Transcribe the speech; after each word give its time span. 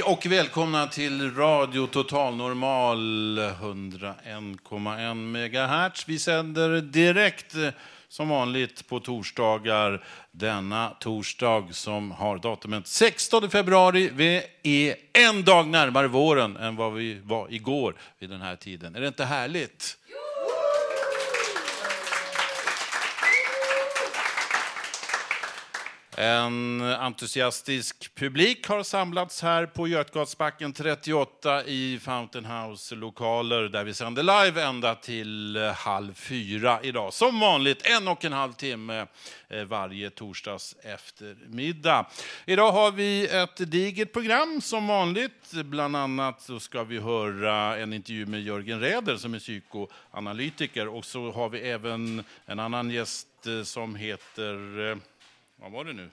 Hej 0.00 0.12
och 0.12 0.26
välkomna 0.26 0.86
till 0.86 1.34
Radio 1.34 1.86
Total 1.86 2.36
Normal 2.36 3.38
101,1 3.38 5.14
MHz. 5.14 6.08
Vi 6.08 6.18
sänder 6.18 6.80
direkt 6.80 7.54
som 8.08 8.28
vanligt 8.28 8.88
på 8.88 9.00
torsdagar 9.00 10.04
denna 10.32 10.88
torsdag 11.00 11.68
som 11.70 12.10
har 12.10 12.38
datumet 12.38 12.86
16 12.86 13.50
februari. 13.50 14.10
Vi 14.12 14.42
är 14.62 14.96
en 15.12 15.44
dag 15.44 15.68
närmare 15.68 16.08
våren 16.08 16.56
än 16.56 16.76
vad 16.76 16.92
vi 16.92 17.20
var 17.24 17.52
igår 17.52 17.94
vid 18.18 18.30
den 18.30 18.40
här 18.40 18.56
tiden. 18.56 18.94
Är 18.94 19.00
det 19.00 19.08
inte 19.08 19.24
härligt? 19.24 19.96
En 26.22 26.80
entusiastisk 26.80 28.14
publik 28.14 28.66
har 28.66 28.82
samlats 28.82 29.42
här 29.42 29.66
på 29.66 29.88
Götgatsbacken 29.88 30.72
38 30.72 31.64
i 31.64 31.98
Fountain 31.98 32.44
House-lokaler 32.44 33.62
där 33.62 33.84
vi 33.84 33.94
sänder 33.94 34.22
live 34.22 34.62
ända 34.62 34.94
till 34.94 35.56
halv 35.76 36.14
fyra 36.14 36.78
idag. 36.82 37.12
Som 37.12 37.40
vanligt 37.40 37.86
en 37.86 38.08
och 38.08 38.24
en 38.24 38.32
halv 38.32 38.52
timme 38.52 39.06
eh, 39.48 39.64
varje 39.64 40.10
torsdags 40.10 40.76
eftermiddag. 40.82 42.06
Idag 42.46 42.72
har 42.72 42.90
vi 42.90 43.28
ett 43.28 43.70
digert 43.70 44.12
program 44.12 44.60
som 44.60 44.86
vanligt. 44.86 45.50
Bland 45.52 45.96
annat 45.96 46.42
så 46.42 46.60
ska 46.60 46.84
vi 46.84 46.98
höra 46.98 47.76
en 47.76 47.92
intervju 47.92 48.26
med 48.26 48.42
Jörgen 48.42 48.80
Räder 48.80 49.16
som 49.16 49.34
är 49.34 49.38
psykoanalytiker 49.38 50.88
och 50.88 51.04
så 51.04 51.32
har 51.32 51.48
vi 51.48 51.60
även 51.60 52.24
en 52.46 52.60
annan 52.60 52.90
gäst 52.90 53.26
eh, 53.46 53.62
som 53.62 53.94
heter 53.94 54.90
eh, 54.90 54.96
vad 55.60 55.72
var 55.72 55.84
det 55.84 55.92
nu? 55.92 56.10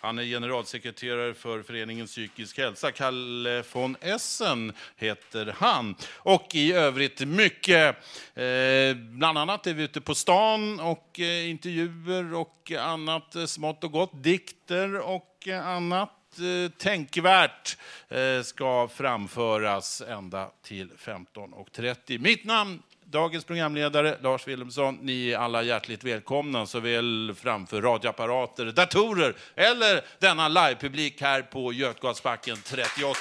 Han 0.00 0.18
är 0.18 0.24
generalsekreterare 0.24 1.34
för 1.34 1.62
föreningen 1.62 2.06
Psykisk 2.06 2.58
hälsa. 2.58 2.92
Kalle 2.92 3.64
von 3.72 3.96
Essen 4.00 4.72
heter 4.96 5.54
han. 5.58 5.94
Och 6.14 6.54
i 6.54 6.72
övrigt 6.72 7.20
mycket. 7.20 7.96
Eh, 8.34 8.96
bland 8.96 9.38
annat 9.38 9.66
är 9.66 9.74
vi 9.74 9.82
ute 9.82 10.00
på 10.00 10.14
stan 10.14 10.80
och 10.80 11.20
eh, 11.20 11.50
intervjuer 11.50 12.34
och 12.34 12.72
annat 12.78 13.34
eh, 13.34 13.44
smått 13.44 13.84
och 13.84 13.92
gott. 13.92 14.22
Dikter 14.22 15.00
och 15.00 15.48
annat 15.48 16.38
eh, 16.38 16.70
tänkvärt 16.78 17.78
eh, 18.08 18.42
ska 18.42 18.88
framföras 18.88 20.02
ända 20.08 20.50
till 20.62 20.90
15.30. 20.90 22.18
Mitt 22.18 22.44
namn 22.44 22.82
Dagens 23.12 23.44
programledare 23.44 24.16
Lars 24.22 24.48
Wilhelmsson, 24.48 24.98
ni 25.02 25.30
är 25.30 25.38
alla 25.38 25.62
hjärtligt 25.62 26.04
välkomna 26.04 26.66
såväl 26.66 27.34
framför 27.36 27.82
radioapparater, 27.82 28.64
datorer 28.64 29.34
eller 29.56 30.04
denna 30.18 30.48
livepublik 30.48 31.20
här 31.20 31.42
på 31.42 31.72
Götgatsbacken 31.72 32.56
38. 32.64 33.12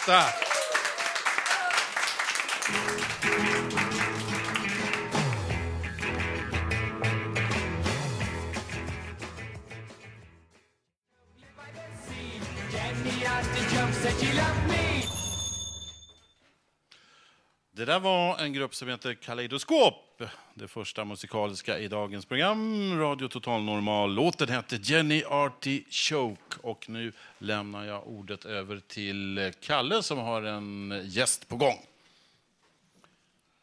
Det 17.81 17.85
där 17.85 17.99
var 17.99 18.37
en 18.37 18.53
grupp 18.53 18.75
som 18.75 18.87
heter 18.87 19.13
Kaleidoskop. 19.13 20.21
Det 20.53 20.67
första 20.67 21.05
musikaliska 21.05 21.79
i 21.79 21.87
dagens 21.87 22.25
program. 22.25 22.99
Radio 22.99 23.27
Total 23.27 23.63
Normal. 23.63 24.13
Låten 24.13 24.49
hette 24.49 24.75
Jenny 24.75 25.23
Artichoke. 25.23 26.57
Och 26.61 26.89
nu 26.89 27.13
lämnar 27.37 27.85
jag 27.85 28.07
ordet 28.07 28.45
över 28.45 28.81
till 28.87 29.51
Kalle 29.61 30.03
som 30.03 30.17
har 30.17 30.41
en 30.41 31.01
gäst 31.05 31.47
på 31.47 31.55
gång. 31.55 31.85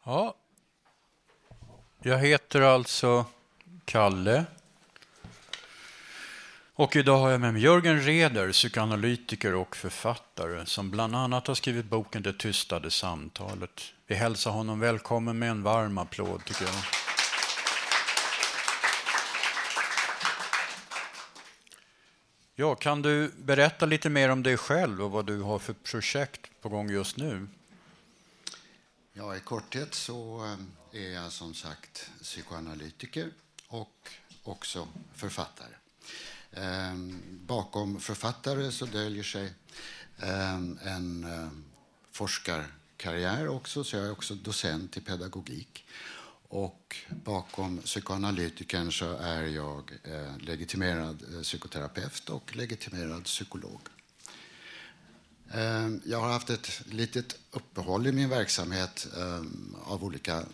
Ja. 0.03 0.35
Jag 2.03 2.17
heter 2.17 2.61
alltså 2.61 3.25
Kalle. 3.85 4.45
Och 6.79 6.95
idag 6.95 7.17
har 7.17 7.29
jag 7.29 7.41
med 7.41 7.53
mig 7.53 7.61
Jörgen 7.61 8.01
Reder, 8.01 8.51
psykoanalytiker 8.51 9.55
och 9.55 9.75
författare 9.75 10.65
som 10.65 10.91
bland 10.91 11.15
annat 11.15 11.47
har 11.47 11.55
skrivit 11.55 11.85
boken 11.85 12.23
Det 12.23 12.33
tystade 12.33 12.91
samtalet. 12.91 13.81
Vi 14.07 14.15
hälsar 14.15 14.51
honom 14.51 14.79
välkommen 14.79 15.39
med 15.39 15.49
en 15.49 15.63
varm 15.63 15.97
applåd 15.97 16.45
tycker 16.45 16.65
jag. 16.65 16.73
Ja, 22.55 22.75
kan 22.75 23.01
du 23.01 23.31
berätta 23.37 23.85
lite 23.85 24.09
mer 24.09 24.29
om 24.29 24.43
dig 24.43 24.57
själv 24.57 25.03
och 25.03 25.11
vad 25.11 25.25
du 25.25 25.41
har 25.41 25.59
för 25.59 25.73
projekt 25.73 26.51
på 26.61 26.69
gång 26.69 26.89
just 26.89 27.17
nu? 27.17 27.47
Ja, 29.13 29.35
i 29.35 29.39
korthet 29.39 29.93
så 29.93 30.45
eh, 30.93 31.01
är 31.01 31.13
jag 31.13 31.31
som 31.31 31.53
sagt 31.53 32.09
psykoanalytiker 32.21 33.29
och 33.67 34.09
också 34.43 34.87
författare. 35.15 35.78
Ehm, 36.53 37.21
bakom 37.45 37.99
författare 37.99 38.71
så 38.71 38.85
döljer 38.85 39.23
sig 39.23 39.53
ehm, 40.19 40.79
en 40.83 41.23
ehm, 41.23 41.63
forskarkarriär 42.11 43.47
också, 43.47 43.83
så 43.83 43.95
jag 43.95 44.05
är 44.05 44.11
också 44.11 44.35
docent 44.35 44.97
i 44.97 45.01
pedagogik. 45.01 45.85
Och 46.51 46.95
bakom 47.09 47.77
psykoanalytikern 47.77 48.91
så 48.91 49.17
är 49.17 49.43
jag 49.43 49.91
eh, 50.03 50.37
legitimerad 50.37 51.23
eh, 51.33 51.41
psykoterapeut 51.41 52.29
och 52.29 52.55
legitimerad 52.55 53.23
psykolog. 53.23 53.81
Jag 56.03 56.19
har 56.19 56.29
haft 56.29 56.49
ett 56.49 56.81
litet 56.85 57.35
uppehåll 57.51 58.07
i 58.07 58.11
min 58.11 58.29
verksamhet 58.29 59.07
av 59.83 60.03
olika 60.03 60.37
eh, 60.37 60.45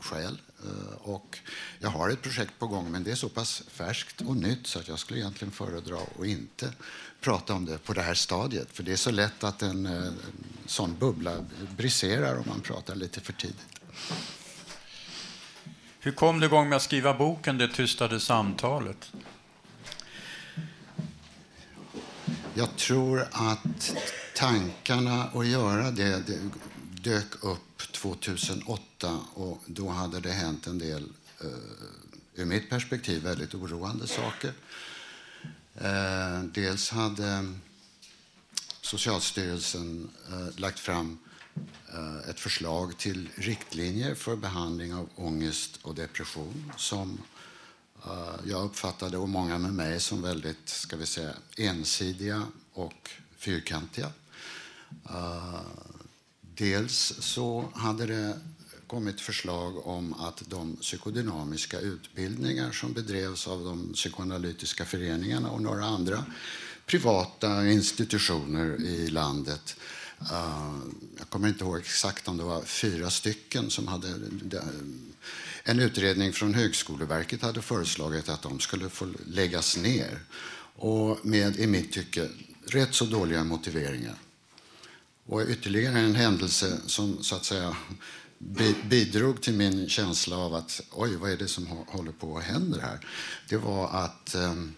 skäl. 0.00 0.40
Eh, 0.64 1.08
Och 1.08 1.38
jag 1.78 1.90
har 1.90 2.08
ett 2.08 2.22
projekt 2.22 2.58
på 2.58 2.66
gång, 2.66 2.90
men 2.90 3.04
det 3.04 3.10
är 3.10 3.14
så 3.14 3.28
pass 3.28 3.62
färskt 3.68 4.20
och 4.20 4.36
nytt 4.36 4.66
så 4.66 4.78
att 4.78 4.88
jag 4.88 4.98
skulle 4.98 5.20
egentligen 5.20 5.52
föredra 5.52 5.96
att 6.20 6.26
inte 6.26 6.72
prata 7.20 7.54
om 7.54 7.64
det 7.64 7.78
på 7.78 7.92
det 7.92 8.02
här 8.02 8.14
stadiet. 8.14 8.68
För 8.72 8.82
det 8.82 8.92
är 8.92 8.96
så 8.96 9.10
lätt 9.10 9.44
att 9.44 9.62
en 9.62 9.86
eh, 9.86 10.12
sån 10.66 10.96
bubbla 10.98 11.36
briserar 11.76 12.36
om 12.38 12.44
man 12.46 12.60
pratar 12.60 12.94
lite 12.94 13.20
för 13.20 13.32
tidigt. 13.32 13.66
Hur 16.00 16.12
kom 16.12 16.40
du 16.40 16.46
igång 16.46 16.68
med 16.68 16.76
att 16.76 16.82
skriva 16.82 17.14
boken 17.14 17.58
Det 17.58 17.68
tystade 17.68 18.20
samtalet? 18.20 19.12
Jag 22.54 22.76
tror 22.76 23.28
att 23.32 23.94
tankarna 24.36 25.24
att 25.24 25.46
göra 25.46 25.90
det, 25.90 26.22
det 26.26 26.38
dök 27.02 27.44
upp 27.44 27.92
2008 27.92 29.20
och 29.34 29.62
då 29.66 29.88
hade 29.88 30.20
det 30.20 30.32
hänt 30.32 30.66
en 30.66 30.78
del, 30.78 31.08
eh, 31.40 31.46
ur 32.34 32.44
mitt 32.44 32.70
perspektiv, 32.70 33.22
väldigt 33.22 33.54
oroande 33.54 34.06
saker. 34.06 34.52
Eh, 35.74 36.42
dels 36.42 36.90
hade 36.90 37.54
Socialstyrelsen 38.80 40.10
eh, 40.30 40.60
lagt 40.60 40.78
fram 40.78 41.18
eh, 41.94 42.30
ett 42.30 42.40
förslag 42.40 42.98
till 42.98 43.28
riktlinjer 43.34 44.14
för 44.14 44.36
behandling 44.36 44.94
av 44.94 45.08
ångest 45.16 45.78
och 45.82 45.94
depression 45.94 46.72
som 46.76 47.18
eh, 48.06 48.34
jag 48.44 48.64
uppfattade, 48.64 49.18
och 49.18 49.28
många 49.28 49.58
med 49.58 49.74
mig, 49.74 50.00
som 50.00 50.22
väldigt 50.22 50.68
ska 50.68 50.96
vi 50.96 51.06
säga, 51.06 51.34
ensidiga 51.56 52.46
och 52.72 53.10
fyrkantiga. 53.36 54.12
Uh, 55.10 55.60
dels 56.56 57.14
så 57.18 57.68
hade 57.74 58.06
det 58.06 58.40
kommit 58.86 59.20
förslag 59.20 59.86
om 59.86 60.14
att 60.14 60.42
de 60.46 60.76
psykodynamiska 60.76 61.80
utbildningar 61.80 62.72
som 62.72 62.92
bedrevs 62.92 63.48
av 63.48 63.64
de 63.64 63.92
psykoanalytiska 63.92 64.84
föreningarna 64.84 65.50
och 65.50 65.62
några 65.62 65.84
andra 65.84 66.24
privata 66.86 67.68
institutioner 67.68 68.84
i 68.84 69.08
landet 69.08 69.76
eh, 70.20 70.74
jag 71.18 71.28
kommer 71.28 71.48
inte 71.48 71.64
ihåg 71.64 71.78
exakt 71.78 72.28
om 72.28 72.36
det 72.36 72.44
var 72.44 72.62
fyra 72.62 73.10
stycken 73.10 73.70
som 73.70 73.88
hade... 73.88 74.08
En 75.64 75.80
utredning 75.80 76.32
från 76.32 76.54
Högskoleverket 76.54 77.42
hade 77.42 77.62
föreslagit 77.62 78.28
att 78.28 78.42
de 78.42 78.60
skulle 78.60 78.88
få 78.88 79.08
läggas 79.26 79.76
ner. 79.76 80.18
Och 80.76 81.26
med, 81.26 81.56
i 81.56 81.66
mitt 81.66 81.92
tycke, 81.92 82.28
rätt 82.66 82.94
så 82.94 83.04
dåliga 83.04 83.44
motiveringar. 83.44 84.14
Och 85.26 85.42
ytterligare 85.48 85.98
en 85.98 86.14
händelse 86.14 86.80
som 86.86 87.24
så 87.24 87.36
att 87.36 87.44
säga 87.44 87.76
bidrog 88.84 89.42
till 89.42 89.54
min 89.54 89.88
känsla 89.88 90.36
av 90.36 90.54
att 90.54 90.80
oj, 90.90 91.16
vad 91.16 91.30
är 91.30 91.36
det 91.36 91.48
som 91.48 91.66
håller 91.66 92.12
på 92.12 92.38
att 92.38 92.44
hända 92.44 92.80
här? 92.80 93.06
Det 93.48 93.56
var 93.56 93.88
att 93.88 94.34
ehm, 94.34 94.74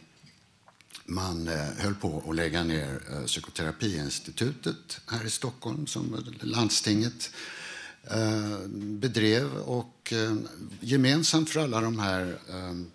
man 1.04 1.48
eh, 1.48 1.68
höll 1.78 1.94
på 1.94 2.24
att 2.28 2.36
lägga 2.36 2.64
ner 2.64 3.00
eh, 3.12 3.24
Psykoterapiinstitutet 3.24 5.00
här 5.06 5.24
i 5.26 5.30
Stockholm 5.30 5.86
som 5.86 6.24
landstinget 6.40 7.30
eh, 8.10 8.58
bedrev. 8.76 9.54
Och 9.56 10.12
ehm, 10.12 10.48
gemensamt 10.80 11.50
för 11.50 11.60
alla 11.60 11.80
de 11.80 11.98
här 11.98 12.38
ehm, 12.50 12.90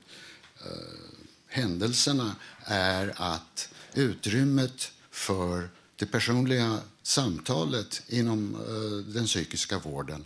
händelserna 1.47 2.35
är 2.65 3.13
att 3.15 3.69
utrymmet 3.93 4.91
för 5.11 5.69
det 5.99 6.05
personliga 6.05 6.79
samtalet 7.01 8.01
inom 8.07 8.55
eh, 8.55 9.13
den 9.13 9.25
psykiska 9.25 9.79
vården 9.79 10.25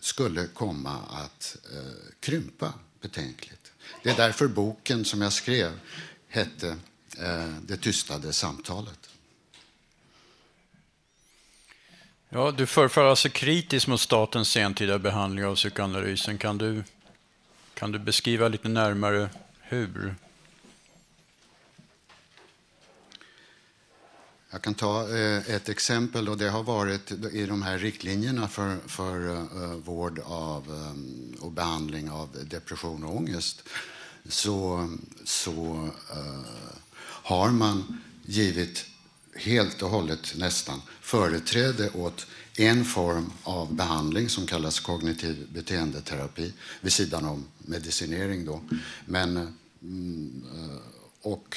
skulle 0.00 0.46
komma 0.46 0.98
att 1.10 1.56
eh, 1.72 2.12
krympa 2.20 2.72
betänkligt. 3.00 3.72
Det 4.02 4.10
är 4.10 4.16
därför 4.16 4.48
boken 4.48 5.04
som 5.04 5.22
jag 5.22 5.32
skrev 5.32 5.80
hette 6.28 6.76
eh, 7.18 7.54
det 7.62 7.76
tystade 7.76 8.32
samtalet. 8.32 9.10
Ja, 12.28 12.50
du 12.50 12.66
förefaller 12.66 13.08
alltså 13.08 13.28
kritisk 13.28 13.86
mot 13.86 14.00
statens 14.00 14.48
sentida 14.48 14.98
behandling 14.98 15.44
av 15.44 15.54
psykoanalysen. 15.54 16.38
Kan 16.38 16.58
du, 16.58 16.84
kan 17.74 17.92
du 17.92 17.98
beskriva 17.98 18.48
lite 18.48 18.68
närmare 18.68 19.30
hur? 19.60 20.14
Jag 24.56 24.62
kan 24.62 24.74
ta 24.74 25.16
eh, 25.16 25.54
ett 25.54 25.68
exempel. 25.68 26.28
Och 26.28 26.38
det 26.38 26.50
har 26.50 26.62
varit 26.62 27.12
i 27.32 27.46
de 27.46 27.62
här 27.62 27.78
riktlinjerna 27.78 28.48
för, 28.48 28.76
för 28.86 29.34
eh, 29.34 29.72
vård 29.84 30.20
av, 30.24 30.64
eh, 30.72 31.44
och 31.44 31.52
behandling 31.52 32.10
av 32.10 32.28
depression 32.50 33.04
och 33.04 33.16
ångest. 33.16 33.62
Så, 34.28 34.88
så 35.24 35.52
uh, 36.16 36.40
har 37.02 37.50
man 37.50 38.00
givit 38.22 38.84
helt 39.34 39.82
och 39.82 39.90
hållet 39.90 40.34
nästan 40.36 40.82
företräde 41.00 41.90
åt 41.90 42.26
en 42.56 42.84
form 42.84 43.32
av 43.42 43.74
behandling 43.74 44.28
som 44.28 44.46
kallas 44.46 44.80
kognitiv 44.80 45.48
beteendeterapi 45.52 46.52
vid 46.80 46.92
sidan 46.92 47.24
om 47.24 47.44
medicinering. 47.58 48.44
Då. 48.44 48.60
Men, 49.06 49.56
mm, 49.82 50.42
och 51.22 51.56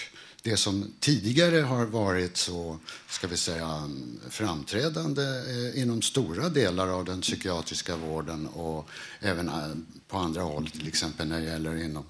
det 0.50 0.57
som 0.57 0.94
tidigare 1.00 1.62
har 1.62 1.86
varit 1.86 2.38
så 2.38 2.80
ska 3.10 3.28
vi 3.28 3.38
säga, 3.38 3.90
framträdande 4.30 5.24
eh, 5.24 5.81
inom 5.81 6.01
stora 6.01 6.50
delar 6.50 6.88
av 6.88 7.06
den 7.06 7.22
psykiatriska 7.22 7.96
vården 7.96 8.48
och 8.48 8.90
även 9.19 9.50
eh, 9.50 9.72
på 10.07 10.18
andra 10.18 10.42
håll, 10.42 10.69
till 10.69 10.88
exempel 10.88 11.28
när 11.28 11.40
det 11.40 11.46
gäller 11.46 11.84
inom 11.84 12.04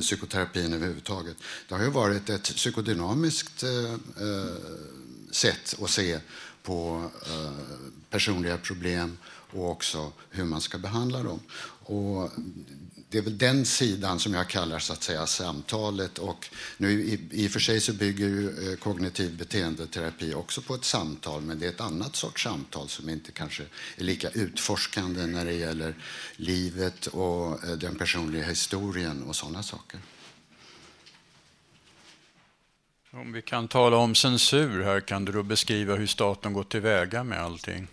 psykoterapin 0.00 0.72
överhuvudtaget. 0.72 1.36
Det 1.68 1.74
har 1.74 1.82
ju 1.82 1.90
varit 1.90 2.30
ett 2.30 2.54
psykodynamiskt 2.54 3.62
eh, 3.62 3.96
sätt 5.30 5.74
att 5.82 5.90
se 5.90 6.20
på 6.62 7.10
personliga 8.10 8.58
problem 8.58 9.18
och 9.52 9.70
också 9.70 10.12
hur 10.30 10.44
man 10.44 10.60
ska 10.60 10.78
behandla 10.78 11.22
dem. 11.22 11.40
Och 11.82 12.30
det 13.10 13.18
är 13.18 13.22
väl 13.22 13.38
den 13.38 13.66
sidan 13.66 14.18
som 14.18 14.34
jag 14.34 14.48
kallar 14.48 14.78
så 14.78 14.92
att 14.92 15.02
säga 15.02 15.26
samtalet. 15.26 16.18
Och 16.18 16.48
nu, 16.76 16.90
i, 16.90 17.28
I 17.30 17.48
och 17.48 17.50
för 17.50 17.60
sig 17.60 17.80
så 17.80 17.92
bygger 17.92 18.26
ju 18.26 18.72
eh, 18.72 18.76
kognitiv 18.76 19.36
beteendeterapi 19.36 20.34
också 20.34 20.62
på 20.62 20.74
ett 20.74 20.84
samtal, 20.84 21.42
men 21.42 21.58
det 21.58 21.66
är 21.66 21.70
ett 21.70 21.80
annat 21.80 22.16
sorts 22.16 22.42
samtal 22.42 22.88
som 22.88 23.08
inte 23.08 23.32
kanske 23.32 23.62
är 23.96 24.04
lika 24.04 24.28
utforskande 24.30 25.26
när 25.26 25.44
det 25.44 25.52
gäller 25.52 25.94
livet 26.36 27.06
och 27.06 27.64
eh, 27.64 27.70
den 27.70 27.96
personliga 27.98 28.44
historien 28.44 29.22
och 29.22 29.36
sådana 29.36 29.62
saker. 29.62 30.00
Om 33.10 33.32
vi 33.32 33.42
kan 33.42 33.68
tala 33.68 33.96
om 33.96 34.14
censur 34.14 34.82
här, 34.82 35.00
kan 35.00 35.24
du 35.24 35.32
då 35.32 35.42
beskriva 35.42 35.94
hur 35.94 36.06
staten 36.06 36.52
går 36.52 36.64
tillväga 36.64 37.24
med 37.24 37.40
allting? 37.40 37.86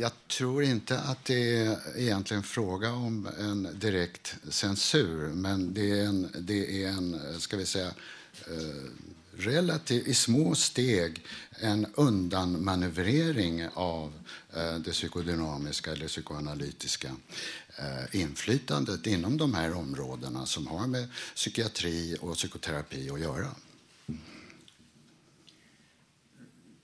Jag 0.00 0.12
tror 0.28 0.62
inte 0.62 0.98
att 0.98 1.24
det 1.24 1.56
är 1.56 1.78
egentligen 1.96 2.42
fråga 2.42 2.92
om 2.92 3.28
en 3.38 3.68
direkt 3.74 4.36
censur, 4.48 5.28
men 5.28 5.74
det 5.74 6.00
är 6.00 6.04
en, 6.04 6.28
det 6.38 6.84
är 6.84 6.88
en 6.88 7.20
ska 7.38 7.56
vi 7.56 7.66
säga, 7.66 7.88
eh, 8.46 8.90
relativt, 9.36 10.06
i 10.06 10.14
små 10.14 10.54
steg 10.54 11.24
en 11.50 11.86
undanmanövrering 11.94 13.68
av 13.74 14.12
eh, 14.52 14.74
det 14.74 14.90
psykodynamiska 14.90 15.92
eller 15.92 16.08
psykoanalytiska 16.08 17.16
eh, 17.78 18.20
inflytandet 18.20 19.06
inom 19.06 19.36
de 19.36 19.54
här 19.54 19.74
områdena 19.74 20.46
som 20.46 20.66
har 20.66 20.86
med 20.86 21.08
psykiatri 21.34 22.16
och 22.20 22.36
psykoterapi 22.36 23.10
att 23.10 23.20
göra. 23.20 23.50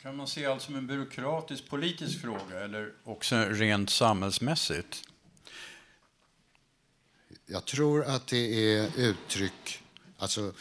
Kan 0.04 0.16
man 0.16 0.28
se 0.28 0.46
allt 0.46 0.62
som 0.62 0.74
en 0.74 0.86
byråkratisk 0.86 1.68
politisk 1.68 2.20
fråga 2.20 2.60
eller 2.64 2.92
också 3.04 3.36
rent 3.36 3.90
samhällsmässigt? 3.90 5.02
Jag 7.46 7.64
tror 7.64 8.04
att 8.04 8.26
det 8.26 8.76
är 8.76 8.90
uttryck, 8.96 9.82
alltså 10.18 10.52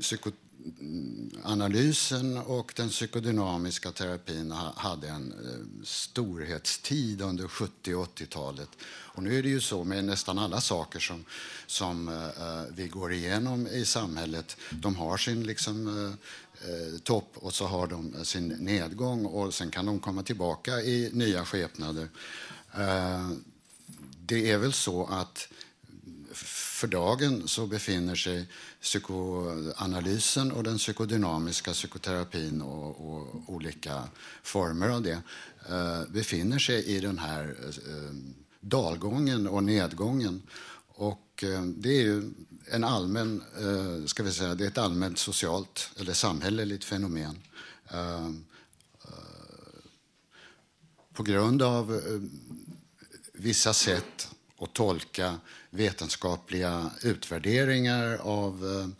psykoanalysen 0.00 2.38
och 2.38 2.72
den 2.76 2.88
psykodynamiska 2.88 3.92
terapin 3.92 4.50
hade 4.76 5.08
en 5.08 5.32
eh, 5.32 5.38
storhetstid 5.84 7.22
under 7.22 7.48
70 7.48 7.94
och 7.94 8.06
80-talet. 8.06 8.68
Och 8.84 9.22
nu 9.22 9.38
är 9.38 9.42
det 9.42 9.48
ju 9.48 9.60
så 9.60 9.84
med 9.84 10.04
nästan 10.04 10.38
alla 10.38 10.60
saker 10.60 11.00
som, 11.00 11.24
som 11.66 12.08
eh, 12.08 12.24
eh, 12.24 12.64
vi 12.74 12.88
går 12.88 13.12
igenom 13.12 13.66
i 13.66 13.84
samhället. 13.84 14.56
De 14.70 14.96
har 14.96 15.16
sin 15.16 15.42
liksom, 15.42 16.16
Eh, 16.68 16.98
topp 16.98 17.32
och 17.34 17.54
så 17.54 17.66
har 17.66 17.86
de 17.86 18.24
sin 18.24 18.48
nedgång 18.48 19.26
och 19.26 19.54
sen 19.54 19.70
kan 19.70 19.86
de 19.86 20.00
komma 20.00 20.22
tillbaka 20.22 20.80
i 20.80 21.10
nya 21.12 21.44
skepnader. 21.44 22.08
Eh, 22.74 23.30
det 24.26 24.50
är 24.50 24.58
väl 24.58 24.72
så 24.72 25.06
att 25.06 25.48
för 26.34 26.86
dagen 26.86 27.48
så 27.48 27.66
befinner 27.66 28.14
sig 28.14 28.46
psykoanalysen 28.80 30.52
och 30.52 30.62
den 30.62 30.78
psykodynamiska 30.78 31.72
psykoterapin 31.72 32.62
och, 32.62 33.14
och 33.14 33.42
olika 33.46 34.02
former 34.42 34.88
av 34.88 35.02
det 35.02 35.22
eh, 35.68 36.02
befinner 36.08 36.58
sig 36.58 36.84
i 36.84 37.00
den 37.00 37.18
här 37.18 37.56
dalgången 38.60 39.48
och 39.48 39.64
nedgången. 39.64 40.42
Och 40.94 41.44
det 41.76 41.88
är 41.88 42.02
ju 42.02 42.32
en 42.70 42.84
allmän, 42.84 43.42
eh, 43.58 44.06
ska 44.06 44.22
vi 44.22 44.32
säga, 44.32 44.54
det 44.54 44.64
är 44.64 44.68
ett 44.68 44.78
allmänt 44.78 45.18
socialt 45.18 45.90
eller 45.96 46.12
samhälleligt 46.12 46.84
fenomen. 46.84 47.38
Ehm, 47.88 48.44
eh, 49.04 49.84
på 51.12 51.22
grund 51.22 51.62
av 51.62 51.94
eh, 51.94 52.20
vissa 53.32 53.74
sätt 53.74 54.28
att 54.58 54.72
tolka 54.74 55.38
vetenskapliga 55.70 56.90
utvärderingar 57.02 58.18
av 58.22 58.92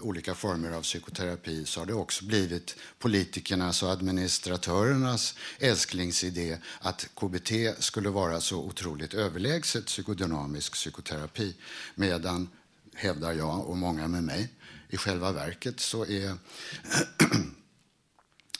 olika 0.00 0.34
former 0.34 0.72
av 0.72 0.82
psykoterapi 0.82 1.64
så 1.64 1.80
har 1.80 1.86
det 1.86 1.94
också 1.94 2.24
blivit 2.24 2.76
politikernas 2.98 3.82
och 3.82 3.90
administratörernas 3.90 5.34
älsklingsidé 5.58 6.58
att 6.80 7.08
KBT 7.14 7.52
skulle 7.78 8.08
vara 8.08 8.40
så 8.40 8.58
otroligt 8.58 9.14
överlägset 9.14 9.86
psykodynamisk 9.86 10.72
psykoterapi 10.72 11.54
medan, 11.94 12.48
hävdar 12.94 13.32
jag 13.32 13.68
och 13.68 13.76
många 13.76 14.08
med 14.08 14.24
mig, 14.24 14.48
i 14.88 14.96
själva 14.96 15.32
verket 15.32 15.80
så 15.80 16.06
är 16.06 16.36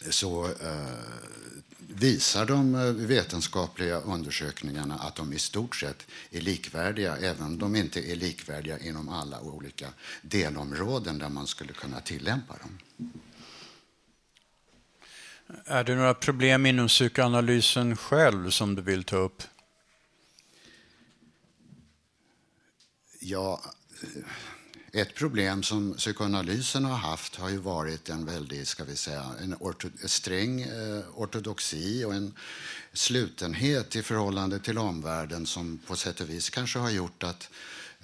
så 0.11 0.47
eh, 0.47 1.23
visar 1.79 2.47
de 2.47 2.75
eh, 2.75 2.81
vetenskapliga 2.93 4.01
undersökningarna 4.01 4.95
att 4.95 5.17
de 5.17 5.33
i 5.33 5.39
stort 5.39 5.77
sett 5.77 6.07
är 6.31 6.41
likvärdiga, 6.41 7.17
även 7.17 7.43
om 7.43 7.59
de 7.59 7.77
inte 7.77 8.13
är 8.13 8.17
likvärdiga 8.17 8.79
inom 8.79 9.09
alla 9.09 9.41
olika 9.41 9.89
delområden 10.23 11.19
där 11.19 11.29
man 11.29 11.47
skulle 11.47 11.73
kunna 11.73 12.01
tillämpa 12.01 12.57
dem. 12.57 12.79
Är 15.65 15.85
det 15.85 15.95
några 15.95 16.15
problem 16.15 16.67
inom 16.67 16.89
psykoanalysen 16.89 17.97
själv 17.97 18.51
som 18.51 18.75
du 18.75 18.83
vill 18.83 19.05
ta 19.05 19.17
upp? 19.17 19.43
Ja, 23.21 23.63
ett 24.93 25.15
problem 25.15 25.63
som 25.63 25.95
psykoanalysen 25.95 26.85
har 26.85 26.97
haft 26.97 27.37
har 27.37 27.51
ju 27.51 27.57
varit 27.57 28.09
en 28.09 28.27
väldigt, 28.27 28.69
ska 28.69 28.85
vi 28.85 28.97
säga, 28.97 29.25
en 29.43 29.57
orto, 29.61 29.89
sträng 30.05 30.63
eh, 30.63 31.05
ortodoxi 31.15 32.05
och 32.05 32.15
en 32.15 32.35
slutenhet 32.93 33.97
i 33.97 34.03
förhållande 34.03 34.59
till 34.59 34.79
omvärlden 34.79 35.47
som 35.47 35.79
på 35.87 35.97
sätt 35.97 36.21
och 36.21 36.31
vis 36.31 36.51
kanske 36.51 36.79
har 36.79 36.91
gjort 36.91 37.23
att 37.23 37.51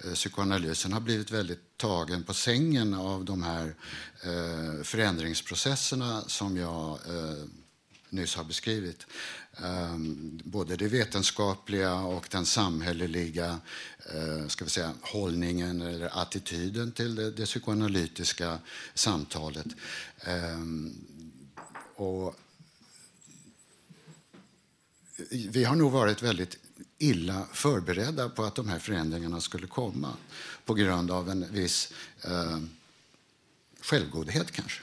eh, 0.05 0.13
psykoanalysen 0.13 0.93
har 0.93 1.01
blivit 1.01 1.31
väldigt 1.31 1.77
tagen 1.77 2.25
på 2.25 2.35
sängen 2.35 2.95
av 2.95 3.25
de 3.25 3.43
här 3.43 3.75
eh, 4.23 4.83
förändringsprocesserna 4.83 6.23
som 6.27 6.57
jag 6.57 6.91
eh, 6.91 7.45
nyss 8.11 8.37
har 8.37 8.45
beskrivit. 8.45 9.07
Ehm, 9.65 10.41
både 10.45 10.77
det 10.77 10.89
vetenskapliga 10.89 11.95
och 11.95 12.29
den 12.31 12.47
samhälleliga 12.47 13.61
eh, 14.15 14.49
ska 14.49 14.65
vi 14.65 14.71
säga, 14.71 14.93
hållningen 15.01 15.83
eller 15.83 16.23
attityden 16.23 16.93
till 16.93 17.15
det, 17.15 17.31
det 17.31 17.45
psykoanalytiska 17.45 18.59
samtalet. 18.95 19.67
Ehm, 20.21 20.95
och 21.95 22.35
vi 25.31 25.65
har 25.65 25.77
nog 25.77 25.93
varit 25.93 26.23
väldigt 26.23 26.59
illa 26.99 27.47
förberedda 27.53 28.29
på 28.29 28.45
att 28.45 28.55
de 28.55 28.69
här 28.69 28.79
förändringarna 28.79 29.41
skulle 29.41 29.67
komma 29.67 30.17
på 30.65 30.75
grund 30.75 31.11
av 31.11 31.31
en 31.31 31.53
viss 31.53 31.93
eh, 32.25 32.59
självgodhet, 33.81 34.51
kanske. 34.51 34.83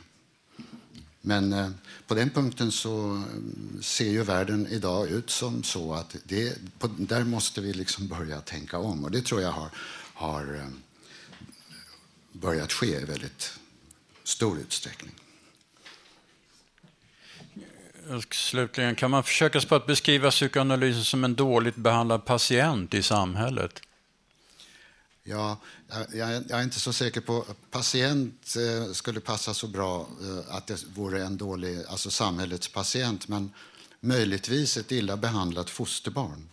Men 1.27 1.53
eh, 1.53 1.69
på 2.07 2.15
den 2.15 2.29
punkten 2.29 2.71
så 2.71 2.97
mm, 2.99 3.79
ser 3.81 4.09
ju 4.09 4.23
världen 4.23 4.67
idag 4.67 5.07
ut 5.07 5.29
som 5.29 5.63
så 5.63 5.93
att 5.93 6.15
det, 6.23 6.57
på, 6.79 6.87
där 6.87 7.23
måste 7.23 7.61
vi 7.61 7.73
liksom 7.73 8.07
börja 8.07 8.41
tänka 8.41 8.77
om. 8.77 9.03
Och 9.03 9.11
det 9.11 9.21
tror 9.21 9.41
jag 9.41 9.51
har, 9.51 9.69
har 10.13 10.55
eh, 10.55 10.67
börjat 12.31 12.71
ske 12.71 12.99
i 12.99 13.05
väldigt 13.05 13.59
stor 14.23 14.59
utsträckning. 14.59 15.11
Eh, 18.09 18.19
slutligen, 18.31 18.95
kan 18.95 19.11
man 19.11 19.23
försöka 19.23 19.59
sig 19.59 19.69
på 19.69 19.75
att 19.75 19.87
beskriva 19.87 20.31
psykoanalysen 20.31 21.03
som 21.03 21.23
en 21.23 21.35
dåligt 21.35 21.75
behandlad 21.75 22.25
patient 22.25 22.93
i 22.93 23.03
samhället? 23.03 23.81
Ja, 25.27 25.57
jag, 25.87 26.33
jag, 26.49 26.59
är 26.59 26.63
inte 26.63 26.79
så 26.79 26.93
säker 26.93 27.21
på... 27.21 27.45
Patient 27.71 28.55
eh, 28.55 28.91
skulle 28.91 29.19
passa 29.19 29.53
så 29.53 29.67
bra 29.67 30.07
eh, 30.21 30.55
att 30.55 30.67
det 30.67 30.83
vore 30.95 31.23
en 31.23 31.37
dålig, 31.37 31.83
alltså 31.89 32.11
samhällets 32.11 32.67
patient, 32.67 33.27
men 33.27 33.53
möjligtvis 33.99 34.77
ett 34.77 34.91
illa 34.91 35.17
behandlat 35.17 35.69
fosterbarn. 35.69 36.49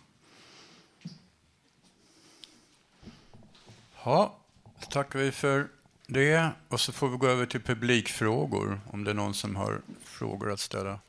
Ja, 4.03 4.39
då 4.79 4.85
tackar 4.85 5.19
vi 5.19 5.31
för 5.31 5.67
det. 6.07 6.51
Och 6.69 6.79
så 6.79 6.91
får 6.91 7.09
vi 7.09 7.17
gå 7.17 7.27
över 7.27 7.45
till 7.45 7.61
publikfrågor, 7.61 8.81
om 8.91 9.03
det 9.03 9.11
är 9.11 9.15
någon 9.15 9.33
som 9.33 9.55
har 9.55 9.81
frågor 10.03 10.51
att 10.51 10.59
ställa. 10.59 10.99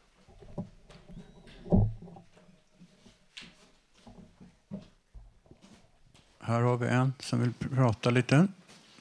Här 6.46 6.60
har 6.60 6.76
vi 6.76 6.86
en 6.86 7.12
som 7.20 7.40
vill 7.40 7.52
prata 7.70 8.10
lite. 8.10 8.48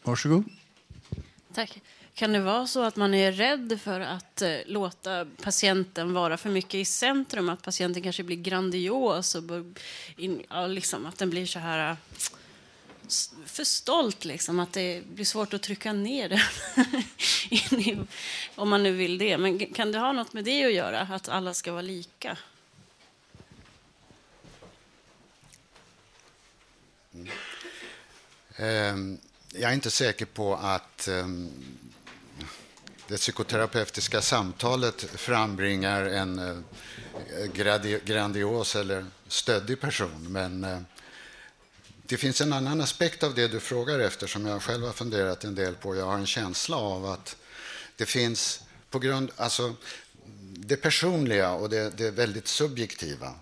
Varsågod. 0.03 0.43
Tack. 1.53 1.81
Kan 2.13 2.33
det 2.33 2.39
vara 2.39 2.67
så 2.67 2.83
att 2.83 2.95
man 2.95 3.13
är 3.13 3.31
rädd 3.31 3.79
för 3.83 3.99
att 3.99 4.41
eh, 4.41 4.57
låta 4.65 5.25
patienten 5.43 6.13
vara 6.13 6.37
för 6.37 6.49
mycket 6.49 6.75
i 6.75 6.85
centrum? 6.85 7.49
Att 7.49 7.61
patienten 7.61 8.03
kanske 8.03 8.23
blir 8.23 8.37
grandios 8.37 9.35
och 9.35 9.43
in, 10.17 10.43
ja, 10.49 10.67
liksom, 10.67 11.05
att 11.05 11.17
den 11.17 11.29
blir 11.29 11.45
så 11.45 11.59
här 11.59 11.91
eh, 11.91 11.97
för 13.45 13.63
stolt, 13.63 14.25
liksom, 14.25 14.59
att 14.59 14.73
det 14.73 15.03
blir 15.13 15.25
svårt 15.25 15.53
att 15.53 15.63
trycka 15.63 15.93
ner 15.93 16.29
den. 16.29 16.39
om 18.55 18.69
man 18.69 18.83
nu 18.83 18.91
vill 18.91 19.17
det. 19.17 19.37
Men 19.37 19.59
kan 19.59 19.91
det 19.91 19.99
ha 19.99 20.11
något 20.11 20.33
med 20.33 20.43
det 20.43 20.65
att 20.65 20.73
göra, 20.73 20.99
att 20.99 21.29
alla 21.29 21.53
ska 21.53 21.71
vara 21.71 21.81
lika? 21.81 22.37
Mm. 27.13 27.27
Ehm, 28.55 29.17
jag 29.53 29.71
är 29.71 29.73
inte 29.73 29.91
säker 29.91 30.25
på 30.25 30.55
att 30.55 31.07
ehm, 31.07 31.51
det 33.07 33.17
psykoterapeutiska 33.17 34.21
samtalet 34.21 35.01
frambringar 35.01 36.05
en 36.05 36.39
eh, 36.39 37.97
grandios 38.05 38.75
eller 38.75 39.05
stöddig 39.27 39.81
person. 39.81 40.27
Men 40.29 40.63
eh, 40.63 40.79
det 42.05 42.17
finns 42.17 42.41
en 42.41 42.53
annan 42.53 42.81
aspekt 42.81 43.23
av 43.23 43.35
det 43.35 43.47
du 43.47 43.59
frågar 43.59 43.99
efter 43.99 44.27
som 44.27 44.45
jag 44.45 44.61
själv 44.61 44.85
har 44.85 44.93
funderat 44.93 45.43
en 45.43 45.55
del 45.55 45.75
på. 45.75 45.95
Jag 45.95 46.05
har 46.05 46.17
en 46.17 46.25
känsla 46.25 46.77
av 46.77 47.05
att 47.05 47.35
det 47.95 48.05
finns 48.05 48.63
på 48.89 48.99
grund, 48.99 49.31
alltså 49.35 49.75
det 50.55 50.75
personliga 50.75 51.51
och 51.51 51.69
det, 51.69 51.97
det 51.97 52.11
väldigt 52.11 52.47
subjektiva 52.47 53.33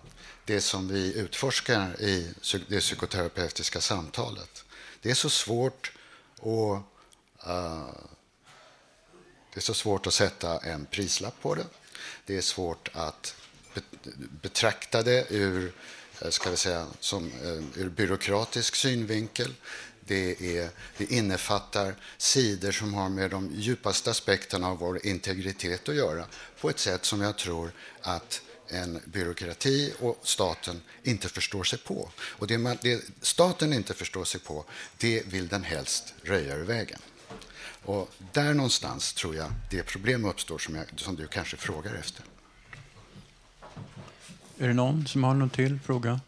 det 0.44 0.60
som 0.60 0.88
vi 0.88 1.14
utforskar 1.14 2.00
i 2.00 2.34
det 2.68 2.80
psykoterapeutiska 2.80 3.80
samtalet. 3.80 4.64
Det 5.00 5.10
är 5.10 5.14
så 5.14 5.30
svårt 5.30 5.92
att, 6.38 6.46
uh, 7.48 7.90
det 9.54 9.56
är 9.56 9.60
så 9.60 9.74
svårt 9.74 10.06
att 10.06 10.14
sätta 10.14 10.58
en 10.58 10.86
prislapp 10.86 11.42
på 11.42 11.54
det. 11.54 11.66
Det 12.26 12.36
är 12.36 12.40
svårt 12.40 12.90
att 12.92 13.34
betrakta 14.42 15.02
det 15.02 15.26
ur, 15.30 15.72
eh, 16.20 16.30
ska 16.30 16.50
vi 16.50 16.56
säga, 16.56 16.86
som, 17.00 17.32
uh, 17.32 17.64
ur 17.74 17.88
byråkratisk 17.88 18.74
synvinkel. 18.74 19.54
Det, 20.00 20.56
är, 20.58 20.70
det 20.96 21.12
innefattar 21.12 21.94
sidor 22.18 22.72
som 22.72 22.94
har 22.94 23.08
med 23.08 23.30
de 23.30 23.50
djupaste 23.54 24.10
aspekterna 24.10 24.68
av 24.68 24.78
vår 24.78 25.06
integritet 25.06 25.88
att 25.88 25.94
göra 25.94 26.26
på 26.60 26.70
ett 26.70 26.78
sätt 26.78 27.04
som 27.04 27.20
jag 27.20 27.38
tror 27.38 27.72
att 28.00 28.42
en 28.72 29.00
byråkrati 29.04 29.94
och 30.00 30.20
staten 30.22 30.80
inte 31.02 31.28
förstår 31.28 31.64
sig 31.64 31.78
på. 31.78 32.10
Och 32.18 32.46
det, 32.46 32.58
man, 32.58 32.78
det 32.82 33.04
staten 33.20 33.72
inte 33.72 33.94
förstår 33.94 34.24
sig 34.24 34.40
på, 34.40 34.64
det 34.98 35.26
vill 35.26 35.48
den 35.48 35.62
helst 35.62 36.14
röja 36.22 36.56
ur 36.56 36.64
vägen. 36.64 36.98
Och 37.84 38.10
där 38.32 38.54
någonstans 38.54 39.12
tror 39.12 39.36
jag 39.36 39.52
det 39.70 39.82
problem 39.82 40.24
uppstår 40.24 40.58
som, 40.58 40.74
jag, 40.74 40.86
som 40.96 41.16
du 41.16 41.26
kanske 41.26 41.56
frågar 41.56 41.94
efter. 41.94 42.24
Är 44.58 44.68
det 44.68 44.74
någon 44.74 45.06
som 45.06 45.24
har 45.24 45.34
någon 45.34 45.50
till 45.50 45.80
fråga? 45.84 46.20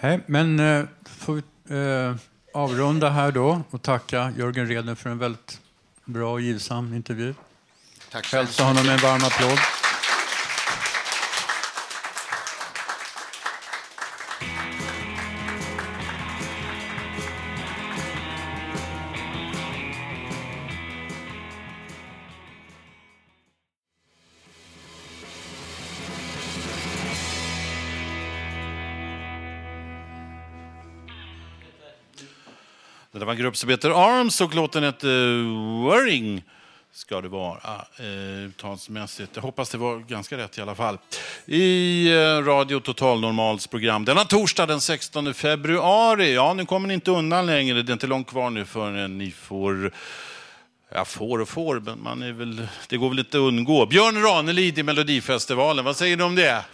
Nej, 0.00 0.20
men 0.26 0.60
eh, 0.60 0.84
får 1.04 1.34
vi 1.34 1.42
eh, 1.74 2.16
avrunda 2.54 3.10
här 3.10 3.32
då 3.32 3.62
och 3.70 3.82
tacka 3.82 4.32
Jörgen 4.36 4.66
Reden 4.66 4.96
för 4.96 5.10
en 5.10 5.18
väldigt 5.18 5.60
bra 6.04 6.32
och 6.32 6.40
givsam 6.40 6.94
intervju. 6.94 7.34
Tack 8.14 8.32
Hälsa 8.32 8.64
honom 8.64 8.88
en 8.88 8.98
varm 8.98 9.24
applåd. 9.24 9.58
Det 33.12 33.24
var 33.24 33.32
en 33.32 33.38
grupp 33.38 33.56
som 33.56 33.70
heter 33.70 33.90
Arms 33.90 34.40
och 34.40 34.54
låten 34.54 34.84
heter 34.84 35.42
Worrying 35.82 36.42
ska 37.06 37.20
det 37.20 37.28
vara 37.28 37.58
eh, 37.98 38.46
uttalsmässigt. 38.46 39.30
Jag 39.34 39.42
hoppas 39.42 39.70
det 39.70 39.78
var 39.78 39.98
ganska 39.98 40.36
rätt 40.36 40.58
i 40.58 40.60
alla 40.60 40.74
fall. 40.74 40.98
I 41.46 42.06
eh, 42.12 42.18
Radio 42.44 42.80
Total 42.80 43.20
Normals 43.20 43.66
program 43.66 44.04
denna 44.04 44.24
torsdag 44.24 44.66
den 44.66 44.80
16 44.80 45.34
februari. 45.34 46.34
Ja, 46.34 46.54
nu 46.54 46.66
kommer 46.66 46.88
ni 46.88 46.94
inte 46.94 47.10
undan 47.10 47.46
längre. 47.46 47.82
Det 47.82 47.90
är 47.90 47.92
inte 47.92 48.06
långt 48.06 48.26
kvar 48.26 48.50
nu 48.50 48.64
förrän 48.64 49.18
ni 49.18 49.30
får 49.30 49.92
Ja, 50.94 51.04
får 51.04 51.40
och 51.40 51.48
får, 51.48 51.80
men 51.80 52.02
man 52.02 52.22
är 52.22 52.32
väl, 52.32 52.66
det 52.88 52.96
går 52.96 53.08
väl 53.08 53.18
inte 53.18 53.36
att 53.36 53.40
undgå. 53.40 53.86
Björn 53.86 54.22
Ranelid 54.22 54.78
i 54.78 54.82
Melodifestivalen, 54.82 55.84
vad 55.84 55.96
säger 55.96 56.16
du 56.16 56.24
om 56.24 56.34
det? 56.34 56.64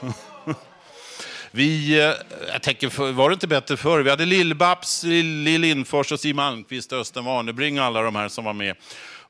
Vi, 1.50 2.00
eh, 2.00 2.14
jag 2.52 2.62
tänker, 2.62 3.12
var 3.12 3.30
det 3.30 3.34
inte 3.34 3.48
bättre 3.48 3.76
förr? 3.76 4.00
Vi 4.00 4.10
hade 4.10 4.24
Lill-Babs, 4.24 5.04
Lill 5.04 5.42
Lill 5.42 5.60
Lindfors 5.60 6.12
och 6.12 6.20
Siw 6.20 6.36
Malmkvist, 6.36 6.92
Östen 6.92 7.24
Warnerbring 7.24 7.80
och 7.80 7.86
alla 7.86 8.02
de 8.02 8.16
här 8.16 8.28
som 8.28 8.44
var 8.44 8.52
med. 8.52 8.76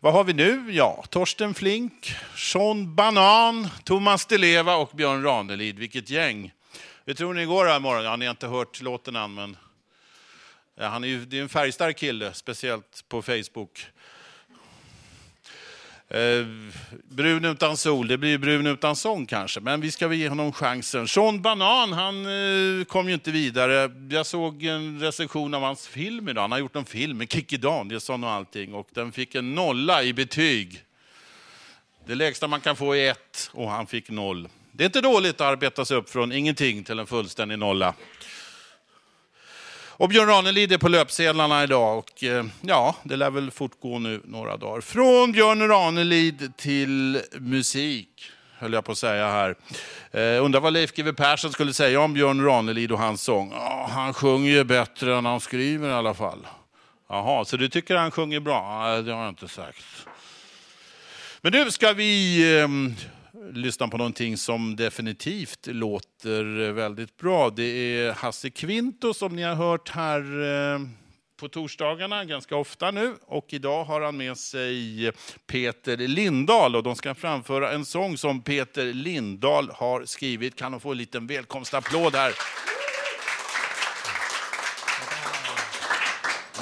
Vad 0.04 0.12
har 0.12 0.24
vi 0.24 0.32
nu? 0.32 0.72
Ja, 0.72 1.04
Torsten 1.10 1.54
Flink, 1.54 2.14
Sean 2.36 2.94
Banan, 2.94 3.68
Thomas 3.84 4.26
Di 4.26 4.38
Leva 4.38 4.76
och 4.76 4.90
Björn 4.94 5.22
Ranelid. 5.22 5.78
Vilket 5.78 6.10
gäng! 6.10 6.52
Hur 7.04 7.14
tror 7.14 7.34
ni 7.34 7.40
det 7.40 7.46
går 7.46 7.66
här 7.66 7.76
imorgon? 7.76 8.04
Ja, 8.04 8.16
ni 8.16 8.24
har 8.24 8.30
inte 8.30 8.46
hört 8.46 8.80
låten 8.80 9.16
än, 9.16 9.34
men 9.34 9.56
ja, 10.74 10.86
han 10.86 11.04
är 11.04 11.08
ju, 11.08 11.24
det 11.24 11.38
är 11.38 11.42
en 11.42 11.48
färgstark 11.48 11.96
kille, 11.96 12.32
speciellt 12.32 13.04
på 13.08 13.22
Facebook. 13.22 13.86
Eh, 16.12 16.46
brun 17.08 17.44
utan 17.44 17.76
sol, 17.76 18.08
det 18.08 18.18
blir 18.18 18.30
ju 18.30 18.38
brun 18.38 18.66
utan 18.66 18.96
sång 18.96 19.26
kanske, 19.26 19.60
men 19.60 19.80
vi 19.80 19.90
ska 19.90 20.08
väl 20.08 20.18
ge 20.18 20.28
honom 20.28 20.52
chansen. 20.52 21.08
Sean 21.08 21.42
Banan, 21.42 21.92
han 21.92 22.26
eh, 22.26 22.84
kom 22.84 23.08
ju 23.08 23.14
inte 23.14 23.30
vidare. 23.30 23.90
Jag 24.10 24.26
såg 24.26 24.64
en 24.64 25.00
recension 25.00 25.54
av 25.54 25.62
hans 25.62 25.88
film 25.88 26.28
idag. 26.28 26.42
Han 26.42 26.52
har 26.52 26.58
gjort 26.58 26.76
en 26.76 26.84
film 26.84 27.18
med 27.18 27.32
Kikki 27.32 27.56
Danielsson 27.56 28.24
och 28.24 28.30
allting 28.30 28.74
och 28.74 28.88
den 28.92 29.12
fick 29.12 29.34
en 29.34 29.54
nolla 29.54 30.02
i 30.02 30.12
betyg. 30.12 30.84
Det 32.06 32.14
lägsta 32.14 32.48
man 32.48 32.60
kan 32.60 32.76
få 32.76 32.96
är 32.96 33.10
ett 33.10 33.50
och 33.52 33.70
han 33.70 33.86
fick 33.86 34.10
noll. 34.10 34.48
Det 34.72 34.84
är 34.84 34.86
inte 34.86 35.00
dåligt 35.00 35.34
att 35.34 35.40
arbeta 35.40 35.84
sig 35.84 35.96
upp 35.96 36.10
från 36.10 36.32
ingenting 36.32 36.84
till 36.84 36.98
en 36.98 37.06
fullständig 37.06 37.58
nolla. 37.58 37.94
Och 40.02 40.08
Björn 40.08 40.28
Ranelid 40.28 40.72
är 40.72 40.78
på 40.78 40.88
löpsedlarna 40.88 41.64
idag 41.64 41.98
och 41.98 42.24
eh, 42.24 42.44
ja, 42.60 42.96
det 43.02 43.16
lär 43.16 43.30
väl 43.30 43.50
fortgå 43.50 43.98
nu 43.98 44.20
några 44.24 44.56
dagar. 44.56 44.80
Från 44.80 45.32
Björn 45.32 45.68
Ranelid 45.68 46.52
till 46.56 47.22
musik, 47.32 48.08
höll 48.58 48.72
jag 48.72 48.84
på 48.84 48.92
att 48.92 48.98
säga 48.98 49.26
här. 49.26 49.54
Eh, 50.10 50.44
undrar 50.44 50.60
vad 50.60 50.72
Leif 50.72 50.92
GW 50.94 51.12
Persson 51.12 51.52
skulle 51.52 51.74
säga 51.74 52.00
om 52.00 52.14
Björn 52.14 52.44
Ranelid 52.44 52.92
och 52.92 52.98
hans 52.98 53.22
sång. 53.22 53.52
Oh, 53.52 53.88
han 53.90 54.14
sjunger 54.14 54.50
ju 54.50 54.64
bättre 54.64 55.16
än 55.16 55.26
han 55.26 55.40
skriver 55.40 55.88
i 55.88 55.92
alla 55.92 56.14
fall. 56.14 56.46
Jaha, 57.08 57.44
så 57.44 57.56
du 57.56 57.68
tycker 57.68 57.96
han 57.96 58.10
sjunger 58.10 58.40
bra? 58.40 58.82
Nej, 58.82 59.02
det 59.02 59.12
har 59.12 59.22
jag 59.22 59.28
inte 59.28 59.48
sagt. 59.48 60.06
Men 61.40 61.52
nu 61.52 61.70
ska 61.70 61.92
vi 61.92 62.42
eh, 62.60 62.68
lyssna 63.52 63.88
på 63.88 63.96
någonting 63.96 64.36
som 64.36 64.76
definitivt 64.76 65.66
låter 65.66 66.60
eh, 66.60 66.72
väldigt 66.72 67.16
bra. 67.16 67.50
Det 67.50 67.62
är 67.62 68.12
Hasse 68.12 68.50
Kvinto 68.50 69.14
som 69.14 69.36
ni 69.36 69.42
har 69.42 69.54
hört 69.54 69.88
här 69.88 70.20
eh, 70.74 70.80
på 71.40 71.48
torsdagarna 71.48 72.24
ganska 72.24 72.56
ofta 72.56 72.90
nu. 72.90 73.14
Och 73.26 73.46
idag 73.48 73.84
har 73.84 74.00
han 74.00 74.16
med 74.16 74.38
sig 74.38 75.12
Peter 75.46 75.96
Lindahl 75.96 76.76
och 76.76 76.82
de 76.82 76.96
ska 76.96 77.14
framföra 77.14 77.72
en 77.72 77.84
sång 77.84 78.16
som 78.16 78.42
Peter 78.42 78.84
Lindahl 78.84 79.70
har 79.74 80.04
skrivit. 80.04 80.56
Kan 80.56 80.72
de 80.72 80.80
få 80.80 80.90
en 80.90 80.98
liten 80.98 81.26
välkomstapplåd 81.26 82.14
här? 82.14 82.32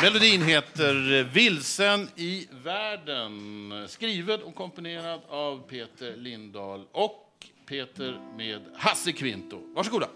Melodin 0.03 0.43
heter 0.43 1.23
Vilsen 1.23 2.09
i 2.17 2.49
världen. 2.65 3.89
Skriven 3.89 4.43
och 4.43 4.55
komponerad 4.55 5.21
av 5.29 5.69
Peter 5.69 6.17
Lindahl 6.17 6.85
och 6.93 7.47
Peter 7.67 8.21
med 8.37 8.61
Hasse 8.77 9.13
Kvinto. 9.13 9.59
Varsågoda. 9.75 10.07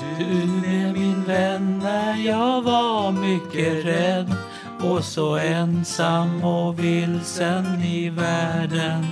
Du 0.00 0.66
är 0.66 0.92
min 0.92 1.24
vän 1.24 1.78
när 1.78 2.16
jag 2.16 2.62
var 2.62 3.12
mycket 3.12 3.84
rädd 3.84 4.43
och 4.90 5.04
så 5.04 5.36
ensam 5.36 6.44
och 6.44 6.78
vilsen 6.78 7.82
i 7.82 8.10
världen. 8.10 9.04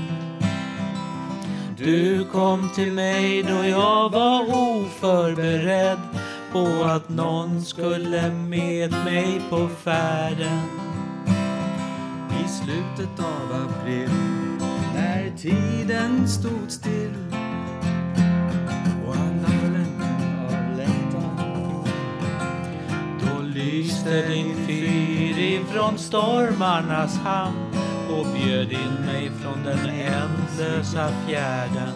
Du 1.76 2.24
kom 2.24 2.70
till 2.74 2.92
mig 2.92 3.42
då 3.42 3.64
jag 3.64 4.10
var 4.10 4.42
oförberedd 4.42 5.98
på 6.52 6.84
att 6.84 7.08
någon 7.08 7.64
skulle 7.64 8.30
med 8.30 8.90
mig 8.90 9.42
på 9.50 9.68
färden. 9.68 10.62
I 12.44 12.48
slutet 12.48 13.18
av 13.18 13.68
april 13.68 14.10
när 14.94 15.32
tiden 15.36 16.28
stod 16.28 16.70
still 16.70 17.34
och 19.06 19.16
alla 19.16 19.72
längtan 19.72 20.44
av 20.44 20.76
längtan 20.76 21.84
Då 23.20 23.42
lyste 23.42 24.28
din 24.28 24.66
fyr 24.66 25.11
ifrån 25.42 25.98
stormarnas 25.98 27.18
hamn 27.18 27.74
och 28.10 28.26
bjöd 28.26 28.72
in 28.72 29.06
mig 29.06 29.30
från 29.42 29.64
den 29.64 29.88
ändlösa 29.88 31.08
fjärden. 31.26 31.94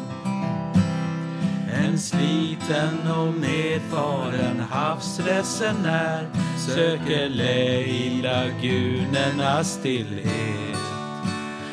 En 1.84 1.98
sliten 1.98 3.10
och 3.18 3.34
medfaren 3.34 4.60
havsresenär 4.70 6.28
söker 6.58 7.28
lä 7.28 7.80
i 7.80 8.22
lagunernas 8.22 9.72
stillhet. 9.72 10.78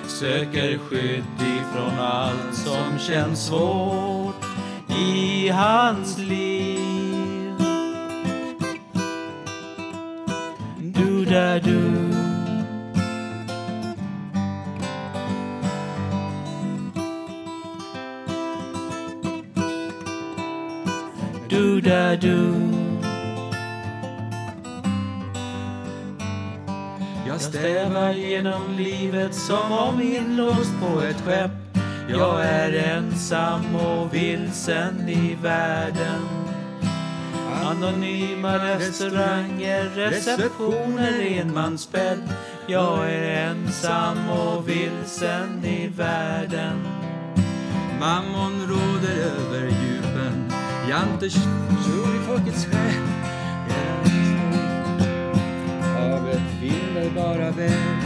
Söker 0.07 0.77
skydd 0.77 1.23
ifrån 1.39 1.99
allt 1.99 2.55
som 2.55 2.99
känns 2.99 3.45
svårt 3.45 4.45
i 4.87 5.49
hans 5.49 6.17
liv. 6.17 6.52
Där 11.33 11.59
du 11.59 11.81
Du 21.49 21.81
där 21.81 22.17
du 22.17 22.53
Jag 27.27 27.41
stävar 27.41 28.11
genom 28.11 28.61
livet 28.77 29.35
som 29.35 29.71
om 29.71 30.01
inlåst 30.01 30.71
på 30.81 31.01
ett 31.01 31.21
skepp. 31.21 31.51
Jag 32.09 32.45
är 32.45 32.73
ensam 32.73 33.75
och 33.75 34.13
vilsen 34.13 35.09
i 35.09 35.37
världen. 35.41 36.32
Anonyma 37.73 38.57
restauranger, 38.59 39.89
receptioner, 39.95 41.19
enmansbädd. 41.21 42.29
Jag 42.67 43.11
är 43.11 43.49
ensam 43.49 44.29
och 44.29 44.69
vilsen 44.69 45.65
i 45.65 45.87
världen. 45.87 46.87
Mammon 47.99 48.67
råder 48.67 49.15
över 49.15 49.65
djupen 49.65 50.51
Jante 50.89 51.29
tror 51.29 52.15
i 52.15 52.19
folkets 52.27 52.65
själ 52.65 53.07
Havet 55.95 56.41
vinner 56.61 57.09
bara 57.15 57.51
väl 57.51 57.97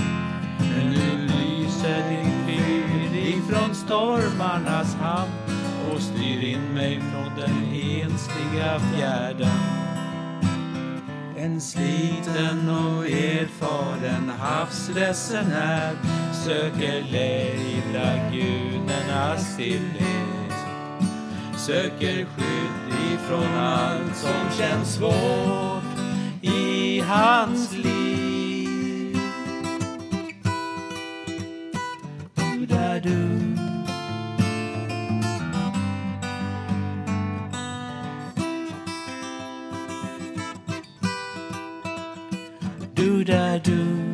Men 0.60 0.90
nu 0.90 1.28
lyser 1.28 2.10
din 2.10 2.32
fyr 2.48 3.18
ifrån 3.18 3.76
stormarnas 3.76 4.96
hamn 4.96 5.47
och 5.98 6.04
styr 6.04 6.44
in 6.44 6.74
mig 6.74 7.02
från 7.02 7.36
den 7.36 7.74
ensliga 7.74 8.80
fjärden. 8.80 9.60
En 11.38 11.62
sliten 11.62 12.70
och 12.70 13.06
erfaren 13.06 14.32
havsresenär 14.40 15.96
söker 16.46 17.02
lä 17.12 17.54
i 17.54 17.82
lagunernas 17.94 19.54
stillhet. 19.54 20.54
Söker 21.58 22.26
skydd 22.26 23.14
ifrån 23.14 23.58
allt 23.58 24.16
som 24.16 24.58
känns 24.58 24.96
svårt 24.96 25.98
i 26.42 27.00
hans 27.00 27.74
liv. 27.74 27.97
Du-da-du. 43.63 44.13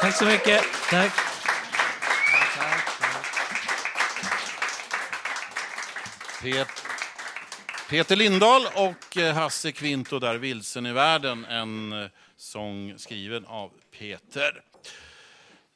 Tack 0.00 0.16
så 0.16 0.24
mycket. 0.24 0.64
Tack. 0.90 1.12
Pet 6.42 6.68
Peter 7.88 8.16
Lindahl 8.16 8.66
och 8.74 9.16
eh, 9.16 9.34
Hasse 9.34 9.72
Kvinto 9.72 10.18
där, 10.18 10.34
Vilsen 10.34 10.86
i 10.86 10.92
världen, 10.92 11.44
en 11.44 11.92
eh, 11.92 12.08
sång 12.36 12.94
skriven 12.98 13.46
av 13.46 13.70
Peter. 13.98 14.62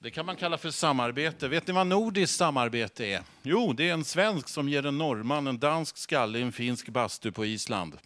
Det 0.03 0.11
kan 0.11 0.27
man 0.27 0.37
kalla 0.37 0.59
för 0.59 0.71
samarbete. 0.71 1.49
Vet 1.49 1.67
ni 1.67 1.73
vad 1.73 1.87
nordiskt 1.87 2.37
samarbete 2.37 3.07
är? 3.07 3.23
Jo, 3.43 3.73
det 3.73 3.89
är 3.89 3.93
en 3.93 4.05
svensk 4.05 4.49
som 4.49 4.69
ger 4.69 4.87
en 4.87 4.99
norrman 4.99 5.47
en 5.47 5.59
dansk 5.59 5.97
skalle 5.97 6.39
i 6.39 6.43
en 6.43 6.53
finsk 6.53 6.89
bastu 6.89 7.33
på 7.33 7.45
Island. 7.45 7.99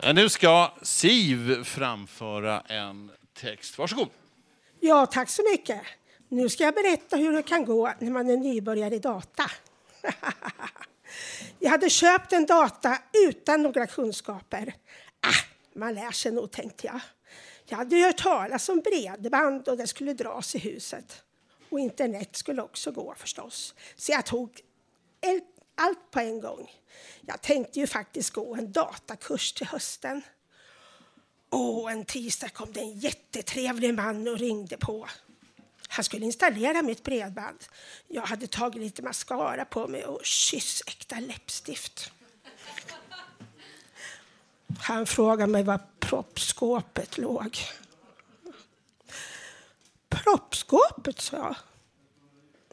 Eh, 0.00 0.14
nu 0.14 0.28
ska 0.28 0.72
Siv 0.82 1.64
framföra 1.64 2.60
en 2.60 3.10
text. 3.34 3.78
Varsågod. 3.78 4.08
Ja, 4.80 5.06
tack 5.06 5.30
så 5.30 5.42
mycket. 5.52 5.80
Nu 6.28 6.48
ska 6.48 6.64
jag 6.64 6.74
berätta 6.74 7.16
hur 7.16 7.32
det 7.32 7.42
kan 7.42 7.64
gå 7.64 7.92
när 7.98 8.10
man 8.10 8.30
är 8.30 8.36
nybörjare 8.36 8.94
i 8.94 8.98
data. 8.98 9.50
jag 11.58 11.70
hade 11.70 11.90
köpt 11.90 12.32
en 12.32 12.46
data 12.46 12.98
utan 13.28 13.62
några 13.62 13.86
kunskaper. 13.86 14.74
Ah, 15.20 15.57
man 15.78 15.94
lär 15.94 16.10
sig 16.10 16.32
nog, 16.32 16.50
tänkte 16.50 16.86
jag. 16.86 17.00
Jag 17.64 17.78
hade 17.78 17.96
hört 17.96 18.16
talas 18.16 18.68
om 18.68 18.80
bredband 18.80 19.68
och 19.68 19.76
det 19.76 19.86
skulle 19.86 20.12
dras 20.12 20.54
i 20.54 20.58
huset. 20.58 21.22
Och 21.70 21.80
internet 21.80 22.36
skulle 22.36 22.62
också 22.62 22.92
gå 22.92 23.14
förstås. 23.18 23.74
Så 23.96 24.12
jag 24.12 24.26
tog 24.26 24.60
allt 25.74 26.10
på 26.10 26.20
en 26.20 26.40
gång. 26.40 26.72
Jag 27.20 27.42
tänkte 27.42 27.80
ju 27.80 27.86
faktiskt 27.86 28.30
gå 28.30 28.54
en 28.54 28.72
datakurs 28.72 29.52
till 29.52 29.66
hösten. 29.66 30.22
Och 31.50 31.90
en 31.90 32.04
tisdag 32.04 32.48
kom 32.48 32.72
det 32.72 32.80
en 32.80 32.98
jättetrevlig 32.98 33.94
man 33.94 34.28
och 34.28 34.38
ringde 34.38 34.76
på. 34.76 35.08
Han 35.88 36.04
skulle 36.04 36.24
installera 36.26 36.82
mitt 36.82 37.02
bredband. 37.02 37.64
Jag 38.06 38.22
hade 38.22 38.46
tagit 38.46 38.82
lite 38.82 39.02
mascara 39.02 39.64
på 39.64 39.88
mig 39.88 40.04
och 40.04 40.24
kyssäkta 40.24 41.20
läppstift. 41.20 42.12
Han 44.78 45.06
frågade 45.06 45.52
mig 45.52 45.62
var 45.62 45.80
proppskåpet 46.00 47.18
låg. 47.18 47.58
Proppskåpet, 50.08 51.20
sa 51.20 51.36
jag. 51.36 51.56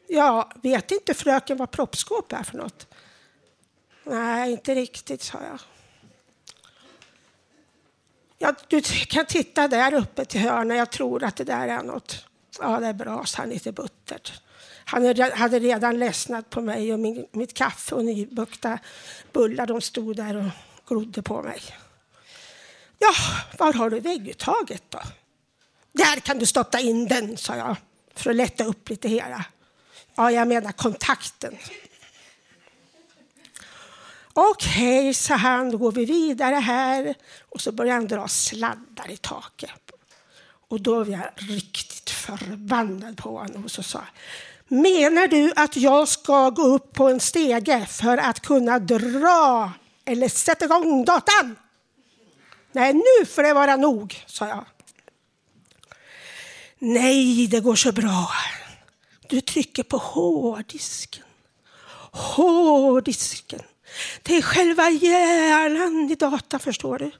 Ja, 0.08 0.50
vet 0.62 0.90
inte 0.90 1.14
fröken 1.14 1.56
vad 1.56 1.70
proppskåp 1.70 2.32
är 2.32 2.42
för 2.42 2.56
något? 2.56 2.86
Nej, 4.04 4.52
inte 4.52 4.74
riktigt, 4.74 5.22
sa 5.22 5.38
jag. 5.50 5.60
Ja, 8.38 8.54
du 8.68 8.80
kan 8.82 9.26
titta 9.26 9.68
där 9.68 9.94
uppe 9.94 10.24
till 10.24 10.40
hörnet. 10.40 10.78
Jag 10.78 10.90
tror 10.90 11.24
att 11.24 11.36
det 11.36 11.44
där 11.44 11.68
är 11.68 11.82
något. 11.82 12.24
Ja, 12.60 12.80
det 12.80 12.86
är 12.86 12.92
bra, 12.92 13.24
sa 13.24 13.38
han 13.42 13.48
lite 13.48 13.72
buttert. 13.72 14.40
Han 14.84 15.20
hade 15.32 15.58
redan 15.58 15.98
ledsnat 15.98 16.50
på 16.50 16.60
mig 16.60 16.92
och 16.92 16.98
min, 16.98 17.26
mitt 17.32 17.54
kaffe 17.54 17.94
och 17.94 18.04
nybukta 18.04 18.78
bullar. 19.32 19.66
De 19.66 19.80
stod 19.80 20.16
där 20.16 20.36
och 20.36 20.50
glodde 20.88 21.22
på 21.22 21.42
mig. 21.42 21.60
Ja, 23.06 23.14
var 23.58 23.72
har 23.72 23.90
du 23.90 24.00
vägguttaget 24.00 24.82
då? 24.88 25.00
Där 25.92 26.20
kan 26.20 26.38
du 26.38 26.46
stoppa 26.46 26.80
in 26.80 27.08
den, 27.08 27.36
sa 27.36 27.56
jag 27.56 27.76
för 28.14 28.30
att 28.30 28.36
lätta 28.36 28.64
upp 28.64 28.88
lite 28.88 29.08
hela. 29.08 29.44
Ja, 30.14 30.30
jag 30.30 30.48
menar 30.48 30.72
kontakten. 30.72 31.58
Okej, 34.32 35.00
okay, 35.00 35.14
sa 35.14 35.34
han, 35.34 35.70
då 35.70 35.78
går 35.78 35.92
vi 35.92 36.04
vidare 36.04 36.54
här. 36.54 37.14
Och 37.48 37.60
så 37.60 37.72
började 37.72 37.98
han 37.98 38.06
dra 38.06 38.28
sladdar 38.28 39.10
i 39.10 39.16
taket. 39.16 39.90
Och 40.68 40.80
då 40.80 41.04
var 41.04 41.12
jag 41.12 41.30
riktigt 41.36 42.10
förbannad 42.10 43.16
på 43.16 43.38
honom 43.38 43.64
och 43.64 43.70
så 43.70 43.82
sa 43.82 44.04
Menar 44.68 45.28
du 45.28 45.52
att 45.56 45.76
jag 45.76 46.08
ska 46.08 46.50
gå 46.50 46.62
upp 46.62 46.92
på 46.92 47.08
en 47.08 47.20
stege 47.20 47.86
för 47.86 48.18
att 48.18 48.40
kunna 48.40 48.78
dra 48.78 49.72
eller 50.04 50.28
sätta 50.28 50.64
igång 50.64 51.04
datan? 51.04 51.56
Nej, 52.76 52.92
nu 52.92 53.26
får 53.26 53.42
det 53.42 53.54
vara 53.54 53.76
nog, 53.76 54.24
sa 54.26 54.48
jag. 54.48 54.64
Nej, 56.78 57.46
det 57.46 57.60
går 57.60 57.74
så 57.74 57.92
bra. 57.92 58.28
Du 59.28 59.40
trycker 59.40 59.82
på 59.82 59.96
hårddisken. 59.96 61.24
Hårddisken. 62.12 63.62
Det 64.22 64.36
är 64.36 64.42
själva 64.42 64.90
hjärnan 64.90 66.10
i 66.10 66.14
data, 66.14 66.58
förstår 66.58 66.98
du. 66.98 67.10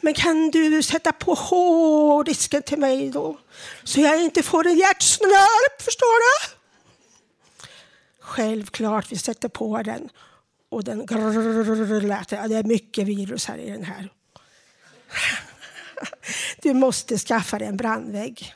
Men 0.00 0.14
kan 0.14 0.50
du 0.50 0.82
sätta 0.82 1.12
på 1.12 1.34
hårddisken 1.34 2.62
till 2.62 2.78
mig 2.78 3.10
då? 3.10 3.38
Så 3.84 4.00
jag 4.00 4.22
inte 4.22 4.42
får 4.42 4.66
en 4.66 4.78
hjärtsnörp, 4.78 5.82
förstår 5.82 6.18
du? 6.22 6.54
Självklart, 8.20 9.12
vi 9.12 9.18
sätter 9.18 9.48
på 9.48 9.82
den. 9.82 10.08
Och 10.68 10.84
den 10.84 11.06
grrrr 11.06 12.00
lät 12.00 12.28
det. 12.28 12.36
Ja, 12.36 12.48
det 12.48 12.56
är 12.56 12.64
mycket 12.64 13.06
virus 13.06 13.46
här 13.46 13.58
i 13.58 13.70
den 13.70 13.84
här. 13.84 14.10
Du 16.62 16.74
måste 16.74 17.18
skaffa 17.18 17.58
dig 17.58 17.68
en 17.68 17.76
brandvägg. 17.76 18.54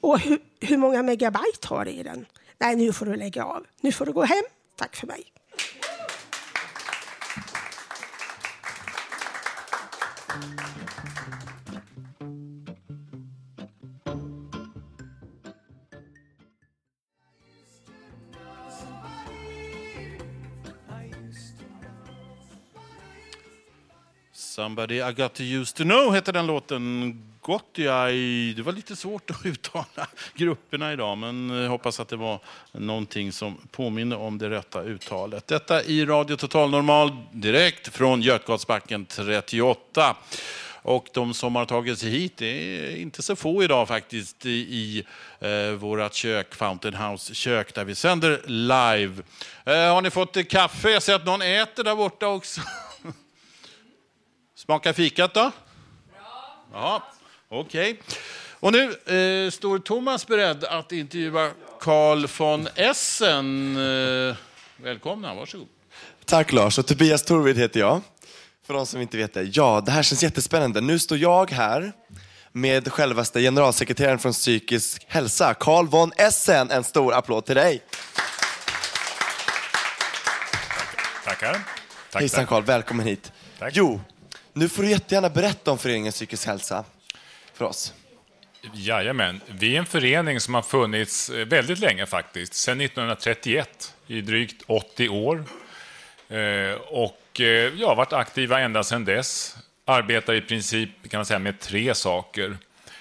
Och 0.00 0.18
hur, 0.20 0.38
hur 0.60 0.76
många 0.76 1.02
megabyte 1.02 1.68
har 1.68 1.84
du 1.84 1.90
i 1.90 2.02
den? 2.02 2.26
Nej, 2.58 2.76
nu 2.76 2.92
får 2.92 3.06
du 3.06 3.16
lägga 3.16 3.44
av. 3.44 3.66
Nu 3.80 3.92
får 3.92 4.06
du 4.06 4.12
gå 4.12 4.24
hem. 4.24 4.44
Tack 4.76 4.96
för 4.96 5.06
mig. 5.06 5.24
Somebody 24.58 24.94
I 24.94 25.12
got 25.12 25.34
to 25.34 25.42
use 25.42 25.76
to 25.76 25.84
know 25.84 26.14
heter 26.14 26.32
den 26.32 26.46
låten. 26.46 27.22
Gottjaj. 27.40 28.54
Det 28.54 28.62
var 28.62 28.72
lite 28.72 28.96
svårt 28.96 29.30
att 29.30 29.36
uttala 29.46 30.06
grupperna 30.34 30.92
idag, 30.92 31.18
men 31.18 31.50
jag 31.50 31.70
hoppas 31.70 32.00
att 32.00 32.08
det 32.08 32.16
var 32.16 32.40
någonting 32.72 33.32
som 33.32 33.56
påminner 33.70 34.16
om 34.18 34.38
det 34.38 34.50
rätta 34.50 34.82
uttalet. 34.82 35.46
Detta 35.46 35.82
i 35.82 36.04
Radio 36.04 36.36
Total 36.36 36.70
Normal 36.70 37.16
direkt 37.32 37.88
från 37.94 38.22
Götgatsbacken 38.22 39.06
38. 39.06 40.16
Och 40.82 41.06
de 41.12 41.34
som 41.34 41.56
har 41.56 41.64
tagit 41.64 41.98
sig 41.98 42.10
hit, 42.10 42.36
det 42.36 42.46
är 42.46 42.96
inte 42.96 43.22
så 43.22 43.36
få 43.36 43.62
idag 43.62 43.88
faktiskt, 43.88 44.46
i 44.46 45.04
eh, 45.40 45.70
vårt 45.70 46.14
kök, 46.14 46.54
Fountain 46.54 46.94
House 46.94 47.34
kök, 47.34 47.74
där 47.74 47.84
vi 47.84 47.94
sänder 47.94 48.42
live. 48.46 49.22
Eh, 49.64 49.94
har 49.94 50.02
ni 50.02 50.10
fått 50.10 50.48
kaffe? 50.48 50.90
Jag 50.90 51.02
ser 51.02 51.14
att 51.14 51.26
någon 51.26 51.42
äter 51.42 51.84
där 51.84 51.96
borta 51.96 52.26
också. 52.26 52.60
Smakar 54.68 54.92
fikat 54.92 55.34
då? 55.34 55.50
Ja. 56.72 57.02
Okej. 57.48 57.92
Okay. 57.92 58.16
Och 58.60 58.72
nu 58.72 58.84
eh, 58.84 59.50
står 59.50 59.78
Thomas 59.78 60.26
beredd 60.26 60.64
att 60.64 60.92
intervjua 60.92 61.50
Carl 61.80 62.26
von 62.38 62.68
Essen. 62.74 63.76
Eh, 63.76 64.36
välkomna, 64.76 65.34
varsågod. 65.34 65.66
Tack 66.24 66.52
Lars, 66.52 66.78
och 66.78 66.86
Tobias 66.86 67.22
Torvid 67.22 67.58
heter 67.58 67.80
jag. 67.80 68.00
För 68.66 68.74
de 68.74 68.86
som 68.86 69.00
inte 69.00 69.16
vet 69.16 69.34
det. 69.34 69.42
Ja, 69.42 69.82
det 69.86 69.92
här 69.92 70.02
känns 70.02 70.22
jättespännande. 70.22 70.80
Nu 70.80 70.98
står 70.98 71.18
jag 71.18 71.50
här 71.50 71.92
med 72.52 72.92
självaste 72.92 73.40
generalsekreteraren 73.40 74.18
från 74.18 74.32
psykisk 74.32 75.04
hälsa, 75.08 75.54
Carl 75.54 75.86
von 75.86 76.12
Essen. 76.16 76.70
En 76.70 76.84
stor 76.84 77.14
applåd 77.14 77.46
till 77.46 77.56
dig. 77.56 77.82
Tackar. 81.24 81.52
Tack, 82.10 82.20
Hejsan 82.20 82.46
Carl, 82.46 82.62
välkommen 82.62 83.06
hit. 83.06 83.32
Tack. 83.58 83.72
Jo, 83.76 84.00
nu 84.58 84.68
får 84.68 84.82
du 84.82 84.90
jättegärna 84.90 85.28
berätta 85.28 85.70
om 85.70 85.78
föreningen 85.78 86.12
Psykisk 86.12 86.46
hälsa 86.46 86.84
för 87.54 87.64
oss. 87.64 87.94
Jajamän. 88.74 89.40
Vi 89.46 89.74
är 89.74 89.78
en 89.78 89.86
förening 89.86 90.40
som 90.40 90.54
har 90.54 90.62
funnits 90.62 91.30
eh, 91.30 91.46
väldigt 91.46 91.78
länge 91.78 92.06
faktiskt, 92.06 92.54
sedan 92.54 92.80
1931, 92.80 93.94
i 94.06 94.20
drygt 94.20 94.62
80 94.66 95.08
år. 95.08 95.44
Eh, 96.28 96.72
och 96.80 97.40
eh, 97.40 97.46
jag 97.46 97.88
har 97.88 97.96
varit 97.96 98.12
aktiva 98.12 98.60
ända 98.60 98.84
sedan 98.84 99.04
dess. 99.04 99.56
Arbetar 99.84 100.34
i 100.34 100.40
princip 100.40 100.90
kan 101.10 101.18
man 101.18 101.26
säga, 101.26 101.38
med 101.38 101.60
tre 101.60 101.94
saker. 101.94 102.56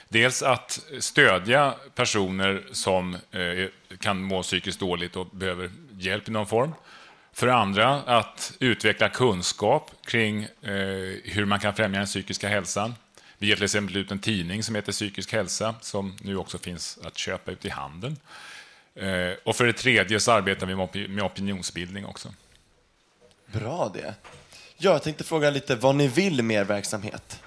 Dels 0.09 0.43
att 0.43 0.79
stödja 0.99 1.73
personer 1.95 2.63
som 2.71 3.17
kan 3.99 4.21
må 4.21 4.43
psykiskt 4.43 4.79
dåligt 4.79 5.15
och 5.15 5.27
behöver 5.27 5.71
hjälp 5.99 6.27
i 6.29 6.31
någon 6.31 6.47
form. 6.47 6.73
För 7.37 7.47
det 7.47 7.53
andra 7.53 7.89
att 7.95 8.53
utveckla 8.59 9.09
kunskap 9.09 9.91
kring 10.05 10.47
hur 11.23 11.45
man 11.45 11.59
kan 11.59 11.75
främja 11.75 11.99
den 11.99 12.07
psykiska 12.07 12.47
hälsan. 12.47 12.95
Vi 13.37 13.47
ger 13.47 13.55
till 13.55 13.63
exempel 13.63 13.97
ut 13.97 14.11
en 14.11 14.19
tidning 14.19 14.63
som 14.63 14.75
heter 14.75 14.91
Psykisk 14.91 15.33
hälsa 15.33 15.75
som 15.81 16.17
nu 16.21 16.37
också 16.37 16.57
finns 16.57 16.99
att 17.03 17.17
köpa 17.17 17.51
ut 17.51 17.65
i 17.65 17.69
handeln. 17.69 18.17
Och 19.43 19.55
för 19.55 19.65
det 19.65 19.73
tredje 19.73 20.19
så 20.19 20.31
arbetar 20.31 20.67
vi 20.67 21.07
med 21.07 21.23
opinionsbildning 21.23 22.05
också. 22.05 22.33
Bra 23.45 23.91
det. 23.93 24.15
Ja, 24.77 24.91
jag 24.91 25.03
tänkte 25.03 25.23
fråga 25.23 25.49
lite 25.49 25.75
vad 25.75 25.95
ni 25.95 26.07
vill 26.07 26.43
med 26.43 26.61
er 26.61 26.65
verksamhet. 26.65 27.43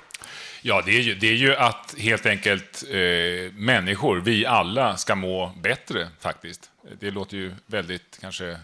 Ja, 0.62 0.82
det 0.86 0.92
är 0.92 1.00
ju, 1.00 1.14
det 1.14 1.26
är 1.28 1.36
ju 1.36 1.56
att 1.56 1.94
helt 1.98 2.26
enkelt 2.26 2.84
eh, 2.90 3.52
människor, 3.52 4.20
vi 4.20 4.46
alla, 4.46 4.96
ska 4.96 5.14
må 5.14 5.52
bättre 5.60 6.08
faktiskt. 6.20 6.70
Det 7.00 7.10
låter 7.10 7.36
ju 7.36 7.54
väldigt 7.66 8.18
kanske 8.20 8.58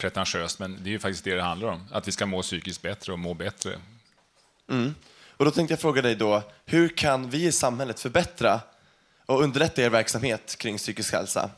pretentiöst, 0.00 0.58
men 0.58 0.78
det 0.82 0.90
är 0.90 0.92
ju 0.92 0.98
faktiskt 0.98 1.24
det 1.24 1.34
det 1.34 1.42
handlar 1.42 1.68
om. 1.68 1.88
Att 1.92 2.08
vi 2.08 2.12
ska 2.12 2.26
må 2.26 2.42
psykiskt 2.42 2.82
bättre 2.82 3.12
och 3.12 3.18
må 3.18 3.34
bättre. 3.34 3.78
Mm. 4.70 4.94
Och 5.28 5.44
då 5.44 5.50
tänkte 5.50 5.72
jag 5.72 5.80
fråga 5.80 6.02
dig 6.02 6.14
då, 6.14 6.42
hur 6.66 6.88
kan 6.88 7.30
vi 7.30 7.46
i 7.46 7.52
samhället 7.52 8.00
förbättra 8.00 8.60
och 9.26 9.42
underlätta 9.42 9.82
er 9.82 9.90
verksamhet 9.90 10.56
kring 10.58 10.76
psykisk 10.76 11.12
hälsa? 11.12 11.50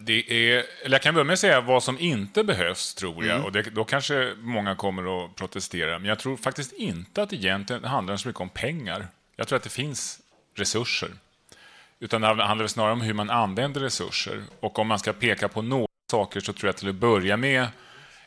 Det 0.00 0.32
är, 0.32 0.64
eller 0.84 0.94
jag 0.94 1.02
kan 1.02 1.14
börja 1.14 1.24
med 1.24 1.32
att 1.32 1.38
säga 1.38 1.60
vad 1.60 1.82
som 1.82 1.98
inte 1.98 2.44
behövs, 2.44 2.94
tror 2.94 3.24
jag. 3.24 3.34
Mm. 3.34 3.44
Och 3.44 3.52
det, 3.52 3.62
då 3.62 3.84
kanske 3.84 4.34
många 4.38 4.76
kommer 4.76 5.24
att 5.24 5.34
protestera. 5.36 5.98
Men 5.98 6.08
jag 6.08 6.18
tror 6.18 6.36
faktiskt 6.36 6.72
inte 6.72 7.22
att 7.22 7.30
det 7.30 7.36
egentligen 7.36 7.84
handlar 7.84 8.16
så 8.16 8.28
mycket 8.28 8.40
om 8.40 8.48
pengar. 8.48 9.06
Jag 9.36 9.48
tror 9.48 9.56
att 9.56 9.62
det 9.62 9.70
finns 9.70 10.20
resurser. 10.54 11.10
Utan 12.00 12.20
det 12.20 12.26
handlar 12.26 12.66
snarare 12.66 12.92
om 12.92 13.00
hur 13.00 13.14
man 13.14 13.30
använder 13.30 13.80
resurser. 13.80 14.42
Och 14.60 14.78
om 14.78 14.86
man 14.86 14.98
ska 14.98 15.12
peka 15.12 15.48
på 15.48 15.62
några 15.62 15.86
saker 16.14 16.40
så 16.40 16.52
tror 16.52 16.68
jag 16.68 16.76
till 16.76 16.88
att 16.88 16.94
börja 16.94 17.36
med 17.36 17.68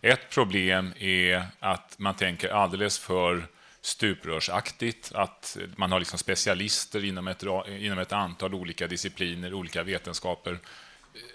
ett 0.02 0.30
problem 0.30 0.94
är 1.00 1.44
att 1.60 1.96
man 2.00 2.16
tänker 2.16 2.50
alldeles 2.50 3.00
för 3.00 3.48
stuprörsaktigt, 3.82 5.12
att 5.16 5.58
man 5.76 5.92
har 5.92 6.00
liksom 6.00 6.20
specialister 6.20 7.06
inom 7.06 7.28
ett, 7.28 7.44
inom 7.68 8.00
ett 8.00 8.12
antal 8.12 8.54
olika 8.54 8.88
discipliner, 8.88 9.54
olika 9.54 9.84
vetenskaper. 9.84 10.60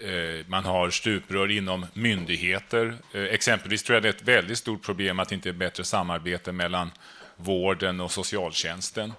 Eh, 0.01 0.47
man 0.47 0.65
har 0.65 0.89
stuprör 0.89 1.51
inom 1.51 1.85
myndigheter. 1.93 2.97
Eh, 3.13 3.23
exempelvis 3.23 3.83
tror 3.83 3.95
jag 3.95 4.03
det 4.03 4.09
är 4.09 4.13
ett 4.13 4.27
väldigt 4.27 4.57
stort 4.57 4.83
problem 4.83 5.19
att 5.19 5.29
det 5.29 5.35
inte 5.35 5.49
är 5.49 5.53
bättre 5.53 5.83
samarbete 5.83 6.51
mellan 6.51 6.91
vården 7.35 8.01
och 8.01 8.11
socialtjänsten 8.11 9.13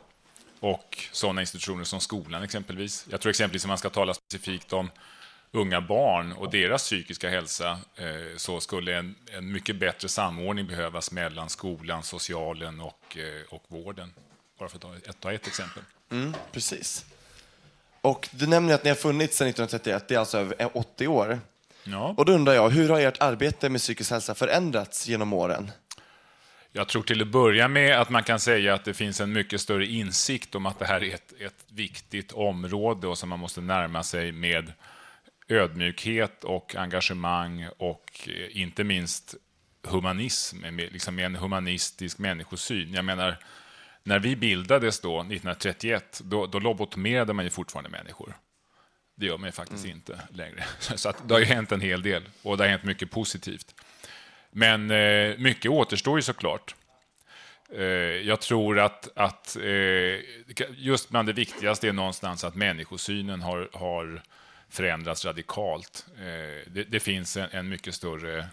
och 0.60 0.98
sådana 1.12 1.40
institutioner 1.40 1.84
som 1.84 2.00
skolan 2.00 2.42
exempelvis. 2.42 3.06
Jag 3.10 3.20
tror 3.20 3.30
exempelvis 3.30 3.64
att 3.64 3.68
man 3.68 3.78
ska 3.78 3.90
tala 3.90 4.14
specifikt 4.14 4.72
om 4.72 4.90
unga 5.54 5.80
barn 5.80 6.32
och 6.32 6.50
deras 6.50 6.82
psykiska 6.82 7.30
hälsa 7.30 7.78
eh, 7.96 8.36
så 8.36 8.60
skulle 8.60 8.96
en, 8.96 9.14
en 9.32 9.52
mycket 9.52 9.76
bättre 9.76 10.08
samordning 10.08 10.66
behövas 10.66 11.12
mellan 11.12 11.48
skolan, 11.48 12.02
socialen 12.02 12.80
och, 12.80 13.16
eh, 13.16 13.54
och 13.54 13.62
vården. 13.68 14.12
Bara 14.58 14.68
för 14.68 14.76
att 14.76 14.82
ta 14.82 14.96
ett, 14.96 15.20
ta 15.20 15.32
ett 15.32 15.46
exempel. 15.46 15.82
Mm, 16.10 16.34
precis. 16.52 17.04
Och 18.00 18.28
du 18.32 18.46
nämner 18.46 18.74
att 18.74 18.84
ni 18.84 18.90
har 18.90 18.96
funnits 18.96 19.36
sedan 19.36 19.48
1931, 19.48 20.08
det 20.08 20.14
är 20.14 20.18
alltså 20.18 20.38
över 20.38 20.70
80 20.72 21.08
år. 21.08 21.40
Ja. 21.84 22.14
Och 22.16 22.24
då 22.24 22.32
undrar 22.32 22.52
jag, 22.52 22.70
hur 22.70 22.88
har 22.88 23.00
ert 23.00 23.20
arbete 23.20 23.68
med 23.68 23.80
psykisk 23.80 24.10
hälsa 24.10 24.34
förändrats 24.34 25.08
genom 25.08 25.32
åren? 25.32 25.70
Jag 26.72 26.88
tror 26.88 27.02
till 27.02 27.22
att 27.22 27.28
börja 27.28 27.68
med 27.68 28.00
att 28.00 28.10
man 28.10 28.22
kan 28.22 28.40
säga 28.40 28.74
att 28.74 28.84
det 28.84 28.94
finns 28.94 29.20
en 29.20 29.32
mycket 29.32 29.60
större 29.60 29.86
insikt 29.86 30.54
om 30.54 30.66
att 30.66 30.78
det 30.78 30.84
här 30.84 31.04
är 31.04 31.14
ett, 31.14 31.32
ett 31.40 31.64
viktigt 31.68 32.32
område 32.32 33.06
och 33.06 33.18
som 33.18 33.28
man 33.28 33.38
måste 33.38 33.60
närma 33.60 34.02
sig 34.02 34.32
med 34.32 34.72
ödmjukhet 35.48 36.44
och 36.44 36.74
engagemang 36.74 37.68
och 37.76 38.28
eh, 38.28 38.60
inte 38.60 38.84
minst 38.84 39.34
humanism, 39.82 40.64
liksom 40.76 41.18
en 41.18 41.36
humanistisk 41.36 42.18
människosyn. 42.18 42.94
Jag 42.94 43.04
menar, 43.04 43.38
när 44.02 44.18
vi 44.18 44.36
bildades 44.36 45.00
då, 45.00 45.20
1931, 45.20 46.20
då, 46.24 46.46
då 46.46 46.58
lobotomerade 46.58 47.32
man 47.32 47.44
ju 47.44 47.50
fortfarande 47.50 47.90
människor. 47.90 48.36
Det 49.14 49.26
gör 49.26 49.38
man 49.38 49.48
ju 49.48 49.52
faktiskt 49.52 49.86
inte 49.86 50.20
längre. 50.30 50.64
Så 50.78 51.08
att 51.08 51.28
det 51.28 51.34
har 51.34 51.40
ju 51.40 51.46
hänt 51.46 51.72
en 51.72 51.80
hel 51.80 52.02
del 52.02 52.22
och 52.42 52.56
det 52.56 52.64
har 52.64 52.68
hänt 52.68 52.84
mycket 52.84 53.10
positivt. 53.10 53.74
Men 54.50 54.90
eh, 54.90 55.38
mycket 55.38 55.70
återstår 55.70 56.18
ju 56.18 56.22
såklart. 56.22 56.74
Eh, 57.76 57.84
jag 58.26 58.40
tror 58.40 58.78
att, 58.78 59.08
att 59.16 59.56
eh, 59.56 60.20
just 60.76 61.08
bland 61.10 61.28
det 61.28 61.32
viktigaste 61.32 61.88
är 61.88 61.92
någonstans 61.92 62.44
att 62.44 62.54
människosynen 62.54 63.42
har, 63.42 63.68
har 63.72 64.22
förändras 64.74 65.24
radikalt. 65.24 66.06
Eh, 66.16 66.72
det, 66.72 66.84
det 66.84 67.00
finns 67.00 67.36
en, 67.36 67.48
en 67.52 67.68
mycket 67.68 67.94
större 67.94 68.48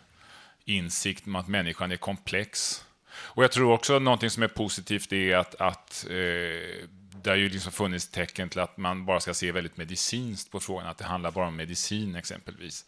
insikt 0.66 1.28
om 1.28 1.36
att 1.36 1.48
människan 1.48 1.92
är 1.92 1.98
komplex. 1.98 2.84
Och 3.14 3.44
jag 3.44 3.52
tror 3.52 3.72
också 3.72 3.96
att 3.96 4.02
någonting 4.02 4.30
som 4.30 4.44
är 4.44 4.48
positivt 4.48 5.14
är 5.14 5.36
att, 5.36 5.56
att 5.56 6.06
eh, 6.10 6.88
det 7.24 7.30
har 7.30 7.36
ju 7.36 7.50
liksom 7.50 7.72
funnits 7.72 8.08
tecken 8.08 8.50
till 8.50 8.60
att 8.60 8.78
man 8.78 9.06
bara 9.06 9.20
ska 9.20 9.34
se 9.34 9.52
väldigt 9.52 9.78
medicinskt 9.78 10.52
på 10.52 10.60
frågan, 10.60 10.88
att 10.88 10.98
det 10.98 11.06
handlar 11.06 11.32
bara 11.32 11.48
om 11.48 11.56
medicin 11.56 12.16
exempelvis. 12.16 12.86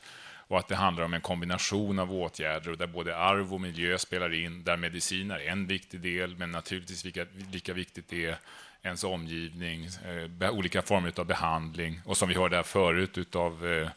Och 0.47 0.59
att 0.59 0.67
det 0.67 0.75
handlar 0.75 1.03
om 1.03 1.13
en 1.13 1.21
kombination 1.21 1.99
av 1.99 2.13
åtgärder 2.13 2.71
och 2.71 2.77
där 2.77 2.87
både 2.87 3.17
arv 3.17 3.53
och 3.53 3.61
miljö 3.61 3.97
spelar 3.97 4.33
in, 4.33 4.63
där 4.63 4.77
medicin 4.77 5.31
är 5.31 5.39
en 5.39 5.67
viktig 5.67 5.99
del, 5.99 6.35
men 6.35 6.51
naturligtvis 6.51 7.05
lika, 7.05 7.25
lika 7.51 7.73
viktigt 7.73 8.13
är 8.13 8.37
ens 8.83 9.03
omgivning, 9.03 9.85
eh, 10.39 10.49
olika 10.49 10.81
former 10.81 11.13
av 11.19 11.25
behandling. 11.25 12.01
Och 12.05 12.17
som 12.17 12.29
vi 12.29 12.35
hörde 12.35 12.55
här 12.55 12.63
förut 12.63 13.35
av 13.35 13.67
eh, 13.67 13.89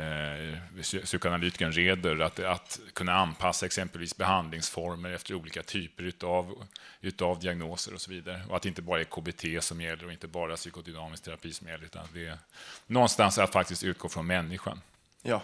eh, 0.00 0.58
psykoanalytikern 1.04 1.72
Reder, 1.72 2.18
att, 2.20 2.38
att 2.38 2.80
kunna 2.92 3.12
anpassa 3.12 3.66
exempelvis 3.66 4.16
behandlingsformer 4.16 5.10
efter 5.10 5.34
olika 5.34 5.62
typer 5.62 6.04
utav, 6.04 6.66
utav 7.00 7.40
diagnoser 7.40 7.94
och 7.94 8.00
så 8.00 8.10
vidare. 8.10 8.42
Och 8.48 8.56
att 8.56 8.62
det 8.62 8.68
inte 8.68 8.82
bara 8.82 9.00
är 9.00 9.04
KBT 9.04 9.64
som 9.64 9.80
gäller 9.80 10.06
och 10.06 10.12
inte 10.12 10.26
bara 10.26 10.56
psykodynamisk 10.56 11.22
terapi 11.22 11.52
som 11.52 11.68
gäller, 11.68 11.84
utan 11.84 12.06
det 12.14 12.26
är 12.26 12.38
någonstans 12.86 13.38
att 13.38 13.52
faktiskt 13.52 13.84
utgå 13.84 14.08
från 14.08 14.26
människan. 14.26 14.80
Ja. 15.22 15.42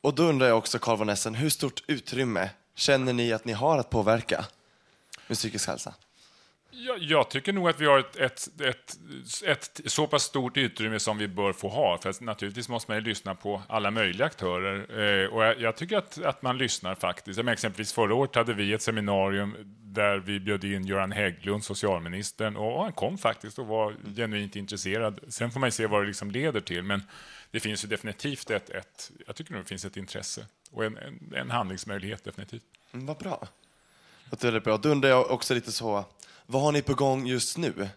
Och 0.00 0.14
då 0.14 0.22
undrar 0.22 0.46
jag 0.46 0.58
också, 0.58 0.78
Carl 0.78 0.98
von 0.98 1.08
Essen, 1.08 1.34
hur 1.34 1.50
stort 1.50 1.82
utrymme 1.86 2.50
känner 2.74 3.12
ni 3.12 3.32
att 3.32 3.44
ni 3.44 3.52
har 3.52 3.78
att 3.78 3.90
påverka 3.90 4.44
med 5.26 5.36
psykisk 5.36 5.68
hälsa? 5.68 5.94
Jag, 6.80 6.98
jag 6.98 7.30
tycker 7.30 7.52
nog 7.52 7.68
att 7.68 7.80
vi 7.80 7.86
har 7.86 7.98
ett, 7.98 8.16
ett, 8.16 8.48
ett, 8.60 8.96
ett 9.44 9.80
så 9.86 10.06
pass 10.06 10.22
stort 10.22 10.56
utrymme 10.56 10.98
som 10.98 11.18
vi 11.18 11.28
bör 11.28 11.52
få 11.52 11.68
ha. 11.68 11.98
För 11.98 12.24
naturligtvis 12.24 12.68
måste 12.68 12.90
man 12.90 12.98
ju 12.98 13.04
lyssna 13.04 13.34
på 13.34 13.62
alla 13.68 13.90
möjliga 13.90 14.26
aktörer. 14.26 15.00
Eh, 15.00 15.26
och 15.26 15.44
jag, 15.44 15.60
jag 15.60 15.76
tycker 15.76 15.96
att, 15.96 16.18
att 16.22 16.42
man 16.42 16.58
lyssnar 16.58 16.94
faktiskt. 16.94 17.36
Men 17.38 17.48
exempelvis 17.48 17.92
förra 17.92 18.14
året 18.14 18.34
hade 18.34 18.54
vi 18.54 18.72
ett 18.72 18.82
seminarium 18.82 19.56
där 19.82 20.18
vi 20.18 20.40
bjöd 20.40 20.64
in 20.64 20.86
Göran 20.86 21.12
Hägglund, 21.12 21.64
socialministern, 21.64 22.56
och 22.56 22.82
han 22.82 22.92
kom 22.92 23.18
faktiskt 23.18 23.58
och 23.58 23.66
var 23.66 23.94
genuint 24.16 24.56
intresserad. 24.56 25.20
Sen 25.28 25.50
får 25.50 25.60
man 25.60 25.66
ju 25.66 25.70
se 25.70 25.86
vad 25.86 26.02
det 26.02 26.06
liksom 26.06 26.30
leder 26.30 26.60
till. 26.60 26.82
Men 26.82 27.02
det 27.50 27.60
finns 27.60 27.84
ju 27.84 27.88
definitivt 27.88 28.50
ett, 28.50 28.70
ett 28.70 29.10
jag 29.26 29.36
tycker 29.36 29.52
nog 29.52 29.62
det 29.62 29.68
finns 29.68 29.84
ett 29.84 29.96
intresse 29.96 30.46
och 30.70 30.84
en, 30.84 30.96
en, 30.96 31.34
en 31.36 31.50
handlingsmöjlighet 31.50 32.24
definitivt. 32.24 32.64
Mm, 32.92 33.06
vad 33.06 33.16
bra. 33.16 33.48
Det 34.30 34.44
är 34.44 34.60
bra. 34.60 34.76
Då 34.76 34.88
undrar 34.88 35.08
jag 35.08 35.30
också 35.30 35.54
lite 35.54 35.72
så, 35.72 36.04
vad 36.50 36.62
har 36.62 36.72
ni 36.72 36.82
på 36.82 36.94
gång 36.94 37.26
just 37.26 37.58
nu? 37.58 37.88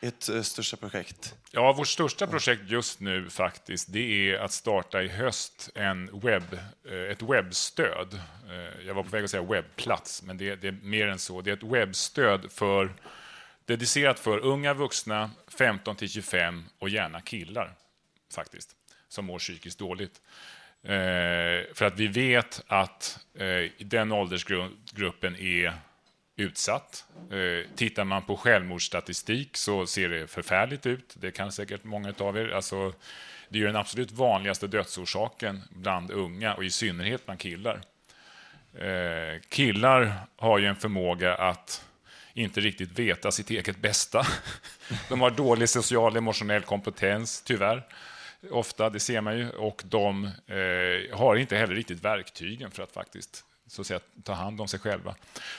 Ert 0.00 0.28
eh, 0.28 0.42
största 0.42 0.76
projekt? 0.76 1.34
Ja, 1.50 1.72
vårt 1.72 1.88
största 1.88 2.26
projekt 2.26 2.62
just 2.66 3.00
nu 3.00 3.30
faktiskt, 3.30 3.92
det 3.92 4.30
är 4.30 4.38
att 4.38 4.52
starta 4.52 5.02
i 5.02 5.08
höst 5.08 5.70
en 5.74 6.20
webb, 6.20 6.58
eh, 6.88 7.10
ett 7.10 7.22
webbstöd. 7.22 8.20
Eh, 8.48 8.86
jag 8.86 8.94
var 8.94 9.02
på 9.02 9.08
väg 9.08 9.24
att 9.24 9.30
säga 9.30 9.42
webbplats, 9.42 10.22
men 10.22 10.36
det, 10.36 10.56
det 10.56 10.68
är 10.68 10.72
mer 10.72 11.06
än 11.06 11.18
så. 11.18 11.40
Det 11.40 11.50
är 11.50 11.56
ett 11.56 11.62
webbstöd 11.62 12.52
för, 12.52 12.92
dedicerat 13.64 14.18
för 14.18 14.38
unga 14.38 14.74
vuxna, 14.74 15.30
15 15.48 15.96
till 15.96 16.08
25 16.08 16.64
och 16.78 16.88
gärna 16.88 17.20
killar, 17.20 17.74
faktiskt, 18.34 18.70
som 19.08 19.24
mår 19.24 19.38
psykiskt 19.38 19.78
dåligt. 19.78 20.20
Eh, 20.82 21.74
för 21.74 21.82
att 21.82 21.98
vi 21.98 22.06
vet 22.06 22.62
att 22.66 23.18
eh, 23.34 23.70
den 23.86 24.12
åldersgruppen 24.12 25.36
är 25.36 25.74
utsatt. 26.36 27.04
Eh, 27.30 27.76
tittar 27.76 28.04
man 28.04 28.22
på 28.22 28.36
självmordsstatistik 28.36 29.56
så 29.56 29.86
ser 29.86 30.08
det 30.08 30.26
förfärligt 30.26 30.86
ut. 30.86 31.16
Det 31.20 31.30
kan 31.30 31.52
säkert 31.52 31.84
många 31.84 32.14
av 32.18 32.36
er. 32.36 32.48
Alltså, 32.48 32.92
det 33.48 33.62
är 33.62 33.66
den 33.66 33.76
absolut 33.76 34.12
vanligaste 34.12 34.66
dödsorsaken 34.66 35.62
bland 35.70 36.10
unga 36.10 36.54
och 36.54 36.64
i 36.64 36.70
synnerhet 36.70 37.26
bland 37.26 37.40
killar. 37.40 37.80
Eh, 38.74 39.40
killar 39.48 40.12
har 40.36 40.58
ju 40.58 40.66
en 40.66 40.76
förmåga 40.76 41.34
att 41.34 41.84
inte 42.34 42.60
riktigt 42.60 42.98
veta 42.98 43.32
sitt 43.32 43.50
eget 43.50 43.76
bästa. 43.76 44.26
De 45.08 45.20
har 45.20 45.30
dålig 45.30 45.68
social 45.68 46.16
emotionell 46.16 46.62
kompetens, 46.62 47.42
tyvärr. 47.42 47.86
Ofta, 48.50 48.90
det 48.90 49.00
ser 49.00 49.20
man 49.20 49.38
ju. 49.38 49.50
Och 49.50 49.82
de 49.84 50.24
eh, 50.24 51.18
har 51.18 51.36
inte 51.36 51.56
heller 51.56 51.74
riktigt 51.74 52.04
verktygen 52.04 52.70
för 52.70 52.82
att 52.82 52.92
faktiskt 52.92 53.44
så 53.66 53.80
att 53.80 53.86
säga, 53.86 54.00
ta 54.22 54.32
hand 54.32 54.60
om 54.60 54.68
sig 54.68 54.80
själva. 54.80 55.14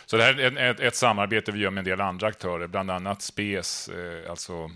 Så 0.06 0.18
det 0.18 0.24
här 0.24 0.40
är 0.40 0.72
ett, 0.72 0.80
ett 0.80 0.96
samarbete 0.96 1.52
vi 1.52 1.60
gör 1.60 1.70
med 1.70 1.82
en 1.82 1.86
del 1.86 2.02
andra 2.02 2.28
aktörer, 2.28 2.68
bland 2.68 2.92
annat 2.92 3.22
SPES, 3.22 3.90
eh, 3.90 4.30
alltså 4.30 4.72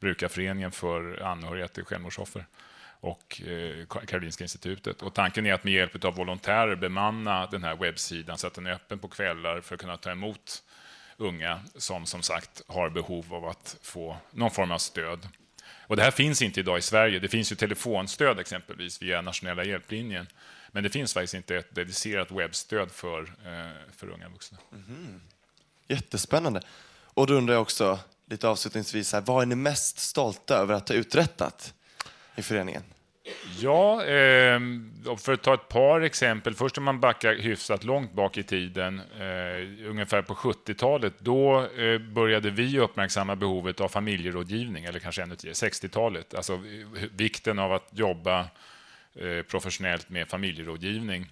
Brukarföreningen 0.00 0.70
för 0.70 1.22
anhöriga 1.22 1.68
till 1.68 1.84
självmordsoffer 1.84 2.46
och 3.00 3.42
eh, 3.42 3.86
Karolinska 4.06 4.44
institutet. 4.44 5.02
Och 5.02 5.14
tanken 5.14 5.46
är 5.46 5.52
att 5.52 5.64
med 5.64 5.72
hjälp 5.72 6.04
av 6.04 6.14
volontärer 6.14 6.76
bemanna 6.76 7.46
den 7.46 7.64
här 7.64 7.76
webbsidan 7.76 8.38
så 8.38 8.46
att 8.46 8.54
den 8.54 8.66
är 8.66 8.72
öppen 8.72 8.98
på 8.98 9.08
kvällar 9.08 9.60
för 9.60 9.74
att 9.74 9.80
kunna 9.80 9.96
ta 9.96 10.10
emot 10.10 10.62
unga 11.16 11.60
som 11.76 12.06
som 12.06 12.22
sagt 12.22 12.62
har 12.66 12.90
behov 12.90 13.34
av 13.34 13.44
att 13.44 13.76
få 13.82 14.16
någon 14.30 14.50
form 14.50 14.70
av 14.70 14.78
stöd. 14.78 15.28
Och 15.86 15.96
det 15.96 16.02
här 16.02 16.10
finns 16.10 16.42
inte 16.42 16.60
idag 16.60 16.78
i 16.78 16.82
Sverige. 16.82 17.18
Det 17.18 17.28
finns 17.28 17.52
ju 17.52 17.56
telefonstöd 17.56 18.38
exempelvis 18.38 19.02
via 19.02 19.22
nationella 19.22 19.64
hjälplinjen. 19.64 20.26
Men 20.76 20.82
det 20.82 20.90
finns 20.90 21.14
faktiskt 21.14 21.34
inte 21.34 21.56
ett 21.56 21.74
dedicerat 21.74 22.30
webbstöd 22.30 22.90
för, 22.90 23.20
eh, 23.22 23.92
för 23.96 24.10
unga 24.10 24.28
vuxna. 24.28 24.58
Mhm. 24.70 25.20
Jättespännande. 25.88 26.60
Och 27.04 27.26
då 27.26 27.34
undrar 27.34 27.54
jag 27.54 27.62
också 27.62 27.98
lite 28.30 28.48
avslutningsvis, 28.48 29.12
här, 29.12 29.20
vad 29.20 29.42
är 29.42 29.46
ni 29.46 29.54
mest 29.54 29.98
stolta 29.98 30.56
över 30.56 30.74
att 30.74 30.88
ha 30.88 30.96
uträttat 30.96 31.74
i 32.34 32.42
föreningen? 32.42 32.82
Ja, 33.58 34.04
eh, 34.04 34.60
för 35.18 35.32
att 35.32 35.42
ta 35.42 35.54
ett 35.54 35.68
par 35.68 36.00
exempel. 36.00 36.54
Först 36.54 36.78
om 36.78 36.84
man 36.84 37.00
backar 37.00 37.34
hyfsat 37.34 37.84
långt 37.84 38.12
bak 38.12 38.38
i 38.38 38.42
tiden, 38.42 39.00
eh, 39.18 39.88
ungefär 39.90 40.22
på 40.22 40.34
70-talet, 40.34 41.14
då 41.18 41.66
eh, 41.66 41.98
började 41.98 42.50
vi 42.50 42.78
uppmärksamma 42.78 43.36
behovet 43.36 43.80
av 43.80 43.88
familjerådgivning, 43.88 44.84
eller 44.84 44.98
kanske 44.98 45.22
ännu 45.22 45.36
tidigare, 45.36 45.70
60-talet. 45.70 46.34
Alltså 46.34 46.60
vikten 47.12 47.58
av 47.58 47.72
att 47.72 47.88
jobba 47.92 48.46
professionellt 49.48 50.08
med 50.08 50.28
familjerådgivning. 50.28 51.26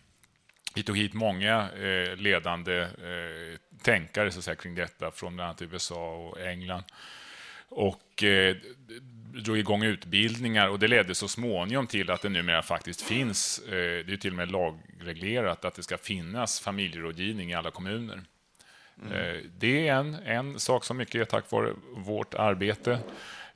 Vi 0.74 0.82
tog 0.82 0.98
hit 0.98 1.14
många 1.14 1.68
eh, 1.70 2.16
ledande 2.16 2.80
eh, 2.80 3.58
tänkare 3.82 4.30
så 4.30 4.42
säga, 4.42 4.56
kring 4.56 4.74
detta 4.74 5.10
från 5.10 5.36
bland 5.36 5.48
annat 5.48 5.62
USA 5.62 6.16
och 6.16 6.40
England. 6.40 6.84
Och 7.68 8.22
eh, 8.22 8.56
drog 9.34 9.58
igång 9.58 9.82
utbildningar 9.82 10.68
och 10.68 10.78
det 10.78 10.88
ledde 10.88 11.14
så 11.14 11.28
småningom 11.28 11.86
till 11.86 12.10
att 12.10 12.22
det 12.22 12.28
numera 12.28 12.62
faktiskt 12.62 13.02
finns, 13.02 13.58
eh, 13.58 14.06
det 14.06 14.12
är 14.12 14.16
till 14.16 14.30
och 14.30 14.36
med 14.36 14.52
lagreglerat, 14.52 15.64
att 15.64 15.74
det 15.74 15.82
ska 15.82 15.98
finnas 15.98 16.60
familjerådgivning 16.60 17.50
i 17.50 17.54
alla 17.54 17.70
kommuner. 17.70 18.20
Mm. 19.02 19.12
Eh, 19.12 19.42
Det 19.58 19.88
är 19.88 19.94
en, 19.94 20.14
en 20.14 20.60
sak 20.60 20.84
som 20.84 20.96
mycket 20.96 21.20
är 21.20 21.24
tack 21.24 21.50
vare 21.50 21.72
vårt 21.96 22.34
arbete. 22.34 22.98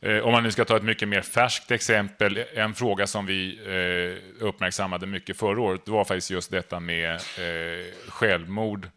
Eh, 0.01 0.19
om 0.19 0.33
man 0.33 0.43
nu 0.43 0.53
ska 0.53 0.65
ta 0.65 0.77
ett 0.77 0.83
mycket 0.83 1.09
mer 1.09 1.23
färskt 1.23 1.71
exempel, 1.71 2.45
en 2.55 2.75
fråga 2.75 3.07
som 3.07 3.27
vi 3.27 3.59
eh, 3.59 4.45
uppmärksammade 4.45 5.07
mycket 5.07 5.37
förra 5.37 5.61
året, 5.61 5.85
det 5.85 5.91
var 5.91 6.05
faktiskt 6.05 6.31
just 6.31 6.51
detta 6.51 6.81
med 6.81 7.15
eh, 7.15 8.09
självmord 8.09 8.91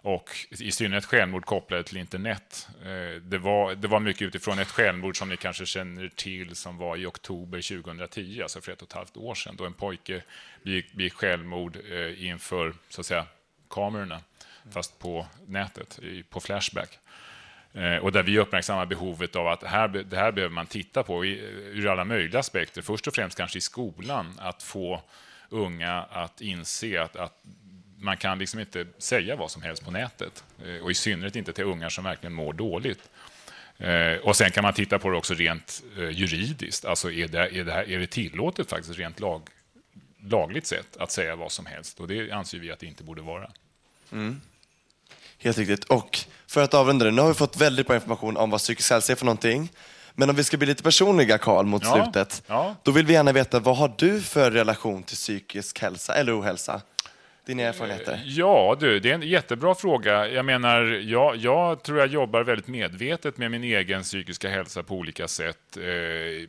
och 0.00 0.30
i 0.50 0.72
synnerhet 0.72 1.04
självmord 1.04 1.44
kopplade 1.44 1.82
till 1.82 1.96
internet. 1.96 2.68
Det 3.22 3.38
var, 3.38 3.74
det 3.74 3.88
var 3.88 4.00
mycket 4.00 4.22
utifrån 4.22 4.58
ett 4.58 4.68
självmord 4.68 5.18
som 5.18 5.28
ni 5.28 5.36
kanske 5.36 5.66
känner 5.66 6.08
till 6.08 6.54
som 6.54 6.78
var 6.78 6.96
i 6.96 7.06
oktober 7.06 7.82
2010, 7.82 8.40
alltså 8.42 8.60
för 8.60 8.72
ett 8.72 8.82
och 8.82 8.88
ett 8.88 8.94
halvt 8.94 9.16
år 9.16 9.34
sedan, 9.34 9.56
då 9.58 9.64
en 9.66 9.72
pojke 9.72 10.22
begick, 10.62 11.14
självmord 11.14 11.78
inför 12.16 12.74
så 12.88 13.00
att 13.00 13.06
säga, 13.06 13.26
kamerorna, 13.70 14.20
fast 14.70 14.98
på 14.98 15.26
nätet, 15.46 16.00
på 16.30 16.40
Flashback. 16.40 16.98
Eh, 17.74 17.96
och 17.96 18.12
där 18.12 18.22
vi 18.22 18.38
uppmärksammar 18.38 18.86
behovet 18.86 19.36
av 19.36 19.48
att 19.48 19.62
här, 19.62 19.88
det 19.88 20.16
här 20.16 20.32
behöver 20.32 20.54
man 20.54 20.66
titta 20.66 21.02
på 21.02 21.24
i- 21.24 21.38
ur 21.72 21.86
alla 21.88 22.04
möjliga 22.04 22.40
aspekter. 22.40 22.82
Först 22.82 23.06
och 23.06 23.14
främst 23.14 23.36
kanske 23.36 23.58
i 23.58 23.60
skolan, 23.60 24.34
att 24.38 24.62
få 24.62 25.02
unga 25.48 25.92
att 26.10 26.40
inse 26.40 27.02
att, 27.02 27.16
att 27.16 27.42
man 27.98 28.16
kan 28.16 28.38
liksom 28.38 28.60
inte 28.60 28.86
säga 28.98 29.36
vad 29.36 29.50
som 29.50 29.62
helst 29.62 29.84
på 29.84 29.90
nätet. 29.90 30.44
Eh, 30.64 30.84
och 30.84 30.90
i 30.90 30.94
synnerhet 30.94 31.36
inte 31.36 31.52
till 31.52 31.64
ungar 31.64 31.88
som 31.88 32.04
verkligen 32.04 32.32
mår 32.32 32.52
dåligt. 32.52 33.10
Eh, 33.78 34.16
och 34.22 34.36
sen 34.36 34.50
kan 34.50 34.62
man 34.64 34.72
titta 34.74 34.98
på 34.98 35.10
det 35.10 35.16
också 35.16 35.34
rent 35.34 35.82
juridiskt. 36.10 36.84
Alltså 36.84 37.10
är 37.12 37.28
det, 37.28 37.38
är 37.56 37.64
det, 37.64 37.72
här, 37.72 37.90
är 37.90 37.98
det 37.98 38.06
tillåtet 38.06 38.70
faktiskt 38.70 38.98
rent 38.98 39.20
lag, 39.20 39.42
lagligt 40.22 40.66
sett 40.66 40.96
att 40.96 41.10
säga 41.10 41.36
vad 41.36 41.52
som 41.52 41.66
helst? 41.66 42.00
Och 42.00 42.08
det 42.08 42.30
anser 42.30 42.58
vi 42.58 42.70
att 42.72 42.78
det 42.78 42.86
inte 42.86 43.02
borde 43.04 43.22
vara. 43.22 43.50
Mm. 44.12 44.40
Helt 45.42 45.58
riktigt. 45.58 45.84
Och 45.84 46.18
för 46.46 46.62
att 46.62 46.74
avrunda 46.74 47.04
det, 47.04 47.10
nu 47.10 47.22
har 47.22 47.28
vi 47.28 47.34
fått 47.34 47.56
väldigt 47.56 47.86
bra 47.86 47.96
information 47.96 48.36
om 48.36 48.50
vad 48.50 48.60
psykisk 48.60 48.90
hälsa 48.90 49.12
är 49.12 49.16
för 49.16 49.24
någonting. 49.24 49.72
Men 50.14 50.30
om 50.30 50.36
vi 50.36 50.44
ska 50.44 50.56
bli 50.56 50.66
lite 50.66 50.82
personliga, 50.82 51.38
Karl, 51.38 51.66
mot 51.66 51.82
Ja, 51.84 51.94
slutet. 52.04 52.42
ja. 52.46 52.74
Då 52.82 52.90
vill 52.90 53.06
vi 53.06 53.12
gärna 53.12 53.32
veta, 53.32 53.60
vad 53.60 53.76
har 53.76 53.92
du 53.98 54.20
för 54.20 54.50
relation 54.50 55.02
till 55.02 55.16
psykisk 55.16 55.78
hälsa 55.82 56.14
eller 56.14 56.40
ohälsa? 56.40 56.80
Dina 57.46 57.62
erfarenheter? 57.62 58.22
Ja, 58.26 58.76
du, 58.80 59.00
det 59.00 59.10
är 59.10 59.14
en 59.14 59.22
jättebra 59.22 59.74
fråga. 59.74 60.28
Jag 60.28 60.44
menar, 60.44 60.82
jag, 60.84 61.36
jag 61.36 61.82
tror 61.82 61.98
jag 61.98 62.08
jobbar 62.08 62.42
väldigt 62.44 62.68
medvetet 62.68 63.38
med 63.38 63.50
min 63.50 63.64
egen 63.64 64.02
psykiska 64.02 64.48
hälsa 64.48 64.82
på 64.82 64.94
olika 64.94 65.28
sätt. 65.28 65.76
Eh, 65.76 66.48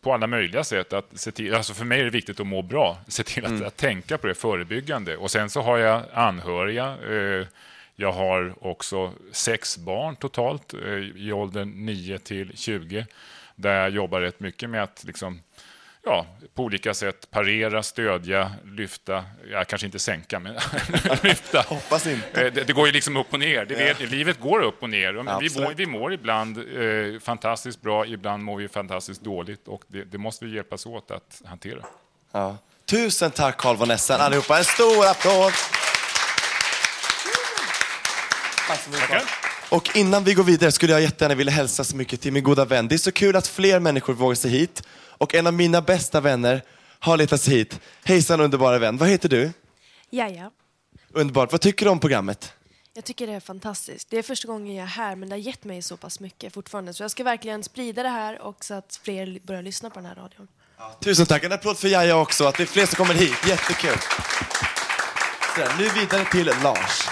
på 0.00 0.14
alla 0.14 0.26
möjliga 0.26 0.64
sätt. 0.64 0.92
Att 0.92 1.08
se 1.14 1.30
till, 1.30 1.54
alltså 1.54 1.74
för 1.74 1.84
mig 1.84 2.00
är 2.00 2.04
det 2.04 2.10
viktigt 2.10 2.40
att 2.40 2.46
må 2.46 2.62
bra, 2.62 2.98
se 3.08 3.22
till 3.22 3.44
att, 3.44 3.62
att 3.62 3.76
tänka 3.76 4.18
på 4.18 4.26
det 4.26 4.34
förebyggande. 4.34 5.16
Och 5.16 5.30
sen 5.30 5.50
så 5.50 5.62
har 5.62 5.78
jag 5.78 6.02
anhöriga. 6.12 6.86
Eh, 6.86 7.46
jag 7.96 8.12
har 8.12 8.54
också 8.60 9.12
sex 9.32 9.78
barn 9.78 10.16
totalt 10.16 10.74
eh, 10.74 10.80
i 11.16 11.32
åldern 11.32 11.86
9 11.86 12.18
till 12.18 12.52
20 12.56 13.06
där 13.56 13.74
jag 13.80 13.90
jobbar 13.90 14.20
rätt 14.20 14.40
mycket 14.40 14.70
med 14.70 14.82
att 14.82 15.04
liksom, 15.06 15.40
ja, 16.04 16.26
på 16.54 16.62
olika 16.62 16.94
sätt 16.94 17.30
parera, 17.30 17.82
stödja, 17.82 18.52
lyfta, 18.64 19.24
ja, 19.50 19.64
kanske 19.64 19.86
inte 19.86 19.98
sänka, 19.98 20.38
men 20.38 20.54
lyfta. 21.22 21.60
Hoppas 21.60 22.06
inte. 22.06 22.46
Eh, 22.46 22.52
Det, 22.52 22.64
det 22.64 22.72
går 22.72 22.86
ju 22.86 22.92
liksom 22.92 23.16
upp 23.16 23.32
och 23.32 23.38
ner. 23.38 23.64
Det 23.64 23.74
vet, 23.74 24.00
Livet 24.10 24.40
går 24.40 24.62
upp 24.62 24.82
och 24.82 24.90
ner. 24.90 25.12
Vi 25.40 25.60
mår, 25.62 25.74
vi 25.74 25.86
mår 25.86 26.12
ibland 26.12 26.58
eh, 26.58 27.20
fantastiskt 27.20 27.80
bra, 27.82 28.06
ibland 28.06 28.42
mår 28.44 28.56
vi 28.56 28.68
fantastiskt 28.68 29.20
dåligt 29.22 29.68
och 29.68 29.82
det, 29.88 30.04
det 30.04 30.18
måste 30.18 30.44
vi 30.44 30.54
hjälpas 30.54 30.86
åt 30.86 31.10
att 31.10 31.42
hantera. 31.44 31.84
Ja. 32.32 32.56
Tusen 32.86 33.30
tack 33.30 33.56
Carl 33.56 33.76
von 33.76 33.90
Essen 33.90 34.20
allihopa. 34.20 34.58
En 34.58 34.64
stor 34.64 35.06
applåd! 35.06 35.52
Tack 38.68 38.80
så 38.80 38.90
mycket. 38.90 39.22
Och 39.70 39.96
innan 39.96 40.24
vi 40.24 40.34
går 40.34 40.44
vidare 40.44 40.72
skulle 40.72 40.92
jag 40.92 41.02
jättegärna 41.02 41.34
vilja 41.34 41.52
hälsa 41.52 41.84
så 41.84 41.96
mycket 41.96 42.20
till 42.20 42.32
min 42.32 42.42
goda 42.42 42.64
vän. 42.64 42.88
Det 42.88 42.94
är 42.94 42.98
så 42.98 43.12
kul 43.12 43.36
att 43.36 43.46
fler 43.46 43.80
människor 43.80 44.14
vågar 44.14 44.34
sig 44.34 44.50
hit. 44.50 44.82
Och 45.18 45.34
en 45.34 45.46
av 45.46 45.52
mina 45.52 45.82
bästa 45.82 46.20
vänner 46.20 46.62
har 46.98 47.16
letat 47.16 47.40
sig 47.40 47.54
hit. 47.54 47.80
Hejsan 48.04 48.40
underbara 48.40 48.78
vän, 48.78 48.96
vad 48.96 49.08
heter 49.08 49.28
du? 49.28 49.52
Jaja. 50.10 50.50
Underbart, 51.12 51.52
vad 51.52 51.60
tycker 51.60 51.84
du 51.86 51.90
om 51.90 52.00
programmet? 52.00 52.52
Jag 52.94 53.04
tycker 53.04 53.26
det 53.26 53.32
är 53.32 53.40
fantastiskt. 53.40 54.10
Det 54.10 54.18
är 54.18 54.22
första 54.22 54.48
gången 54.48 54.74
jag 54.74 54.82
är 54.82 54.86
här 54.86 55.16
men 55.16 55.28
det 55.28 55.34
har 55.34 55.40
gett 55.40 55.64
mig 55.64 55.82
så 55.82 55.96
pass 55.96 56.20
mycket 56.20 56.54
fortfarande. 56.54 56.94
Så 56.94 57.02
jag 57.02 57.10
ska 57.10 57.24
verkligen 57.24 57.62
sprida 57.62 58.02
det 58.02 58.08
här 58.08 58.42
och 58.42 58.64
så 58.64 58.74
att 58.74 59.00
fler 59.02 59.38
börjar 59.42 59.62
lyssna 59.62 59.90
på 59.90 59.94
den 59.94 60.06
här 60.06 60.14
radion. 60.14 60.48
Tusen 61.00 61.26
tack, 61.26 61.44
en 61.44 61.52
applåd 61.52 61.78
för 61.78 61.88
Jaja 61.88 62.16
också, 62.16 62.44
att 62.44 62.56
det 62.56 62.62
är 62.62 62.66
fler 62.66 62.86
som 62.86 62.96
kommer 62.96 63.14
hit. 63.14 63.48
Jättekul. 63.48 63.98
Sådär, 65.54 65.74
nu 65.78 65.88
vidare 65.88 66.24
till 66.24 66.46
Lars. 66.62 67.08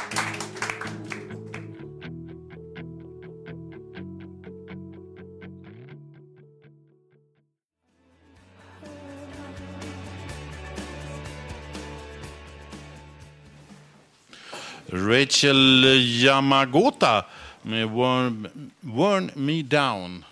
Rachel 14.92 15.84
Yamagota 15.98 17.24
med 17.62 17.88
Worn, 17.88 18.70
Worn 18.80 19.30
Me 19.34 19.62
Down. 19.62 20.24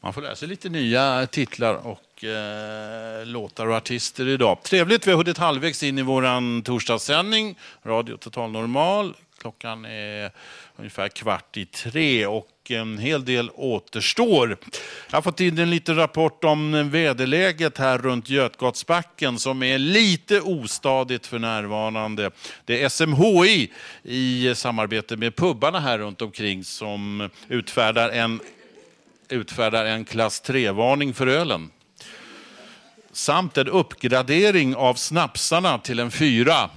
Man 0.00 0.12
får 0.12 0.22
lära 0.22 0.36
sig 0.36 0.48
lite 0.48 0.68
nya 0.68 1.26
titlar 1.26 1.74
och 1.74 2.24
eh, 2.24 3.26
låtar 3.26 3.66
och 3.66 3.74
artister 3.74 4.28
idag. 4.28 4.62
Trevligt, 4.62 5.06
vi 5.06 5.10
har 5.10 5.18
hunnit 5.18 5.38
halvvägs 5.38 5.82
in 5.82 5.98
i 5.98 6.02
vår 6.02 6.62
torsdagssändning. 6.62 7.58
Radio 7.82 8.16
Total 8.16 8.50
Normal. 8.50 9.14
Klockan 9.38 9.84
är 9.84 10.30
ungefär 10.78 11.08
kvart 11.08 11.56
i 11.56 11.66
tre 11.66 12.26
och 12.26 12.70
en 12.70 12.98
hel 12.98 13.24
del 13.24 13.50
återstår. 13.54 14.56
Jag 15.10 15.16
har 15.16 15.22
fått 15.22 15.40
in 15.40 15.58
en 15.58 15.70
liten 15.70 15.96
rapport 15.96 16.44
om 16.44 16.90
väderläget 16.90 17.78
här 17.78 17.98
runt 17.98 18.30
Götgatsbacken 18.30 19.38
som 19.38 19.62
är 19.62 19.78
lite 19.78 20.40
ostadigt 20.40 21.26
för 21.26 21.38
närvarande. 21.38 22.30
Det 22.64 22.82
är 22.82 22.88
SMHI 22.88 23.72
i 24.02 24.54
samarbete 24.54 25.16
med 25.16 25.36
pubbarna 25.36 25.80
här 25.80 25.98
runt 25.98 26.22
omkring 26.22 26.64
som 26.64 27.30
utfärdar 27.48 28.10
en, 28.10 28.40
utfärdar 29.28 29.84
en 29.84 30.04
klass 30.04 30.42
3-varning 30.46 31.14
för 31.14 31.26
ölen. 31.26 31.70
Samt 33.12 33.58
en 33.58 33.68
uppgradering 33.68 34.76
av 34.76 34.94
snapsarna 34.94 35.78
till 35.78 35.98
en 35.98 36.10
fyra. 36.10 36.70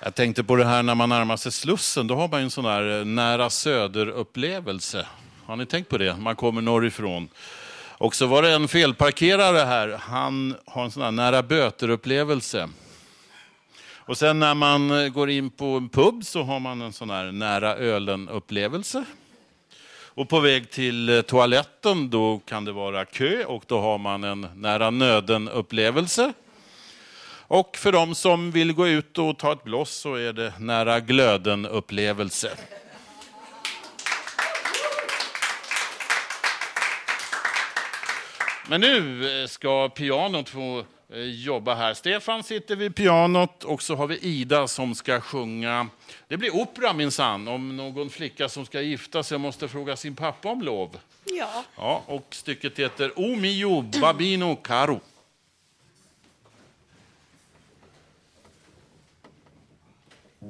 Jag 0.00 0.14
tänkte 0.14 0.44
på 0.44 0.56
det 0.56 0.64
här 0.64 0.82
när 0.82 0.94
man 0.94 1.08
närmar 1.08 1.36
sig 1.36 1.52
Slussen, 1.52 2.06
då 2.06 2.14
har 2.14 2.28
man 2.28 2.40
ju 2.40 2.44
en 2.44 2.50
sån 2.50 2.64
där 2.64 2.98
eh, 2.98 3.04
nära 3.04 3.50
söder-upplevelse. 3.50 5.06
Har 5.46 5.56
ni 5.56 5.66
tänkt 5.66 5.88
på 5.88 5.98
det? 5.98 6.16
Man 6.16 6.36
kommer 6.36 6.62
norrifrån. 6.62 7.28
Och 7.98 8.14
så 8.14 8.26
var 8.26 8.42
det 8.42 8.52
en 8.52 8.68
felparkerare 8.68 9.58
här, 9.58 9.98
han 10.00 10.54
har 10.66 10.84
en 10.84 10.90
sån 10.90 11.02
här 11.02 11.10
nära 11.10 11.42
böter-upplevelse. 11.42 12.68
Och 13.96 14.18
sen 14.18 14.38
när 14.38 14.54
man 14.54 14.90
eh, 14.90 15.08
går 15.08 15.30
in 15.30 15.50
på 15.50 15.64
en 15.64 15.88
pub 15.88 16.24
så 16.24 16.42
har 16.42 16.60
man 16.60 16.82
en 16.82 16.92
sån 16.92 17.10
här 17.10 17.32
nära 17.32 17.76
ölen-upplevelse. 17.76 19.04
Och 20.04 20.28
på 20.28 20.40
väg 20.40 20.70
till 20.70 21.08
eh, 21.08 21.20
toaletten 21.20 22.10
då 22.10 22.40
kan 22.44 22.64
det 22.64 22.72
vara 22.72 23.04
kö 23.04 23.44
och 23.44 23.64
då 23.66 23.80
har 23.80 23.98
man 23.98 24.24
en 24.24 24.46
nära 24.54 24.90
nöden-upplevelse. 24.90 26.32
Och 27.50 27.76
för 27.76 27.92
de 27.92 28.14
som 28.14 28.50
vill 28.50 28.72
gå 28.72 28.88
ut 28.88 29.18
och 29.18 29.38
ta 29.38 29.52
ett 29.52 29.64
bloss 29.64 29.90
så 29.90 30.14
är 30.14 30.32
det 30.32 30.52
nära 30.58 31.00
glöden-upplevelse. 31.00 32.50
Men 38.68 38.80
nu 38.80 39.24
eh, 39.42 39.46
ska 39.46 39.88
pianot 39.88 40.48
få 40.48 40.84
eh, 41.12 41.20
jobba 41.20 41.74
här. 41.74 41.94
Stefan 41.94 42.42
sitter 42.42 42.76
vid 42.76 42.94
pianot 42.94 43.64
och 43.64 43.82
så 43.82 43.94
har 43.94 44.06
vi 44.06 44.18
Ida 44.18 44.68
som 44.68 44.94
ska 44.94 45.20
sjunga. 45.20 45.88
Det 46.28 46.36
blir 46.36 46.54
opera 46.54 46.92
minsann, 46.92 47.48
om 47.48 47.76
någon 47.76 48.10
flicka 48.10 48.48
som 48.48 48.66
ska 48.66 48.80
gifta 48.80 49.22
sig 49.22 49.38
måste 49.38 49.68
fråga 49.68 49.96
sin 49.96 50.16
pappa 50.16 50.48
om 50.48 50.62
lov. 50.62 50.98
Ja. 51.24 51.64
Ja, 51.76 52.02
och 52.06 52.26
stycket 52.30 52.78
heter 52.78 53.12
O 53.16 53.36
mio 53.36 53.82
babino 53.82 54.56
caro. 54.56 55.00
Oh 60.40 60.48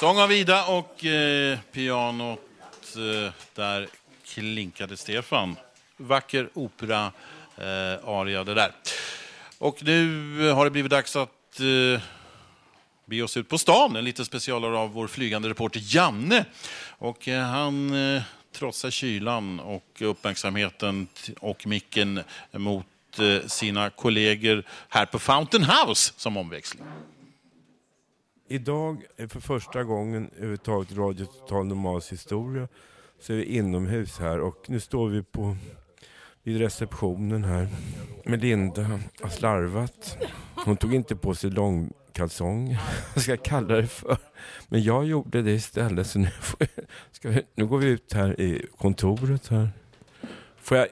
sång 0.00 0.18
av 0.18 0.32
Ida 0.32 0.66
och 0.66 1.04
eh, 1.04 1.58
pianot 1.72 2.40
eh, 2.96 3.32
där 3.54 3.88
klinkade 4.24 4.96
Stefan. 4.96 5.56
Vacker 5.96 6.48
opera 6.54 7.12
eh, 7.56 8.08
aria 8.08 8.44
det 8.44 8.54
där. 8.54 8.72
Och 9.58 9.84
nu 9.84 10.50
har 10.50 10.64
det 10.64 10.70
blivit 10.70 10.90
dags 10.90 11.16
att 11.16 11.60
eh, 11.60 12.02
bege 13.06 13.22
oss 13.22 13.36
ut 13.36 13.48
på 13.48 13.58
stan. 13.58 13.96
En 13.96 14.04
liten 14.04 14.24
specialare 14.24 14.78
av 14.78 14.92
vår 14.92 15.06
flygande 15.06 15.48
reporter 15.48 15.80
Janne. 15.84 16.44
Och 16.98 17.28
eh, 17.28 17.42
han 17.42 17.94
eh, 18.14 18.22
trotsar 18.52 18.90
kylan 18.90 19.60
och 19.60 20.02
uppmärksamheten 20.02 21.08
och 21.40 21.66
micken 21.66 22.22
mot 22.52 22.86
eh, 23.18 23.46
sina 23.46 23.90
kollegor 23.90 24.62
här 24.88 25.06
på 25.06 25.18
Fountain 25.18 25.64
House 25.64 26.12
som 26.16 26.36
omväxling. 26.36 26.84
Idag 28.52 29.04
är 29.16 29.26
för 29.26 29.40
första 29.40 29.84
gången 29.84 30.30
överhuvudtaget 30.36 30.96
Radio 30.96 31.24
Total 31.24 31.66
Normals 31.66 32.12
historia 32.12 32.68
så 33.20 33.32
är 33.32 33.36
vi 33.36 33.44
inomhus 33.44 34.18
här 34.18 34.40
och 34.40 34.64
nu 34.66 34.80
står 34.80 35.08
vi 35.08 35.22
på 35.22 35.56
vid 36.42 36.58
receptionen 36.58 37.44
här 37.44 37.68
med 38.24 38.40
Linda 38.40 39.00
har 39.22 39.28
slarvat. 39.28 40.18
Hon 40.54 40.76
tog 40.76 40.94
inte 40.94 41.16
på 41.16 41.34
sig 41.34 41.50
långkalsong, 41.50 42.76
vad 43.14 43.22
ska 43.22 43.32
jag 43.32 43.42
kalla 43.42 43.76
det 43.76 43.86
för? 43.86 44.18
Men 44.68 44.82
jag 44.82 45.04
gjorde 45.04 45.42
det 45.42 45.52
istället 45.52 46.06
så 46.06 46.18
nu, 46.18 46.30
får 46.40 46.58
jag, 46.60 46.84
ska 47.10 47.28
vi, 47.28 47.42
nu 47.54 47.66
går 47.66 47.78
vi 47.78 47.86
ut 47.86 48.12
här 48.12 48.40
i 48.40 48.66
kontoret 48.78 49.48
här. 49.48 49.70
Får 50.56 50.76
jag, 50.76 50.88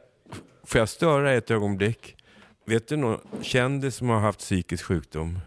får 0.65 0.79
jag 0.79 0.89
störa 0.89 1.33
ett 1.33 1.51
ögonblick? 1.51 2.17
Vet 2.65 2.89
du 2.89 2.97
någon 2.97 3.21
kändis 3.43 3.97
som 3.97 4.09
har 4.09 4.21
haft 4.21 4.39
psykisk 4.39 4.85
sjukdom? 4.85 5.39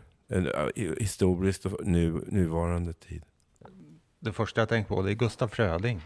Historiskt 0.99 1.65
och 1.65 1.87
nu, 1.87 2.23
nuvarande 2.27 2.93
tid. 2.93 3.23
Det 4.19 4.33
första 4.33 4.61
jag 4.61 4.69
tänkte 4.69 4.93
på 4.93 5.01
det 5.01 5.11
är 5.11 5.13
Gustaf 5.13 5.51
Fröding. 5.51 6.01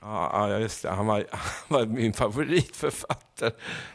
Ja, 0.00 0.48
ja, 0.50 0.58
just 0.58 0.82
det. 0.82 0.90
Han 0.90 1.06
var, 1.06 1.24
han 1.30 1.78
var 1.78 1.86
min 1.86 2.12
favoritförfattare. 2.12 3.50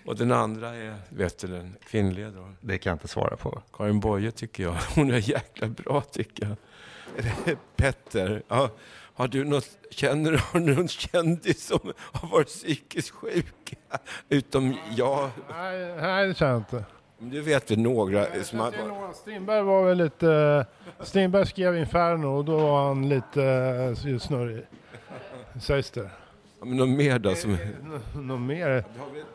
Och 0.06 0.16
den 0.16 0.32
andra 0.32 0.76
är, 0.76 0.95
vet 1.10 1.38
du, 1.39 1.47
den 1.47 1.76
kvinnliga 1.84 2.30
då? 2.32 2.49
Det 2.62 2.78
kan 2.78 2.89
jag 2.89 2.95
inte 2.95 3.08
svara 3.08 3.38
på. 3.38 3.62
Karin 3.74 3.99
Boye 3.99 4.32
tycker 4.32 4.64
jag. 4.64 4.76
Hon 4.95 5.12
är 5.12 5.30
jäkla 5.30 5.68
bra 5.68 6.02
tycker 6.02 6.47
jag. 6.47 6.58
Petter, 7.76 8.43
ja, 8.47 8.70
har 9.14 9.28
du 9.28 9.43
något, 9.43 9.70
känner 9.91 10.43
du 10.54 10.60
någon 10.60 10.88
kändis 10.88 11.66
som 11.66 11.93
har 11.95 12.30
varit 12.30 12.47
psykiskt 12.47 13.10
sjuk? 13.10 13.74
Utom 14.30 14.78
jag. 14.95 15.30
Nej, 15.49 15.95
nej, 16.02 16.28
det 16.28 16.38
känner 16.38 16.52
jag 16.52 16.62
inte. 16.62 16.86
Du 17.24 17.42
vet 17.42 17.72
väl 17.72 17.80
några 17.80 18.26
som 18.44 18.58
några- 18.58 19.14
Strindberg 19.14 19.62
var 19.62 19.86
väl 19.86 19.98
lite... 19.98 20.66
Strindberg 21.00 21.46
skrev 21.48 21.78
Inferno 21.78 22.28
och 22.28 22.46
då 22.46 22.58
var 22.58 22.88
han 22.88 23.10
lite 23.10 23.44
eh, 23.44 24.18
snurrig. 24.20 24.66
Sägs 25.62 25.92
det. 25.92 26.10
Ja, 26.60 26.66
men 26.66 26.78
någon 26.78 26.98
mer 26.98 27.20
då? 27.20 27.36
Som... 27.36 27.58
Nå- 28.14 28.22
Något 28.22 28.42
mer? 28.42 28.68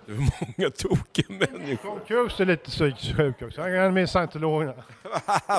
Det 0.07 0.13
är 0.13 0.17
många 0.59 0.71
tokiga 0.71 1.27
människor. 1.29 1.89
Tom 1.91 2.01
Cruise 2.07 2.43
är 2.43 2.47
lite 2.47 2.71
psykiskt 2.71 3.17
sjuk 3.17 3.43
också. 3.43 3.61
Han 3.61 3.73
är 3.75 3.91
med 3.91 4.03
i 4.03 4.07
scientologerna. 4.07 4.73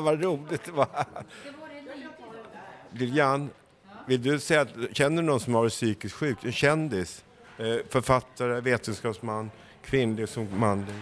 Vad 0.02 0.24
roligt 0.24 0.64
det 0.66 0.72
var. 0.72 0.88
Lilian, 2.92 3.50
vill 4.08 4.22
du 4.24 4.40
säga 4.40 4.62
att, 4.62 4.70
känner 4.92 5.22
du 5.22 5.28
någon 5.28 5.40
som 5.40 5.54
har 5.56 5.62
varit 5.62 5.72
psykiskt 5.74 6.16
sjuk? 6.16 6.38
En 6.44 6.52
kändis? 6.52 7.24
Eh, 7.58 7.66
författare, 7.90 8.62
vetenskapsman, 8.62 9.52
kvinnlig 9.86 10.30
som 10.30 10.60
manlig? 10.60 10.96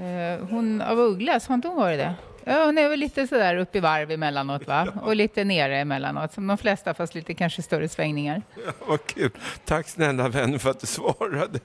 Eh, 0.00 0.46
Hon 0.50 0.80
av 0.82 0.98
Ugglas, 1.00 1.46
har 1.48 1.54
inte 1.54 1.68
hon 1.68 1.76
varit 1.76 1.98
det? 1.98 2.14
Ja, 2.44 2.64
hon 2.64 2.78
är 2.78 2.88
väl 2.88 3.00
lite 3.00 3.26
sådär 3.26 3.56
upp 3.56 3.76
i 3.76 3.80
varv 3.80 4.10
emellanåt 4.10 4.66
va? 4.66 4.88
Och 5.02 5.16
lite 5.16 5.44
nere 5.44 5.78
emellanåt, 5.78 6.32
som 6.32 6.46
de 6.46 6.58
flesta 6.58 6.94
fast 6.94 7.14
lite 7.14 7.34
kanske 7.34 7.62
större 7.62 7.88
svängningar. 7.88 8.42
Ja, 8.66 8.72
vad 8.88 9.06
kul. 9.06 9.30
Tack 9.64 9.88
snälla 9.88 10.28
vän 10.28 10.58
för 10.58 10.70
att 10.70 10.80
du 10.80 10.86
svarade. 10.86 11.58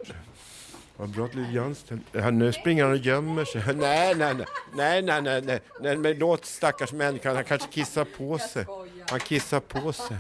Vad 0.98 1.10
bra 1.10 1.26
att 1.26 1.36
Lilian 1.36 1.76
ställde- 1.76 2.22
Han, 2.22 2.40
Nu 2.40 2.52
springer 2.52 2.84
han 2.84 2.92
och 2.92 2.98
gömmer 2.98 3.46
sig. 3.46 3.64
Nej, 3.76 4.16
nej, 4.16 4.34
nej, 4.36 4.46
nej, 4.76 5.02
nej, 5.02 5.22
nej, 5.22 5.42
nej, 5.42 5.60
nej 5.82 5.98
men 5.98 6.20
låt 6.20 6.46
stackars 6.46 6.92
människan, 6.94 7.36
han 7.36 7.44
kanske 7.46 7.68
kissar 7.72 8.06
på 8.18 8.38
sig. 8.38 8.66
Han 9.10 9.20
kissar 9.20 9.60
på 9.60 9.94
sig. 9.94 10.18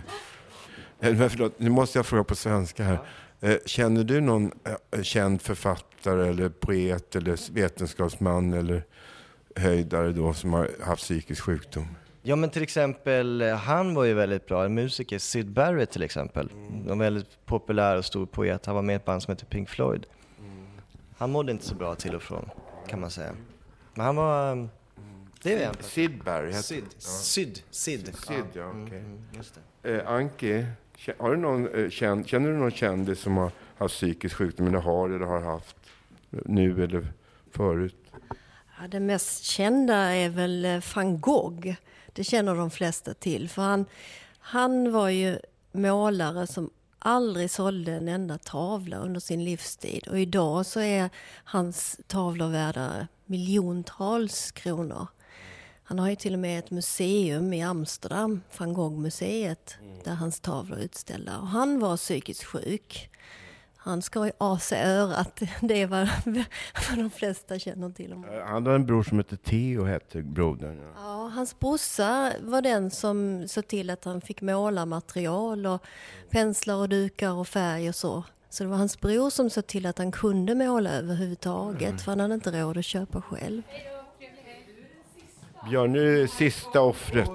Eh, 1.01 1.14
Men 1.16 1.30
förlåt, 1.30 1.60
nu 1.60 1.70
måste 1.70 1.97
jag 1.99 2.05
fråga 2.05 2.24
på 2.24 2.36
svenska 2.36 2.84
här. 2.84 2.99
Eh, 3.42 3.58
Känner 3.66 4.04
du 4.04 4.22
någon 4.22 4.52
eh, 4.92 5.02
känd 5.02 5.42
författare 5.42 6.28
eller 6.30 6.50
poet 6.50 7.16
eller 7.16 7.54
vetenskapsman 7.54 8.54
eller 8.54 8.84
höjdare 9.56 10.12
då 10.12 10.34
som 10.34 10.54
har 10.54 10.70
haft 10.84 11.02
psykisk 11.02 11.42
sjukdom? 11.44 11.88
Ja 12.22 12.36
men 12.36 12.50
till 12.50 12.64
exempel, 12.64 13.42
eh, 13.42 13.56
han 13.56 13.94
var 13.94 14.04
ju 14.04 14.14
väldigt 14.14 14.46
bra, 14.48 14.66
en 14.66 14.74
musiker, 14.74 15.20
Syd 15.20 15.48
Barrett 15.52 15.92
till 15.92 16.04
exempel. 16.04 16.50
En 16.90 17.00
väldigt 17.00 17.46
populär 17.46 17.98
och 17.98 18.06
stor 18.06 18.26
poet, 18.26 18.66
han 18.66 18.76
var 18.76 18.82
med 18.82 18.94
i 18.94 18.96
ett 18.96 19.06
band 19.06 19.24
som 19.24 19.32
heter 19.32 19.46
Pink 19.46 19.70
Floyd. 19.70 20.06
Han 21.18 21.30
mådde 21.32 21.52
inte 21.52 21.66
så 21.66 21.76
bra 21.76 21.96
till 21.96 22.16
och 22.16 22.22
från, 22.24 22.50
kan 22.88 23.00
man 23.02 23.12
säga. 23.12 23.32
Men 23.94 24.06
han 24.06 24.16
var, 24.16 24.70
det 25.44 25.54
är 25.64 25.68
en 25.68 25.74
person. 25.76 25.90
Sid 25.90 26.22
Syd. 26.64 26.84
Syd, 26.98 27.64
Syd. 27.72 28.16
Syd, 28.28 28.44
ja, 28.54 28.64
Mm, 28.64 28.86
okej. 28.86 29.00
mm, 29.00 29.20
just 29.38 29.60
Eh, 29.84 30.08
Anki, 30.12 30.66
har 31.18 31.32
du 31.32 31.38
någon, 31.38 31.68
eh, 31.76 31.89
känd, 31.89 32.28
känner 32.28 32.50
du 32.50 32.58
någon 32.58 32.72
kändis 32.72 33.20
som 33.20 33.38
har 33.38 33.52
haft 33.78 33.95
psykisk 33.95 34.36
sjukdom 34.36 34.68
eller 34.68 34.80
har 34.80 35.10
eller 35.10 35.26
har 35.26 35.41
haft 35.41 35.76
nu 36.30 36.84
eller 36.84 37.08
förut? 37.52 37.95
Ja, 38.80 38.88
det 38.88 39.00
mest 39.00 39.43
kända 39.43 39.95
är 39.95 40.30
väl 40.30 40.66
eh, 40.66 40.84
van 40.95 41.22
Gogh. 41.22 41.74
Det 42.14 42.24
känner 42.24 42.56
de 42.56 42.72
flesta 42.72 43.14
till. 43.14 43.50
För 43.50 43.62
han, 43.62 43.86
han 44.39 44.91
var 44.91 45.10
ju 45.10 45.39
målare 45.72 46.47
som 46.47 46.70
aldrig 47.00 47.52
sålde 47.52 47.91
en 47.91 48.08
enda 48.08 48.38
tavla 48.38 48.97
under 48.97 49.20
sin 49.20 49.43
livstid. 49.43 50.08
Och 50.08 50.20
idag 50.20 50.66
så 50.66 50.80
är 50.80 51.10
hans 51.43 52.00
tavlor 52.08 52.47
värda 52.47 53.08
miljontals 53.26 54.52
kronor. 54.52 55.08
Han 55.90 56.00
har 56.00 56.10
ju 56.10 56.16
till 56.16 56.34
och 56.34 56.40
med 56.40 56.60
ett 56.60 56.72
museum 56.72 57.54
i 57.54 57.62
Amsterdam, 57.64 58.42
van 58.58 58.74
Gogh-museet, 58.74 59.76
där 60.04 60.14
hans 60.14 60.40
tavlor 60.40 60.78
är 60.78 60.82
utställda. 60.84 61.38
Och 61.38 61.48
han 61.48 61.80
var 61.80 61.98
psykiskt 61.98 62.44
sjuk. 62.44 63.10
Han 63.78 64.02
ska 64.02 64.26
ju 64.26 64.32
av 64.38 64.58
sig 64.58 64.84
örat. 64.84 65.40
Det 65.62 65.82
är 65.82 65.88
vad, 65.88 66.10
vad 66.90 66.98
de 66.98 67.10
flesta 67.10 67.60
känner 67.60 67.90
till 67.90 68.14
honom. 68.14 68.30
Eh, 68.30 68.46
Han 68.46 68.54
hade 68.66 68.76
en 68.76 68.86
bror 68.86 69.04
som 69.04 69.18
hette 69.18 69.38
Theo, 69.38 69.84
hette 69.86 70.22
brodern. 70.22 70.80
Ja. 70.82 70.90
Ja, 70.96 71.28
hans 71.36 71.60
brorsa 71.60 72.34
var 72.42 72.62
den 72.62 72.92
som 72.92 73.48
såg 73.48 73.68
till 73.68 73.90
att 73.90 74.06
han 74.06 74.22
fick 74.22 74.42
måla 74.42 74.86
material 74.86 75.66
och 75.66 75.84
penslar 76.30 76.76
och 76.76 76.90
dukar 76.90 77.32
och 77.32 77.48
färg 77.48 77.90
och 77.90 77.96
så. 77.96 78.24
Så 78.50 78.64
det 78.64 78.70
var 78.70 78.78
hans 78.78 79.00
bror 79.00 79.30
som 79.30 79.50
såg 79.50 79.68
till 79.68 79.86
att 79.86 79.98
han 79.98 80.12
kunde 80.12 80.56
måla 80.56 80.90
överhuvudtaget, 80.92 82.02
för 82.02 82.12
han 82.12 82.20
hade 82.20 82.34
inte 82.34 82.62
råd 82.62 82.78
att 82.78 82.86
köpa 82.86 83.22
själv. 83.22 83.62
Björn, 85.68 85.91
nu 85.91 86.24
är 86.24 86.28
sista 86.28 86.82
offret. 86.82 87.30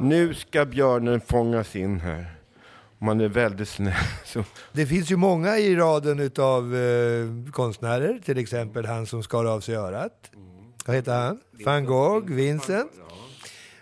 Nu 0.00 0.34
ska 0.34 0.64
björnen 0.64 1.20
fångas 1.20 1.76
in 1.76 2.00
här. 2.00 2.34
Man 2.98 3.20
är 3.20 3.28
väldigt 3.28 3.68
snäll. 3.68 3.94
Så. 4.24 4.44
Det 4.72 4.86
finns 4.86 5.10
ju 5.10 5.16
många 5.16 5.58
i 5.58 5.76
raden 5.76 6.20
utav 6.20 6.76
eh, 6.76 7.52
konstnärer, 7.52 8.20
till 8.24 8.38
exempel 8.38 8.86
han 8.86 9.06
som 9.06 9.22
skar 9.22 9.44
av 9.44 9.60
sig 9.60 9.74
örat. 9.76 10.30
Vad 10.86 10.96
heter 10.96 11.14
han? 11.18 11.40
Van 11.64 11.84
Gogh, 11.84 12.32
Vincent. 12.32 12.90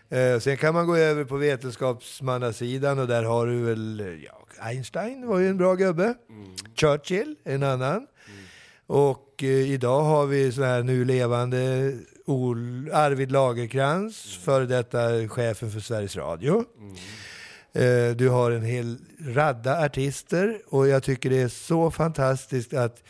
Eh, 0.09 0.39
sen 0.39 0.57
kan 0.57 0.75
man 0.75 0.87
gå 0.87 0.97
över 0.97 1.25
på 1.25 1.37
vetenskapsmannasidan 1.37 2.99
och 2.99 3.07
där 3.07 3.23
har 3.23 3.47
du 3.47 3.63
väl, 3.63 4.01
eh, 4.01 4.07
ja, 4.07 4.47
Einstein 4.61 5.27
var 5.27 5.39
ju 5.39 5.49
en 5.49 5.57
bra 5.57 5.75
gubbe. 5.75 6.15
Churchill, 6.75 7.37
en 7.45 7.63
annan. 7.63 8.07
Och 8.87 9.35
eh, 9.43 9.49
idag 9.49 10.03
har 10.03 10.27
vi 10.27 10.53
så 10.53 10.63
här 10.63 10.83
nu 10.83 11.05
levande 11.05 11.93
Ol 12.27 12.91
Arvid 12.93 13.33
Lagerkrans, 13.33 14.39
före 14.45 14.67
detta 14.67 15.29
chefen 15.29 15.71
för 15.71 15.81
Sveriges 15.81 16.17
Radio. 16.17 16.65
Eh, 17.73 18.17
Du 18.17 18.29
har 18.29 18.51
en 18.51 18.63
hel 18.65 18.99
radda 19.21 19.85
artister 19.85 20.59
och 20.69 20.89
jag 20.89 21.03
tycker 21.03 21.31
det 21.31 21.39
är 21.43 21.49
så 21.49 21.91
fantastiskt 21.91 22.75
att 22.75 23.03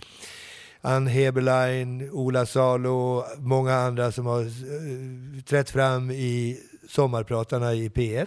Ann 0.80 1.06
Heberlein, 1.06 2.10
Ola 2.10 2.46
Salo, 2.46 3.24
många 3.38 3.74
andra 3.74 4.12
som 4.12 4.26
har 4.26 4.40
eh, 4.42 5.42
trätt 5.48 5.70
fram 5.70 6.10
i 6.10 6.60
sommarpratarna 6.88 7.74
i 7.74 7.88
P1 7.88 8.26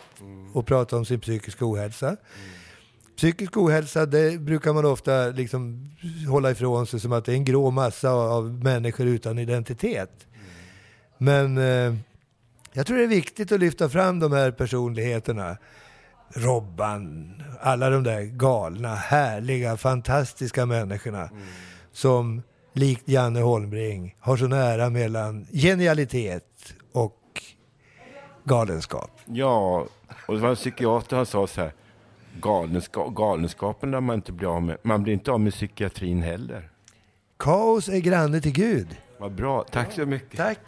och 0.53 0.65
pratat 0.67 0.93
om 0.93 1.05
sin 1.05 1.19
psykiska 1.19 1.65
ohälsa. 1.65 2.17
Psykisk 3.17 3.57
ohälsa, 3.57 4.05
det 4.05 4.39
brukar 4.41 4.73
man 4.73 4.85
ofta 4.85 5.27
liksom 5.29 5.91
hålla 6.29 6.51
ifrån 6.51 6.87
sig 6.87 6.99
som 6.99 7.11
att 7.11 7.25
det 7.25 7.31
är 7.31 7.35
en 7.35 7.45
grå 7.45 7.71
massa 7.71 8.11
av 8.11 8.63
människor 8.63 9.07
utan 9.07 9.39
identitet. 9.39 10.25
Men 11.21 11.57
eh, 11.57 11.95
jag 12.73 12.87
tror 12.87 12.97
det 12.97 13.03
är 13.03 13.07
viktigt 13.07 13.51
att 13.51 13.59
lyfta 13.59 13.89
fram 13.89 14.19
de 14.19 14.31
här 14.31 14.51
personligheterna. 14.51 15.57
Robban, 16.33 17.33
alla 17.61 17.89
de 17.89 18.03
där 18.03 18.21
galna, 18.21 18.95
härliga, 18.95 19.77
fantastiska 19.77 20.65
människorna 20.65 21.29
som 21.91 22.41
likt 22.73 23.07
Janne 23.07 23.39
Holmbring 23.39 24.15
har 24.19 24.37
så 24.37 24.47
nära 24.47 24.89
mellan 24.89 25.47
genialitet 25.51 26.73
och 26.91 27.43
galenskap. 28.43 29.11
Ja, 29.25 29.87
och 30.27 30.35
det 30.35 30.41
var 30.41 30.49
en 30.49 30.55
psykiater 30.55 31.17
han 31.17 31.25
sa 31.25 31.47
så 31.47 31.61
här. 31.61 31.73
Galenska, 32.41 33.07
galenskapen 33.07 33.91
där 33.91 34.01
man 34.01 34.15
inte 34.15 34.31
blir 34.31 34.55
av 34.55 34.63
med. 34.63 34.77
Man 34.83 35.03
blir 35.03 35.13
inte 35.13 35.31
av 35.31 35.39
med 35.39 35.53
psykiatrin 35.53 36.21
heller. 36.21 36.69
Kaos 37.37 37.89
är 37.89 37.99
granne 37.99 38.41
till 38.41 38.51
Gud. 38.51 38.97
Vad 39.17 39.31
bra, 39.31 39.65
tack 39.71 39.93
så 39.93 40.05
mycket. 40.05 40.37
Tack. 40.37 40.59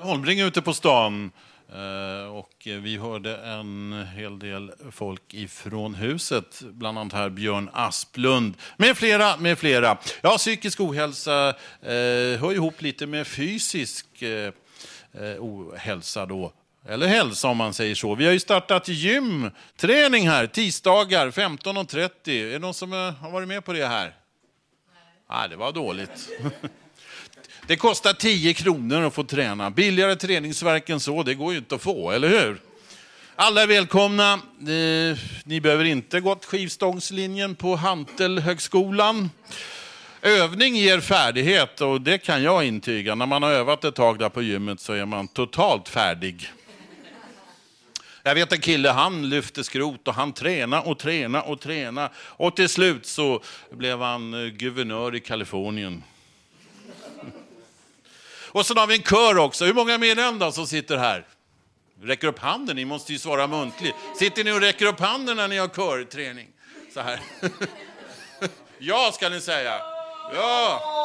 Holmbring 0.00 0.40
ute 0.40 0.62
på 0.62 0.74
stan 0.74 1.30
eh, 1.72 2.36
och 2.36 2.52
vi 2.64 2.96
hörde 2.96 3.36
en 3.36 4.06
hel 4.14 4.38
del 4.38 4.72
folk 4.90 5.34
ifrån 5.34 5.94
huset, 5.94 6.62
bland 6.62 6.98
annat 6.98 7.12
här 7.12 7.28
Björn 7.28 7.70
Asplund, 7.72 8.54
med 8.76 8.96
flera, 8.96 9.36
med 9.36 9.58
flera. 9.58 9.98
Ja, 10.22 10.36
psykisk 10.36 10.80
ohälsa 10.80 11.48
eh, 11.82 12.40
hör 12.40 12.52
ihop 12.52 12.82
lite 12.82 13.06
med 13.06 13.26
fysisk 13.26 14.22
eh, 14.22 14.52
ohälsa 15.38 16.26
då. 16.26 16.52
Eller 16.88 17.06
hälsa 17.06 17.48
om 17.48 17.56
man 17.56 17.74
säger 17.74 17.94
så. 17.94 18.14
Vi 18.14 18.24
har 18.24 18.32
ju 18.32 18.40
startat 18.40 18.88
gymträning 18.88 20.28
här, 20.28 20.46
tisdagar 20.46 21.30
15.30. 21.30 22.10
Är 22.26 22.52
det 22.52 22.58
någon 22.58 22.74
som 22.74 22.92
har 22.92 23.30
varit 23.30 23.48
med 23.48 23.64
på 23.64 23.72
det 23.72 23.86
här? 23.86 24.14
Nej, 25.30 25.48
det 25.48 25.56
var 25.56 25.72
dåligt. 25.72 26.28
Det 27.70 27.76
kostar 27.76 28.12
10 28.12 28.54
kronor 28.54 29.02
att 29.02 29.14
få 29.14 29.24
träna. 29.24 29.70
Billigare 29.70 30.16
träningsverk 30.16 30.88
än 30.88 31.00
så, 31.00 31.22
det 31.22 31.34
går 31.34 31.52
ju 31.52 31.58
inte 31.58 31.74
att 31.74 31.82
få, 31.82 32.10
eller 32.10 32.28
hur? 32.28 32.60
Alla 33.36 33.62
är 33.62 33.66
välkomna. 33.66 34.32
Eh, 34.32 35.18
ni 35.44 35.60
behöver 35.60 35.84
inte 35.84 36.20
gått 36.20 36.44
skivstångslinjen 36.44 37.54
på 37.54 37.76
Hantelhögskolan. 37.76 39.30
Övning 40.22 40.76
ger 40.76 41.00
färdighet 41.00 41.80
och 41.80 42.00
det 42.00 42.18
kan 42.18 42.42
jag 42.42 42.64
intyga. 42.64 43.14
När 43.14 43.26
man 43.26 43.42
har 43.42 43.50
övat 43.50 43.84
ett 43.84 43.94
tag 43.94 44.18
där 44.18 44.28
på 44.28 44.42
gymmet 44.42 44.80
så 44.80 44.92
är 44.92 45.06
man 45.06 45.28
totalt 45.28 45.88
färdig. 45.88 46.50
Jag 48.22 48.34
vet 48.34 48.52
en 48.52 48.60
kille, 48.60 48.88
han 48.88 49.28
lyfte 49.28 49.64
skrot 49.64 50.08
och 50.08 50.14
han 50.14 50.32
tränade 50.32 50.82
och 50.82 50.98
tränade 50.98 51.44
och 51.44 51.60
tränade. 51.60 52.10
Och 52.16 52.56
till 52.56 52.68
slut 52.68 53.06
så 53.06 53.42
blev 53.72 54.00
han 54.00 54.34
eh, 54.34 54.50
guvernör 54.50 55.14
i 55.14 55.20
Kalifornien. 55.20 56.02
Och 58.52 58.66
sen 58.66 58.76
har 58.76 58.86
vi 58.86 58.96
en 58.96 59.02
kör 59.02 59.38
också. 59.38 59.64
Hur 59.64 59.74
många 59.74 59.94
är 59.94 59.98
med 59.98 60.08
i 60.08 60.14
den 60.14 60.38
då 60.38 60.52
som 60.52 60.66
sitter 60.66 60.96
här? 60.96 61.26
Räcker 62.02 62.28
upp 62.28 62.38
handen, 62.38 62.76
ni 62.76 62.84
måste 62.84 63.12
ju 63.12 63.18
svara 63.18 63.46
muntligt. 63.46 63.96
Sitter 64.18 64.44
ni 64.44 64.52
och 64.52 64.60
räcker 64.60 64.86
upp 64.86 65.00
handen 65.00 65.36
när 65.36 65.48
ni 65.48 65.58
har 65.58 65.68
körträning? 65.68 66.48
Så 66.94 67.00
här. 67.00 67.20
ja, 68.78 69.10
ska 69.14 69.28
ni 69.28 69.40
säga. 69.40 69.80
Ja. 70.34 70.96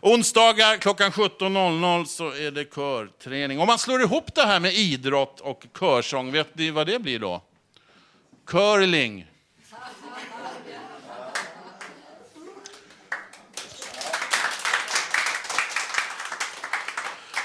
Onsdagar 0.00 0.76
klockan 0.76 1.10
17.00 1.10 2.04
så 2.04 2.28
är 2.28 2.50
det 2.50 2.64
körträning. 2.74 3.60
Om 3.60 3.66
man 3.66 3.78
slår 3.78 4.00
ihop 4.00 4.34
det 4.34 4.46
här 4.46 4.60
med 4.60 4.74
idrott 4.74 5.40
och 5.40 5.64
körsång, 5.78 6.32
vet 6.32 6.54
ni 6.54 6.70
vad 6.70 6.86
det 6.86 6.98
blir 6.98 7.18
då? 7.18 7.42
Curling. 8.46 9.29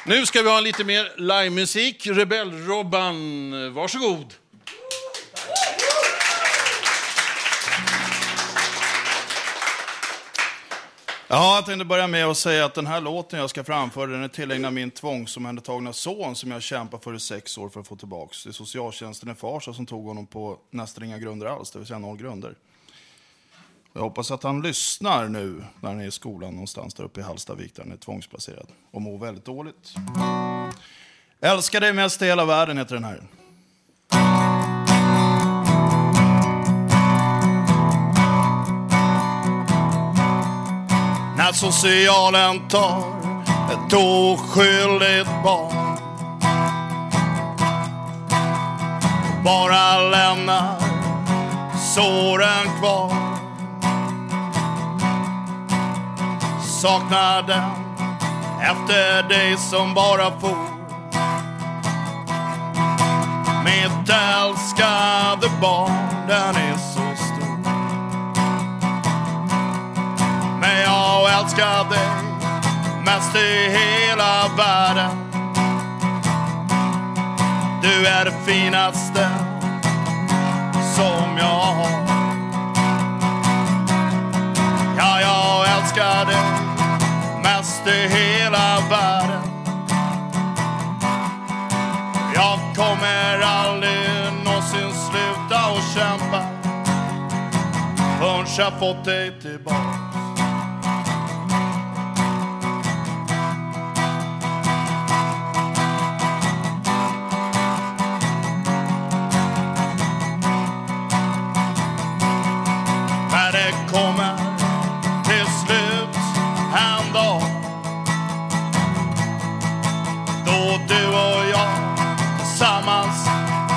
Nu 0.08 0.26
ska 0.26 0.42
vi 0.42 0.50
ha 0.50 0.60
lite 0.60 0.84
mer 0.84 1.12
livemusik. 1.18 2.08
Rebell-Robban, 2.08 3.74
varsågod. 3.74 4.34
Ja, 11.28 11.56
jag 11.56 11.66
tänkte 11.66 11.86
börja 11.86 12.08
med 12.08 12.26
att 12.26 12.38
säga 12.38 12.66
att 12.66 12.74
den 12.74 12.88
här 12.88 13.02
låten 13.02 13.40
jag 13.40 13.50
ska 13.50 13.64
framföra 13.64 14.08
den 14.08 14.24
är 14.24 14.28
tillägnad 14.28 14.74
min 14.74 14.92
tvångsomhändertagna 14.92 15.94
son 15.94 16.36
som 16.36 16.52
jag 16.52 16.62
kämpade 16.62 17.04
för 17.04 17.16
i 17.16 17.20
sex 17.20 17.58
år 17.58 17.70
för 17.70 17.80
att 17.80 17.88
få 17.88 17.96
tillbaka. 17.96 18.36
Det 18.44 18.50
är 18.50 18.54
socialtjänsten 18.54 19.30
i 19.32 19.36
Farsta 19.36 19.74
som 19.74 19.86
tog 19.86 20.06
honom 20.06 20.28
på 20.28 20.58
nästan 20.72 21.04
inga 21.04 21.18
grunder 21.18 21.48
alls, 21.48 21.72
det 21.72 21.80
vill 21.80 21.88
säga 21.88 22.00
noll 22.00 22.18
grunder. 22.18 22.56
Jag 23.98 24.02
hoppas 24.02 24.32
att 24.32 24.44
han 24.44 24.62
lyssnar 24.62 25.28
nu 25.28 25.64
när 25.82 25.90
han 25.90 26.02
är 26.02 26.08
i 26.08 26.12
skolan 26.12 26.54
någonstans 26.54 26.94
där 26.94 27.04
uppe 27.04 27.20
i 27.20 27.24
Hallstavik 27.24 27.76
där 27.76 27.84
han 27.84 27.92
är 27.92 27.98
tvångsplacerad 27.98 28.68
och 28.92 29.02
mår 29.02 29.18
väldigt 29.18 29.46
dåligt. 29.46 29.94
Älskar 31.42 31.82
dig 31.82 31.94
mest 31.94 32.22
i 32.22 32.26
hela 32.26 32.46
världen 32.46 32.78
heter 32.78 32.96
den 32.96 33.04
här. 33.04 33.24
När 41.38 41.52
socialen 41.54 42.68
tar 42.68 43.00
ett 43.72 43.94
oskyldigt 43.94 45.44
barn 45.44 45.98
bara 49.44 50.10
lämnar 50.10 50.80
såren 51.96 52.80
kvar 52.80 53.25
Saknaden 56.86 57.72
efter 58.62 59.30
dig 59.30 59.58
som 59.58 59.94
bara 59.94 60.40
for. 60.40 60.58
Mitt 63.64 64.10
älskade 64.10 65.50
barn, 65.62 66.28
den 66.28 66.56
är 66.56 66.78
så 66.78 67.24
stor. 67.24 67.58
Men 70.60 70.82
jag 70.82 71.40
älskar 71.40 71.90
dig 71.90 72.10
mest 73.06 73.36
i 73.36 73.78
hela 73.78 74.48
världen. 74.58 75.32
Du 77.82 78.08
är 78.08 78.26
det 78.26 78.34
finaste 78.46 79.30
som 80.96 81.38
jag 81.38 81.46
har. 81.46 82.06
Ja, 84.98 85.22
jag 85.22 85.78
älskar 85.78 86.26
dig 86.26 86.65
mest 87.46 87.88
i 87.88 88.08
hela 88.18 88.80
världen. 88.90 89.50
Jag 92.34 92.60
kommer 92.76 93.40
aldrig 93.42 94.34
någonsin 94.46 94.92
sluta 94.92 95.58
att 95.58 95.94
kämpa 95.94 96.42
förrän 98.20 98.46
jag 98.58 98.80
fått 98.80 99.06
dig 99.06 99.42
tillbaka. 99.42 100.05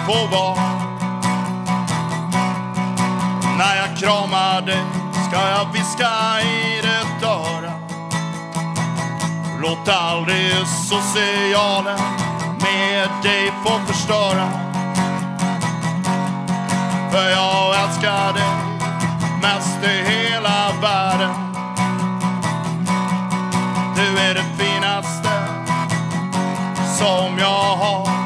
På 0.08 0.26
vara 0.36 0.88
När 3.58 3.76
jag 3.76 3.96
kramar 3.98 4.60
dig 4.60 4.82
ska 5.28 5.48
jag 5.48 5.72
viska 5.72 6.40
i 6.40 6.80
ditt 6.82 7.22
öra? 7.22 7.72
Låt 9.62 9.88
aldrig 9.88 10.52
socialen 10.66 12.00
med 12.60 13.08
dig 13.22 13.52
få 13.64 13.78
förstöra. 13.86 14.48
För 17.10 17.30
jag 17.30 17.84
älskar 17.84 18.32
dig 18.32 18.50
mest 19.42 19.84
i 19.84 20.12
hela 20.12 20.72
världen. 20.82 21.34
Du 23.96 24.18
är 24.18 24.34
det 24.34 24.64
finaste 24.64 25.30
som 26.98 27.38
jag 27.38 27.76
har. 27.76 28.17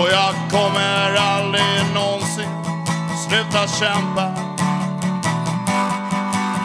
Och 0.00 0.08
jag 0.12 0.34
kommer 0.50 1.14
aldrig 1.14 1.94
någonsin 1.94 2.48
sluta 3.28 3.68
kämpa 3.68 4.34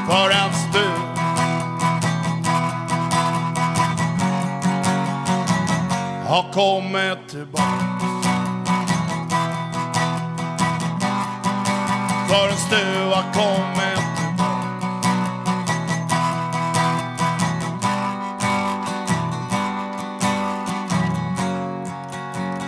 förrän 0.08 0.52
du. 0.74 0.90
Har 6.28 6.54
kommit 6.54 7.30
tillbaks 7.30 8.06
förrän 12.28 12.70
du 12.70 13.16
har 13.16 13.34
kommit 13.34 14.05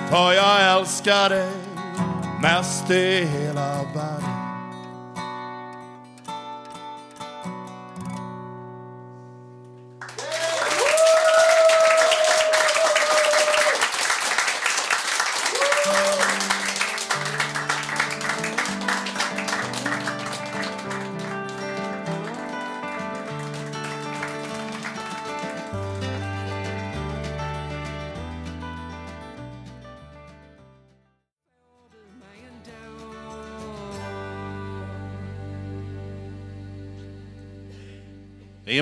För 0.10 0.34
jag 0.34 0.80
älskar 0.80 1.30
dig 1.30 1.51
mest 2.41 2.89
i 2.89 3.26
hela 3.26 3.84
världen. 3.95 4.26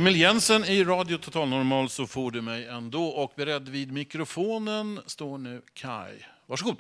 Emil 0.06 0.20
Jensen 0.20 0.66
i 0.66 0.84
Radio 0.84 1.18
Total 1.18 1.50
Normal 1.50 1.90
så 1.90 2.08
får 2.08 2.32
du 2.32 2.42
mig 2.42 2.68
ändå. 2.68 3.06
Och 3.06 3.34
beredd 3.36 3.70
vid 3.70 3.92
mikrofonen 3.92 5.00
står 5.06 5.38
nu 5.38 5.62
Kai. 5.74 6.14
Varsågod. 6.46 6.78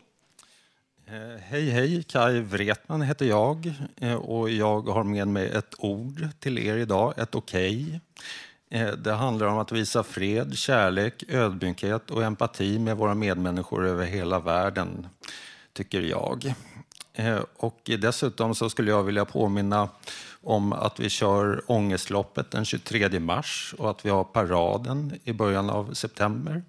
Eh, 1.07 1.41
hej, 1.41 1.69
hej. 1.69 2.03
Kai 2.03 2.39
Wretman 2.39 3.01
heter 3.01 3.25
jag 3.25 3.73
eh, 3.97 4.15
och 4.15 4.49
jag 4.49 4.81
har 4.81 5.03
med 5.03 5.27
mig 5.27 5.49
ett 5.49 5.75
ord 5.77 6.27
till 6.39 6.59
er 6.59 6.77
idag, 6.77 7.13
ett 7.17 7.35
okej. 7.35 7.99
Okay. 8.69 8.91
Det 8.95 9.13
handlar 9.13 9.47
om 9.47 9.57
att 9.57 9.71
visa 9.71 10.03
fred, 10.03 10.57
kärlek, 10.57 11.23
ödmjukhet 11.27 12.11
och 12.11 12.23
empati 12.23 12.79
med 12.79 12.97
våra 12.97 13.15
medmänniskor 13.15 13.87
över 13.87 14.05
hela 14.05 14.39
världen, 14.39 15.07
tycker 15.73 16.01
jag. 16.01 16.53
Och 17.57 17.81
dessutom 17.99 18.55
så 18.55 18.69
skulle 18.69 18.91
jag 18.91 19.03
vilja 19.03 19.25
påminna 19.25 19.89
om 20.45 20.73
att 20.73 20.99
vi 20.99 21.09
kör 21.09 21.61
Ångestloppet 21.67 22.51
den 22.51 22.65
23 22.65 23.19
mars 23.19 23.75
och 23.77 23.89
att 23.89 24.05
vi 24.05 24.09
har 24.09 24.23
paraden 24.23 25.19
i 25.23 25.33
början 25.33 25.69
av 25.69 25.93
september. 25.93 26.63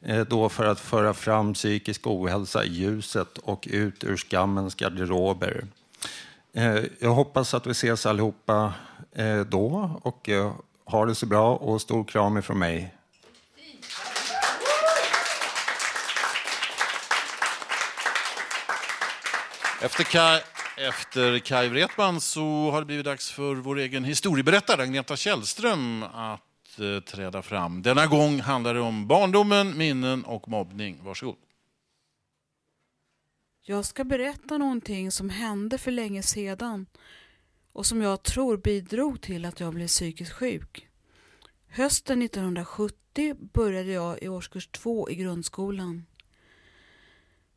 Eh, 0.00 0.20
då 0.20 0.48
för 0.48 0.64
att 0.64 0.80
föra 0.80 1.14
fram 1.14 1.54
psykisk 1.54 2.06
ohälsa 2.06 2.64
i 2.64 2.68
ljuset 2.68 3.38
och 3.38 3.68
ut 3.70 4.04
ur 4.04 4.16
skammens 4.16 4.74
garderober. 4.74 5.66
Eh, 6.52 6.78
jag 6.98 7.10
hoppas 7.10 7.54
att 7.54 7.66
vi 7.66 7.70
ses 7.70 8.06
allihopa 8.06 8.72
eh, 9.12 9.40
då 9.40 10.00
och 10.02 10.30
ha 10.84 11.06
det 11.06 11.14
så 11.14 11.26
bra 11.26 11.56
och 11.56 11.80
stor 11.80 12.04
kram 12.04 12.38
ifrån 12.38 12.58
mig. 12.58 12.94
Efter 19.82 20.04
Kai, 20.04 20.40
efter 20.88 21.38
Kai 21.38 21.68
Wretman 21.68 22.20
så 22.20 22.70
har 22.70 22.80
det 22.80 22.86
blivit 22.86 23.04
dags 23.04 23.30
för 23.30 23.54
vår 23.54 23.78
egen 23.78 24.04
historieberättare 24.04 24.82
Agneta 24.82 25.16
Källström 25.16 26.02
att 26.02 26.78
eh, 26.78 27.00
träda 27.00 27.42
fram. 27.42 27.82
Denna 27.82 28.06
gång 28.06 28.40
handlar 28.40 28.74
det 28.74 28.80
om 28.80 29.06
barndomen, 29.06 29.78
minnen 29.78 30.24
och 30.24 30.48
mobbning. 30.48 31.00
Varsågod. 31.02 31.36
Jag 33.62 33.84
ska 33.84 34.04
berätta 34.04 34.58
någonting 34.58 35.10
som 35.10 35.30
hände 35.30 35.78
för 35.78 35.90
länge 35.90 36.22
sedan 36.22 36.86
och 37.72 37.86
som 37.86 38.02
jag 38.02 38.22
tror 38.22 38.56
bidrog 38.56 39.20
till 39.20 39.44
att 39.44 39.60
jag 39.60 39.74
blev 39.74 39.86
psykiskt 39.86 40.32
sjuk. 40.32 40.88
Hösten 41.68 42.22
1970 42.22 43.34
började 43.52 43.92
jag 43.92 44.22
i 44.22 44.28
årskurs 44.28 44.68
två 44.68 45.10
i 45.10 45.14
grundskolan. 45.14 46.06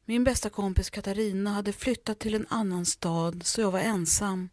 Min 0.06 0.24
bästa 0.24 0.50
kompis 0.50 0.90
Katarina 0.90 1.50
hade 1.50 1.74
flyttat 1.74 2.20
till 2.20 2.36
en 2.36 2.46
annan 2.50 2.86
stad 2.86 3.46
så 3.46 3.62
jag 3.62 3.72
var 3.72 3.80
ensam 3.80 4.50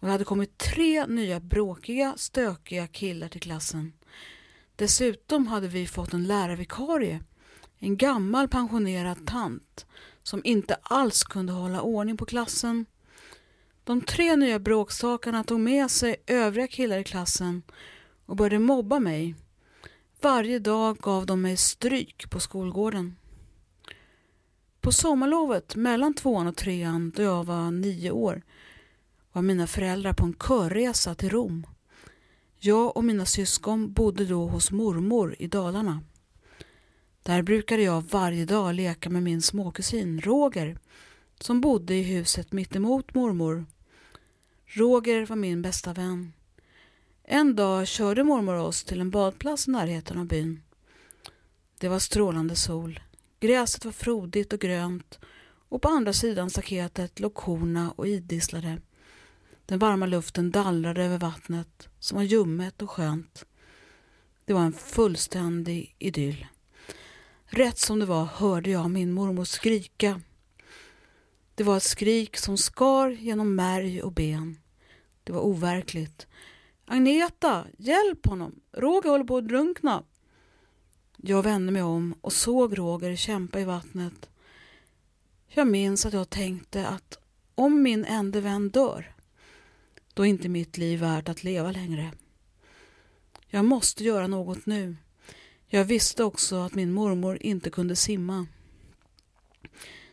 och 0.00 0.06
det 0.06 0.12
hade 0.12 0.24
kommit 0.24 0.58
tre 0.58 1.06
nya 1.06 1.40
bråkiga, 1.40 2.14
stökiga 2.16 2.86
killar 2.86 3.28
till 3.28 3.40
klassen. 3.40 3.92
Dessutom 4.76 5.46
hade 5.46 5.68
vi 5.68 5.86
fått 5.86 6.12
en 6.12 6.26
lärarvikarie, 6.26 7.20
en 7.78 7.96
gammal 7.96 8.48
pensionerad 8.48 9.26
tant 9.26 9.86
som 10.22 10.40
inte 10.44 10.76
alls 10.82 11.22
kunde 11.22 11.52
hålla 11.52 11.80
ordning 11.82 12.16
på 12.16 12.24
klassen. 12.24 12.86
De 13.84 14.00
tre 14.00 14.36
nya 14.36 14.58
bråkstakarna 14.58 15.44
tog 15.44 15.60
med 15.60 15.90
sig 15.90 16.16
övriga 16.26 16.66
killar 16.66 16.98
i 16.98 17.04
klassen 17.04 17.62
och 18.26 18.36
började 18.36 18.58
mobba 18.58 18.98
mig. 18.98 19.34
Varje 20.20 20.58
dag 20.58 20.98
gav 20.98 21.26
de 21.26 21.42
mig 21.42 21.56
stryk 21.56 22.30
på 22.30 22.40
skolgården. 22.40 23.16
På 24.88 24.92
sommarlovet 24.92 25.76
mellan 25.76 26.14
tvåan 26.14 26.46
och 26.46 26.56
trean 26.56 27.12
då 27.16 27.22
jag 27.22 27.44
var 27.44 27.70
nio 27.70 28.10
år 28.10 28.42
var 29.32 29.42
mina 29.42 29.66
föräldrar 29.66 30.12
på 30.12 30.24
en 30.24 30.34
körresa 30.34 31.14
till 31.14 31.30
Rom. 31.30 31.66
Jag 32.58 32.96
och 32.96 33.04
mina 33.04 33.26
syskon 33.26 33.92
bodde 33.92 34.24
då 34.24 34.46
hos 34.46 34.70
mormor 34.70 35.36
i 35.38 35.46
Dalarna. 35.46 36.02
Där 37.22 37.42
brukade 37.42 37.82
jag 37.82 38.04
varje 38.10 38.44
dag 38.44 38.74
leka 38.74 39.10
med 39.10 39.22
min 39.22 39.42
småkusin 39.42 40.20
Roger 40.20 40.78
som 41.40 41.60
bodde 41.60 41.94
i 41.94 42.02
huset 42.02 42.52
mittemot 42.52 43.14
mormor. 43.14 43.66
Roger 44.66 45.26
var 45.26 45.36
min 45.36 45.62
bästa 45.62 45.92
vän. 45.92 46.32
En 47.24 47.56
dag 47.56 47.86
körde 47.86 48.24
mormor 48.24 48.54
oss 48.54 48.84
till 48.84 49.00
en 49.00 49.10
badplats 49.10 49.68
i 49.68 49.70
närheten 49.70 50.18
av 50.18 50.26
byn. 50.26 50.62
Det 51.78 51.88
var 51.88 51.98
strålande 51.98 52.56
sol. 52.56 53.00
Gräset 53.40 53.84
var 53.84 53.92
frodigt 53.92 54.52
och 54.52 54.60
grönt 54.60 55.18
och 55.68 55.82
på 55.82 55.88
andra 55.88 56.12
sidan 56.12 56.50
staketet 56.50 57.20
låg 57.20 57.34
korna 57.34 57.90
och 57.96 58.08
idisslade. 58.08 58.80
Den 59.66 59.78
varma 59.78 60.06
luften 60.06 60.50
dallrade 60.50 61.04
över 61.04 61.18
vattnet 61.18 61.88
som 61.98 62.16
var 62.16 62.22
ljummet 62.22 62.82
och 62.82 62.90
skönt. 62.90 63.44
Det 64.44 64.52
var 64.52 64.60
en 64.60 64.72
fullständig 64.72 65.94
idyll. 65.98 66.46
Rätt 67.44 67.78
som 67.78 67.98
det 67.98 68.06
var 68.06 68.24
hörde 68.24 68.70
jag 68.70 68.90
min 68.90 69.12
mormor 69.12 69.44
skrika. 69.44 70.20
Det 71.54 71.64
var 71.64 71.76
ett 71.76 71.82
skrik 71.82 72.36
som 72.36 72.56
skar 72.56 73.08
genom 73.08 73.54
märg 73.54 74.02
och 74.02 74.12
ben. 74.12 74.58
Det 75.24 75.32
var 75.32 75.40
overkligt. 75.40 76.26
Agneta, 76.84 77.64
hjälp 77.78 78.26
honom! 78.26 78.60
Roger 78.72 79.10
håller 79.10 79.24
på 79.24 79.36
att 79.36 79.48
drunkna. 79.48 80.04
Jag 81.22 81.42
vände 81.42 81.72
mig 81.72 81.82
om 81.82 82.14
och 82.20 82.32
såg 82.32 82.78
Roger 82.78 83.16
kämpa 83.16 83.60
i 83.60 83.64
vattnet. 83.64 84.28
Jag 85.48 85.66
minns 85.66 86.06
att 86.06 86.12
jag 86.12 86.30
tänkte 86.30 86.86
att 86.86 87.18
om 87.54 87.82
min 87.82 88.04
enda 88.04 88.40
vän 88.40 88.70
dör, 88.70 89.14
då 90.14 90.26
är 90.26 90.30
inte 90.30 90.48
mitt 90.48 90.78
liv 90.78 91.00
värt 91.00 91.28
att 91.28 91.44
leva 91.44 91.72
längre. 91.72 92.12
Jag 93.46 93.64
måste 93.64 94.04
göra 94.04 94.26
något 94.26 94.66
nu. 94.66 94.96
Jag 95.66 95.84
visste 95.84 96.24
också 96.24 96.56
att 96.56 96.74
min 96.74 96.92
mormor 96.92 97.38
inte 97.40 97.70
kunde 97.70 97.96
simma. 97.96 98.46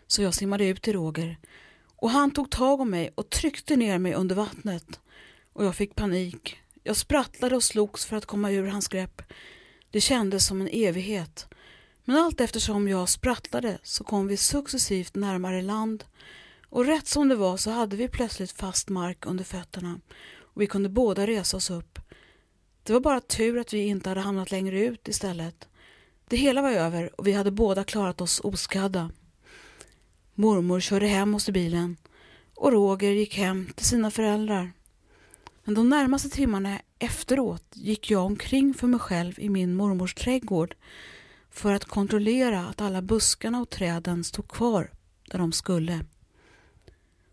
Så 0.07 0.21
jag 0.21 0.33
simmade 0.33 0.65
ut 0.65 0.81
till 0.81 0.93
Roger 0.93 1.37
och 1.85 2.09
han 2.09 2.31
tog 2.31 2.51
tag 2.51 2.81
om 2.81 2.89
mig 2.89 3.11
och 3.15 3.29
tryckte 3.29 3.75
ner 3.75 3.97
mig 3.97 4.13
under 4.13 4.35
vattnet 4.35 4.99
och 5.53 5.65
jag 5.65 5.75
fick 5.75 5.95
panik. 5.95 6.57
Jag 6.83 6.95
sprattlade 6.95 7.55
och 7.55 7.63
slogs 7.63 8.05
för 8.05 8.15
att 8.15 8.25
komma 8.25 8.51
ur 8.51 8.67
hans 8.67 8.87
grepp. 8.87 9.21
Det 9.95 10.01
kändes 10.01 10.47
som 10.47 10.61
en 10.61 10.69
evighet. 10.71 11.47
Men 12.05 12.17
allt 12.17 12.41
eftersom 12.41 12.87
jag 12.87 13.09
sprattlade 13.09 13.77
så 13.83 14.03
kom 14.03 14.27
vi 14.27 14.37
successivt 14.37 15.15
närmare 15.15 15.61
land 15.61 16.03
och 16.69 16.85
rätt 16.85 17.07
som 17.07 17.27
det 17.27 17.35
var 17.35 17.57
så 17.57 17.71
hade 17.71 17.95
vi 17.95 18.07
plötsligt 18.07 18.51
fast 18.51 18.89
mark 18.89 19.25
under 19.25 19.43
fötterna 19.43 19.99
och 20.37 20.61
vi 20.61 20.67
kunde 20.67 20.89
båda 20.89 21.27
resa 21.27 21.57
oss 21.57 21.69
upp. 21.69 21.99
Det 22.83 22.93
var 22.93 22.99
bara 22.99 23.19
tur 23.19 23.59
att 23.59 23.73
vi 23.73 23.79
inte 23.79 24.09
hade 24.09 24.21
hamnat 24.21 24.51
längre 24.51 24.79
ut 24.79 25.07
istället. 25.07 25.67
Det 26.27 26.37
hela 26.37 26.61
var 26.61 26.71
över 26.71 27.19
och 27.19 27.27
vi 27.27 27.31
hade 27.31 27.51
båda 27.51 27.83
klarat 27.83 28.21
oss 28.21 28.39
oskadda. 28.39 29.11
Mormor 30.33 30.79
körde 30.79 31.07
hem 31.07 31.35
oss 31.35 31.49
i 31.49 31.51
bilen 31.51 31.97
och 32.55 32.71
Roger 32.71 33.11
gick 33.11 33.37
hem 33.37 33.69
till 33.75 33.85
sina 33.85 34.11
föräldrar. 34.11 34.71
Men 35.63 35.75
de 35.75 35.89
närmaste 35.89 36.29
timmarna 36.29 36.81
efteråt 37.05 37.65
gick 37.73 38.11
jag 38.11 38.25
omkring 38.25 38.73
för 38.73 38.87
mig 38.87 38.99
själv 38.99 39.39
i 39.39 39.49
min 39.49 39.75
mormors 39.75 40.13
trädgård 40.13 40.75
för 41.49 41.73
att 41.73 41.85
kontrollera 41.85 42.65
att 42.65 42.81
alla 42.81 43.01
buskarna 43.01 43.61
och 43.61 43.69
träden 43.69 44.23
stod 44.23 44.47
kvar 44.47 44.91
där 45.31 45.39
de 45.39 45.51
skulle. 45.51 46.05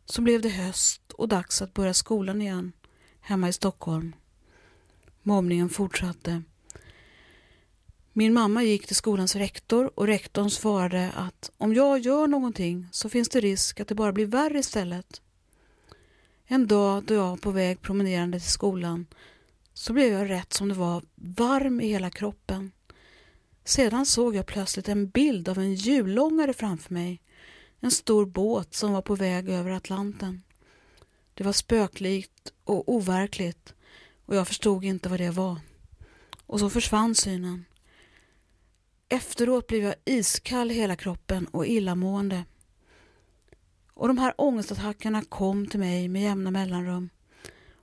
Så 0.04 0.22
blev 0.22 0.40
det 0.40 0.48
höst 0.48 1.12
och 1.12 1.28
dags 1.28 1.62
att 1.62 1.74
börja 1.74 1.94
skolan 1.94 2.42
igen 2.42 2.72
hemma 3.20 3.48
i 3.48 3.52
Stockholm. 3.52 4.12
Mobbningen 5.22 5.68
fortsatte. 5.68 6.42
Min 8.12 8.32
mamma 8.32 8.62
gick 8.62 8.86
till 8.86 8.96
skolans 8.96 9.36
rektor 9.36 9.90
och 9.94 10.06
rektorn 10.06 10.50
svarade 10.50 11.10
att 11.16 11.50
om 11.58 11.74
jag 11.74 11.98
gör 11.98 12.26
någonting 12.26 12.88
så 12.92 13.08
finns 13.08 13.28
det 13.28 13.40
risk 13.40 13.80
att 13.80 13.88
det 13.88 13.94
bara 13.94 14.12
blir 14.12 14.26
värre 14.26 14.58
istället. 14.58 15.20
En 16.46 16.66
dag 16.66 17.04
då 17.04 17.14
jag 17.14 17.30
var 17.30 17.36
på 17.36 17.50
väg 17.50 17.80
promenerande 17.80 18.40
till 18.40 18.50
skolan 18.50 19.06
så 19.82 19.92
blev 19.92 20.12
jag 20.12 20.30
rätt 20.30 20.52
som 20.52 20.68
det 20.68 20.74
var 20.74 21.02
varm 21.14 21.80
i 21.80 21.88
hela 21.88 22.10
kroppen. 22.10 22.72
Sedan 23.64 24.06
såg 24.06 24.36
jag 24.36 24.46
plötsligt 24.46 24.88
en 24.88 25.08
bild 25.08 25.48
av 25.48 25.58
en 25.58 25.74
jullångare 25.74 26.52
framför 26.52 26.94
mig. 26.94 27.22
En 27.80 27.90
stor 27.90 28.26
båt 28.26 28.74
som 28.74 28.92
var 28.92 29.02
på 29.02 29.14
väg 29.14 29.48
över 29.48 29.70
Atlanten. 29.70 30.42
Det 31.34 31.44
var 31.44 31.52
spöklikt 31.52 32.52
och 32.64 32.88
overkligt 32.88 33.74
och 34.26 34.36
jag 34.36 34.48
förstod 34.48 34.84
inte 34.84 35.08
vad 35.08 35.20
det 35.20 35.30
var. 35.30 35.60
Och 36.46 36.60
så 36.60 36.70
försvann 36.70 37.14
synen. 37.14 37.64
Efteråt 39.08 39.66
blev 39.66 39.82
jag 39.82 39.94
iskall 40.04 40.70
i 40.70 40.74
hela 40.74 40.96
kroppen 40.96 41.46
och 41.46 41.66
illamående. 41.66 42.44
Och 43.94 44.08
de 44.08 44.18
här 44.18 44.34
ångestattackerna 44.38 45.24
kom 45.24 45.66
till 45.66 45.80
mig 45.80 46.08
med 46.08 46.22
jämna 46.22 46.50
mellanrum. 46.50 47.10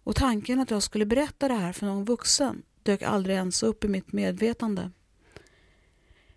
Och 0.10 0.16
tanken 0.16 0.60
att 0.60 0.72
jag 0.72 0.84
skulle 0.84 1.06
berätta 1.06 1.48
det 1.48 1.54
här 1.54 1.74
för 1.74 1.86
någon 1.86 2.06
vuxen 2.06 2.64
dök 2.84 3.02
aldrig 3.02 3.36
ens 3.36 3.64
upp 3.64 3.84
i 3.84 3.88
mitt 3.88 4.12
medvetande. 4.12 4.92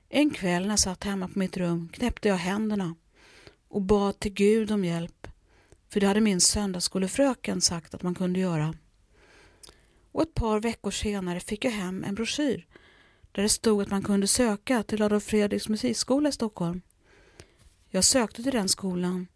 En 0.08 0.30
kväll 0.30 0.62
när 0.62 0.70
jag 0.70 0.78
satt 0.78 1.04
hemma 1.04 1.28
på 1.28 1.38
mitt 1.38 1.56
rum 1.56 1.88
knäppte 1.92 2.28
jag 2.28 2.36
händerna 2.36 2.94
och 3.68 3.82
bad 3.82 4.18
till 4.18 4.32
Gud 4.32 4.70
om 4.70 4.84
hjälp. 4.84 5.26
För 5.88 6.00
det 6.00 6.06
hade 6.06 6.20
min 6.20 6.40
söndagsskolefröken 6.40 7.60
sagt 7.60 7.94
att 7.94 8.02
man 8.02 8.14
kunde 8.14 8.40
göra. 8.40 8.74
Och 10.12 10.22
ett 10.22 10.34
par 10.34 10.60
veckor 10.60 10.90
senare 10.90 11.40
fick 11.40 11.64
jag 11.64 11.72
hem 11.72 12.04
en 12.04 12.14
broschyr 12.14 12.66
där 13.32 13.42
det 13.42 13.48
stod 13.48 13.82
att 13.82 13.90
man 13.90 14.02
kunde 14.02 14.26
söka 14.26 14.82
till 14.82 15.02
Adolf 15.02 15.24
Fredriks 15.24 15.68
musikskola 15.68 16.28
i 16.28 16.32
Stockholm. 16.32 16.82
Jag 17.88 18.04
sökte 18.04 18.42
till 18.42 18.52
den 18.52 18.68
skolan. 18.68 19.26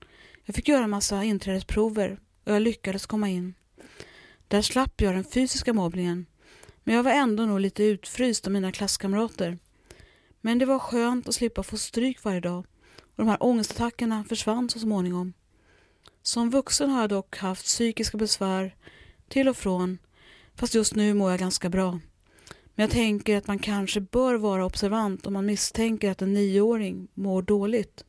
Jag 0.45 0.57
fick 0.57 0.69
göra 0.69 0.85
en 0.85 0.91
massa 0.91 1.25
inträdesprover 1.25 2.21
och 2.45 2.53
jag 2.53 2.63
lyckades 2.63 3.07
komma 3.07 3.29
in. 3.29 3.55
Där 4.49 4.63
slapp 4.63 5.01
jag 5.01 5.15
den 5.15 5.25
fysiska 5.25 5.73
mobbningen 5.73 6.27
men 6.85 6.95
jag 6.95 7.03
var 7.03 7.11
ändå 7.11 7.47
nog 7.47 7.61
lite 7.61 7.85
utfryst 7.85 8.47
av 8.47 8.53
mina 8.53 8.73
klasskamrater. 8.73 9.59
Men 10.41 10.59
det 10.59 10.67
var 10.67 10.79
skönt 10.79 11.29
att 11.29 11.35
slippa 11.35 11.63
få 11.63 11.77
stryk 11.77 12.25
varje 12.25 12.41
dag 12.41 12.67
och 13.01 13.17
de 13.17 13.29
här 13.29 13.43
ångestattackerna 13.43 14.25
försvann 14.25 14.69
så 14.69 14.79
småningom. 14.79 15.33
Som 16.23 16.51
vuxen 16.51 16.91
har 16.91 17.01
jag 17.01 17.11
dock 17.11 17.37
haft 17.37 17.65
psykiska 17.65 18.19
besvär 18.19 18.75
till 19.29 19.49
och 19.49 19.57
från 19.57 19.99
fast 20.55 20.75
just 20.75 20.95
nu 20.95 21.15
mår 21.15 21.31
jag 21.31 21.41
ganska 21.41 21.69
bra. 21.69 21.91
Men 22.75 22.83
jag 22.83 22.91
tänker 22.91 23.37
att 23.37 23.47
man 23.47 23.59
kanske 23.59 24.01
bör 24.01 24.35
vara 24.35 24.67
observant 24.67 25.27
om 25.27 25.33
man 25.33 25.47
misstänker 25.47 26.11
att 26.11 26.23
en 26.23 26.35
nioåring 26.35 27.09
mår 27.15 27.43
dåligt. 27.43 28.05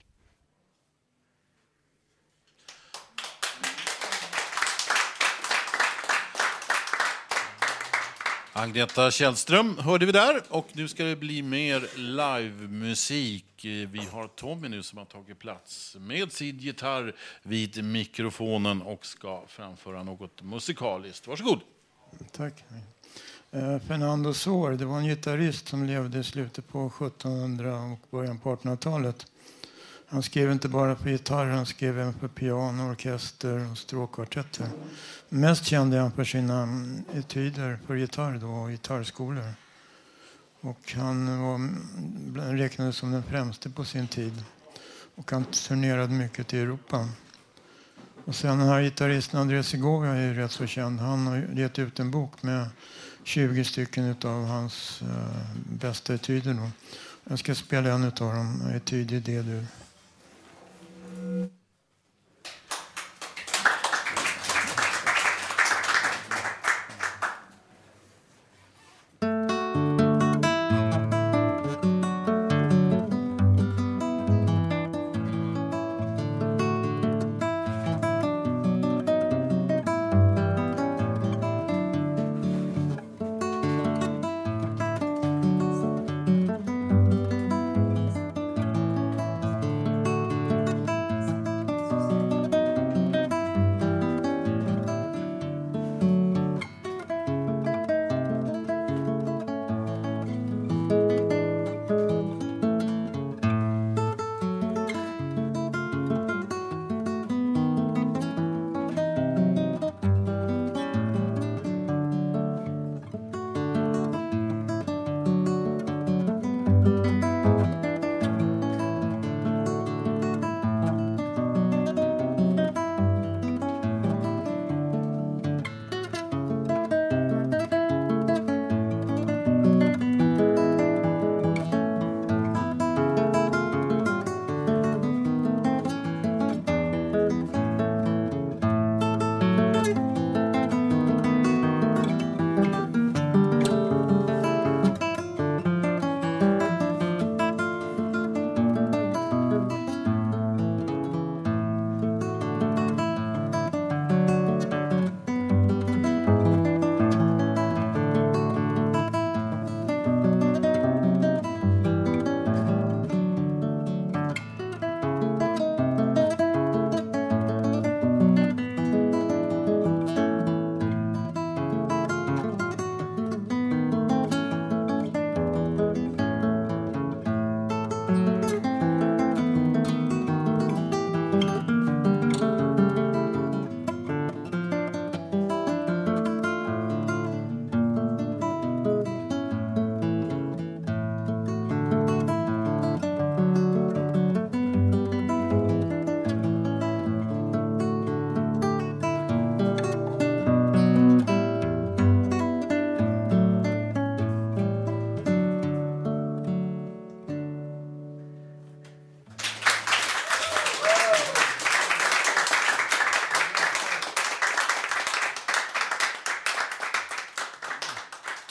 Agneta 8.58 9.12
Källström 9.12 9.78
hörde 9.78 10.06
vi 10.06 10.12
där 10.12 10.44
och 10.50 10.68
nu 10.74 10.88
ska 10.88 11.04
det 11.04 11.16
bli 11.16 11.42
mer 11.42 11.88
livemusik. 11.96 13.46
Vi 13.64 14.08
har 14.12 14.28
Tommy 14.28 14.70
nu 14.70 14.84
som 14.84 14.98
har 14.98 15.06
tagit 15.06 15.40
plats 15.40 15.96
med 16.00 16.32
sin 16.32 16.58
gitarr 16.58 17.16
vid 17.44 17.84
mikrofonen 17.84 18.82
och 18.82 19.06
ska 19.06 19.44
framföra 19.48 20.04
något 20.04 20.42
musikaliskt. 20.42 21.28
Varsågod. 21.28 21.60
Tack. 22.32 22.64
Eh, 23.52 23.80
Fernando 23.80 24.34
Sor, 24.34 24.72
det 24.72 24.86
var 24.86 24.98
en 24.98 25.06
gitarrist 25.06 25.68
som 25.68 25.86
levde 25.86 26.20
i 26.20 26.24
slutet 26.24 26.68
på 26.68 26.88
1700 26.88 27.76
och 27.76 28.00
början 28.10 28.40
på 28.40 28.56
1800-talet. 28.56 29.26
Han 30.10 30.24
skrev 30.24 30.52
inte 30.52 30.70
bara 30.70 30.96
för 30.96 31.10
gitarr, 31.10 31.46
han 31.46 31.66
skrev 31.66 32.00
även 32.00 32.14
för 32.14 32.28
piano, 32.28 32.92
orkester 32.92 33.72
och 33.72 33.78
stråkkvartetter. 33.78 34.70
Mest 35.30 35.66
känd 35.66 35.94
är 35.94 36.00
han 36.00 36.12
för 36.12 36.24
sina 36.24 36.64
mm, 36.64 37.04
etyder 37.14 37.80
för 37.88 37.96
gitarr 37.96 38.38
då, 38.42 38.48
och 38.48 38.70
gitarrskolor. 38.70 39.54
Och 40.62 40.94
han 40.96 41.42
var, 41.42 41.56
mm, 41.56 42.58
räknades 42.58 42.96
som 42.96 43.12
den 43.12 43.24
främste 43.24 43.70
på 43.70 43.86
sin 43.86 44.08
tid. 44.08 44.44
Och 45.16 45.32
han 45.32 45.46
turnerade 45.46 46.14
mycket 46.14 46.54
i 46.54 46.60
Europa. 46.60 47.10
Och 48.26 48.36
sen 48.36 48.60
den 48.60 48.68
här 48.68 48.82
gitarristen 48.82 49.40
Andrés 49.40 49.68
Segovia 49.68 50.12
är 50.12 50.28
ju 50.28 50.34
rätt 50.34 50.52
så 50.52 50.68
känd. 50.68 51.00
Han 51.00 51.28
har 51.28 51.38
gett 51.38 51.80
ut 51.80 52.00
en 52.00 52.12
bok 52.12 52.44
med 52.44 52.68
20 53.24 53.64
stycken 53.64 54.16
av 54.24 54.46
hans 54.46 55.02
uh, 55.02 55.10
bästa 55.70 56.14
etyder. 56.14 56.54
Då. 56.54 56.70
Jag 57.24 57.40
ska 57.40 57.56
spela 57.56 57.90
en 57.90 58.04
av 58.04 58.12
dem, 58.12 58.72
Etyd 58.76 59.12
i 59.12 59.20
D-dur. 59.20 59.66
Thank 61.28 61.52
you. 61.52 61.57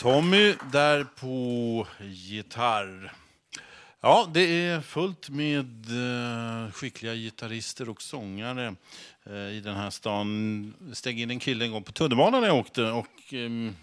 Tommy 0.06 0.54
där 0.72 1.04
på 1.04 1.86
gitarr. 2.00 3.12
Ja, 4.00 4.30
det 4.34 4.40
är 4.40 4.80
fullt 4.80 5.28
med 5.28 5.86
eh, 5.90 6.72
skickliga 6.72 7.14
gitarrister 7.14 7.88
och 7.88 8.02
sångare 8.02 8.74
eh, 9.24 9.32
i 9.36 9.60
den 9.64 9.74
här 9.76 9.90
stan. 9.90 10.74
Steg 10.92 11.20
in 11.20 11.30
en 11.30 11.38
kille 11.38 11.64
en 11.64 11.72
gång 11.72 11.82
på 11.82 11.92
tunnelbanan 11.92 12.40
när 12.40 12.48
jag 12.48 12.58
åkte 12.58 12.82
och 12.82 13.32
ehm, 13.32 13.76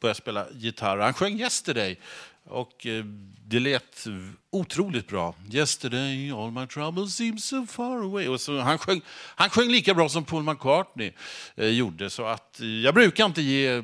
började 0.00 0.18
spela 0.18 0.46
gitarr. 0.52 0.98
Han 0.98 1.14
sjöng 1.14 1.40
Yesterday 1.40 1.98
och 2.44 2.86
eh, 2.86 3.04
det 3.46 3.60
lät 3.60 4.06
otroligt 4.50 5.08
bra. 5.08 5.34
Yesterday 5.52 6.32
all 6.32 6.50
my 6.50 6.66
troubles 6.66 7.14
seem 7.14 7.38
so 7.38 7.66
far 7.66 7.96
away. 7.96 8.28
Och 8.28 8.40
så, 8.40 8.58
han, 8.58 8.78
sjöng, 8.78 9.00
han 9.08 9.50
sjöng 9.50 9.68
lika 9.68 9.94
bra 9.94 10.08
som 10.08 10.24
Paul 10.24 10.42
McCartney 10.42 11.12
gjorde. 11.56 12.10
Så 12.10 12.26
att, 12.26 12.60
jag 12.82 12.94
brukar 12.94 13.24
inte 13.24 13.42
ge 13.42 13.82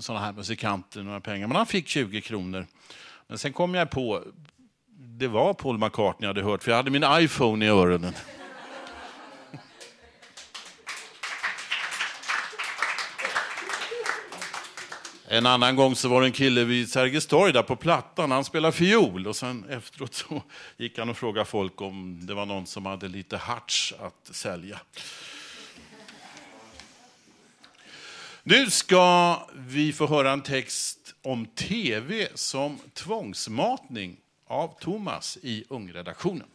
sådana 0.00 0.24
här 0.24 0.32
musikanter 0.32 1.02
några 1.02 1.20
pengar, 1.20 1.46
men 1.46 1.56
han 1.56 1.66
fick 1.66 1.88
20 1.88 2.20
kronor. 2.20 2.66
Men 3.26 3.38
sen 3.38 3.52
kom 3.52 3.74
jag 3.74 3.90
på, 3.90 4.22
det 4.96 5.28
var 5.28 5.54
Paul 5.54 5.78
McCartney 5.78 6.26
jag 6.26 6.34
hade 6.34 6.42
hört, 6.42 6.62
för 6.62 6.70
jag 6.70 6.76
hade 6.76 6.90
min 6.90 7.04
iPhone 7.06 7.64
i 7.64 7.68
öronen. 7.68 8.14
En 15.28 15.46
annan 15.46 15.76
gång 15.76 15.96
så 15.96 16.08
var 16.08 16.20
det 16.20 16.26
en 16.26 16.32
kille 16.32 16.64
vid 16.64 16.90
Sergels 16.90 17.26
torg 17.26 17.52
där 17.52 17.62
på 17.62 17.76
Plattan, 17.76 18.30
han 18.30 18.44
spelade 18.44 18.72
fiol 18.72 19.26
och 19.26 19.36
sen 19.36 19.64
efteråt 19.70 20.14
så 20.14 20.42
gick 20.76 20.98
han 20.98 21.08
och 21.08 21.16
frågade 21.16 21.44
folk 21.44 21.80
om 21.80 22.26
det 22.26 22.34
var 22.34 22.46
någon 22.46 22.66
som 22.66 22.86
hade 22.86 23.08
lite 23.08 23.36
harts 23.36 23.94
att 24.00 24.36
sälja. 24.36 24.80
Nu 28.46 28.70
ska 28.70 29.38
vi 29.54 29.92
få 29.92 30.06
höra 30.06 30.32
en 30.32 30.42
text 30.42 31.14
om 31.22 31.46
tv 31.46 32.28
som 32.34 32.78
tvångsmatning 32.92 34.20
av 34.46 34.78
Thomas 34.80 35.38
i 35.42 35.64
Ungredaktionen. 35.68 36.48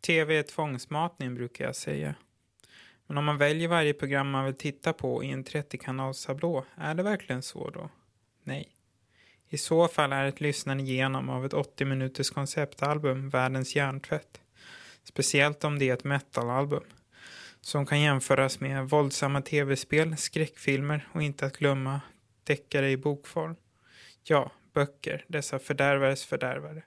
TV 0.00 0.38
är 0.38 0.42
tvångsmatning 0.42 1.34
brukar 1.34 1.64
jag 1.64 1.76
säga. 1.76 2.14
Men 3.06 3.18
om 3.18 3.24
man 3.24 3.38
väljer 3.38 3.68
varje 3.68 3.94
program 3.94 4.30
man 4.30 4.44
vill 4.44 4.54
titta 4.54 4.92
på 4.92 5.24
i 5.24 5.30
en 5.30 5.44
30-kanalstablå, 5.44 6.64
är 6.76 6.94
det 6.94 7.02
verkligen 7.02 7.42
så 7.42 7.70
då? 7.70 7.90
Nej. 8.42 8.68
I 9.48 9.58
så 9.58 9.88
fall 9.88 10.12
är 10.12 10.24
ett 10.24 10.40
lyssnande 10.40 10.82
igenom 10.82 11.28
av 11.28 11.46
ett 11.46 11.54
80 11.54 11.84
minuters 11.84 12.30
konceptalbum 12.30 13.30
världens 13.30 13.76
hjärntvätt. 13.76 14.40
Speciellt 15.04 15.64
om 15.64 15.78
det 15.78 15.88
är 15.88 15.94
ett 15.94 16.04
metalalbum. 16.04 16.84
Som 17.66 17.86
kan 17.86 18.00
jämföras 18.00 18.60
med 18.60 18.88
våldsamma 18.88 19.42
tv-spel, 19.42 20.16
skräckfilmer 20.16 21.08
och 21.12 21.22
inte 21.22 21.46
att 21.46 21.56
glömma 21.56 22.00
deckare 22.44 22.90
i 22.90 22.96
bokform. 22.96 23.56
Ja, 24.22 24.52
böcker, 24.74 25.24
dessa 25.28 25.58
fördärvares 25.58 26.24
fördärvare. 26.26 26.82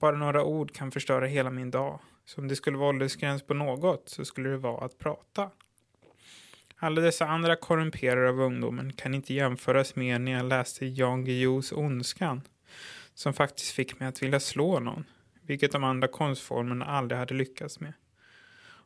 Bara 0.00 0.16
några 0.16 0.44
ord 0.44 0.74
kan 0.74 0.90
förstöra 0.90 1.26
hela 1.26 1.50
min 1.50 1.70
dag. 1.70 2.00
Så 2.24 2.40
om 2.40 2.48
det 2.48 2.56
skulle 2.56 2.78
vara 2.78 2.88
åldersgräns 2.88 3.42
på 3.42 3.54
något 3.54 4.08
så 4.08 4.24
skulle 4.24 4.48
det 4.48 4.56
vara 4.56 4.84
att 4.84 4.98
prata. 4.98 5.50
Alla 6.76 7.00
dessa 7.00 7.26
andra 7.26 7.56
korrumperare 7.56 8.28
av 8.28 8.40
ungdomen 8.40 8.92
kan 8.92 9.14
inte 9.14 9.34
jämföras 9.34 9.96
med 9.96 10.20
när 10.20 10.32
jag 10.32 10.46
läste 10.46 10.86
Jan 10.86 11.24
Guillous 11.24 11.72
Ondskan. 11.72 12.40
Som 13.14 13.32
faktiskt 13.32 13.72
fick 13.72 14.00
mig 14.00 14.08
att 14.08 14.22
vilja 14.22 14.40
slå 14.40 14.80
någon. 14.80 15.04
Vilket 15.42 15.72
de 15.72 15.84
andra 15.84 16.08
konstformerna 16.08 16.84
aldrig 16.84 17.18
hade 17.18 17.34
lyckats 17.34 17.80
med. 17.80 17.92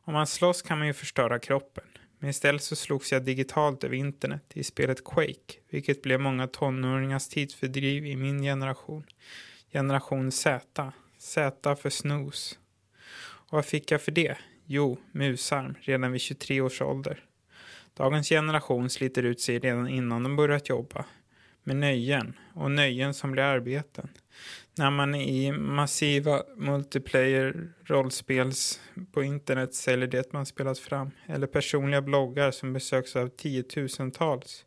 Om 0.03 0.13
man 0.13 0.27
slåss 0.27 0.61
kan 0.61 0.77
man 0.77 0.87
ju 0.87 0.93
förstöra 0.93 1.39
kroppen. 1.39 1.83
Men 2.19 2.29
istället 2.29 2.63
så 2.63 2.75
slogs 2.75 3.11
jag 3.11 3.23
digitalt 3.23 3.83
över 3.83 3.95
internet 3.95 4.43
i 4.53 4.63
spelet 4.63 5.03
Quake. 5.03 5.53
Vilket 5.69 6.01
blev 6.01 6.19
många 6.19 6.47
tonåringars 6.47 7.27
tidsfördriv 7.27 8.05
i 8.05 8.15
min 8.15 8.41
generation. 8.41 9.03
Generation 9.71 10.31
Z. 10.31 10.91
Z 11.17 11.75
för 11.75 11.89
snooze. 11.89 12.55
Och 13.21 13.53
vad 13.53 13.65
fick 13.65 13.91
jag 13.91 14.01
för 14.01 14.11
det? 14.11 14.37
Jo, 14.65 14.97
musarm 15.11 15.75
redan 15.81 16.11
vid 16.11 16.21
23 16.21 16.61
års 16.61 16.81
ålder. 16.81 17.23
Dagens 17.93 18.29
generation 18.29 18.89
sliter 18.89 19.23
ut 19.23 19.41
sig 19.41 19.59
redan 19.59 19.87
innan 19.87 20.23
de 20.23 20.35
börjat 20.35 20.69
jobba. 20.69 21.05
Med 21.63 21.75
nöjen, 21.75 22.33
och 22.53 22.71
nöjen 22.71 23.13
som 23.13 23.31
blir 23.31 23.43
arbeten. 23.43 24.09
När 24.77 24.91
man 24.91 25.15
i 25.15 25.51
massiva 25.51 26.43
multiplayer 26.55 27.69
rollspels 27.83 28.79
på 29.11 29.23
internet 29.23 29.73
säljer 29.73 30.07
det 30.07 30.33
man 30.33 30.45
spelat 30.45 30.79
fram. 30.79 31.11
Eller 31.25 31.47
personliga 31.47 32.01
bloggar 32.01 32.51
som 32.51 32.73
besöks 32.73 33.15
av 33.15 33.27
tiotusentals. 33.27 34.65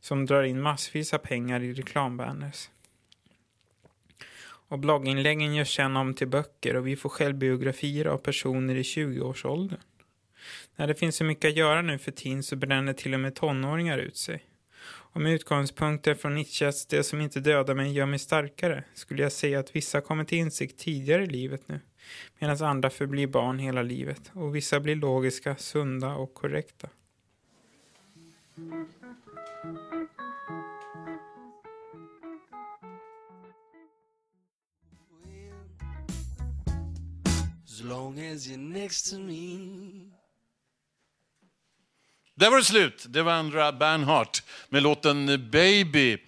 Som 0.00 0.26
drar 0.26 0.42
in 0.42 0.60
massvis 0.60 1.14
av 1.14 1.18
pengar 1.18 1.60
i 1.60 1.72
reklambanners. 1.72 2.70
Och 4.68 4.78
blogginläggen 4.78 5.54
görs 5.54 5.76
sen 5.76 5.96
om 5.96 6.14
till 6.14 6.28
böcker 6.28 6.76
och 6.76 6.86
vi 6.86 6.96
får 6.96 7.08
självbiografier 7.08 8.06
av 8.06 8.18
personer 8.18 8.74
i 8.74 8.82
20-årsåldern. 8.82 9.80
När 10.76 10.86
det 10.86 10.94
finns 10.94 11.16
så 11.16 11.24
mycket 11.24 11.48
att 11.48 11.56
göra 11.56 11.82
nu 11.82 11.98
för 11.98 12.12
tiden 12.12 12.42
så 12.42 12.56
bränner 12.56 12.92
till 12.92 13.14
och 13.14 13.20
med 13.20 13.34
tonåringar 13.34 13.98
ut 13.98 14.16
sig. 14.16 14.44
Om 15.16 15.26
utgångspunkten 15.26 15.34
utgångspunkter 15.34 16.14
från 16.14 16.34
Nietzsches 16.34 16.86
Det 16.86 17.04
som 17.04 17.20
inte 17.20 17.40
dödar 17.40 17.74
mig 17.74 17.92
gör 17.92 18.06
mig 18.06 18.18
starkare 18.18 18.84
skulle 18.94 19.22
jag 19.22 19.32
säga 19.32 19.60
att 19.60 19.76
vissa 19.76 20.00
kommer 20.00 20.24
till 20.24 20.38
insikt 20.38 20.78
tidigare 20.78 21.24
i 21.24 21.26
livet 21.26 21.68
nu. 21.68 21.80
Medan 22.38 22.62
andra 22.62 22.90
förblir 22.90 23.26
barn 23.26 23.58
hela 23.58 23.82
livet. 23.82 24.30
Och 24.32 24.56
vissa 24.56 24.80
blir 24.80 24.96
logiska, 24.96 25.56
sunda 25.56 26.14
och 26.14 26.34
korrekta. 26.34 26.88
As 37.64 37.82
long 37.82 38.18
as 38.18 38.48
you're 38.48 38.72
next 38.72 39.10
to 39.10 39.18
me. 39.18 40.13
Där 42.36 42.50
var 42.50 42.58
det 42.58 42.64
slut. 42.64 43.04
Det 43.08 43.22
var 43.22 43.32
Andra 43.32 43.72
Bernhardt 43.72 44.42
med 44.68 44.82
låten 44.82 45.50
Baby 45.50 46.18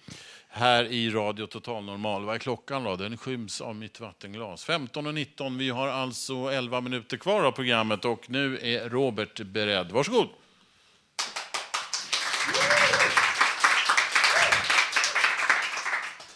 här 0.49 0.83
i 0.83 1.09
Radio 1.09 1.45
Total 1.45 1.83
Normal. 1.83 2.25
Vad 2.25 2.35
är 2.35 2.39
klockan 2.39 2.83
då? 2.83 2.95
Den 2.95 3.17
skyms 3.17 3.61
av 3.61 3.75
mitt 3.75 3.99
vattenglas. 3.99 4.63
15 4.63 5.07
och 5.07 5.13
19. 5.13 5.57
Vi 5.57 5.69
har 5.69 5.87
alltså 5.87 6.33
11 6.33 6.81
minuter 6.81 7.17
kvar 7.17 7.43
av 7.43 7.51
programmet 7.51 8.05
och 8.05 8.29
nu 8.29 8.59
är 8.61 8.89
Robert 8.89 9.41
beredd. 9.41 9.91
Varsågod. 9.91 10.27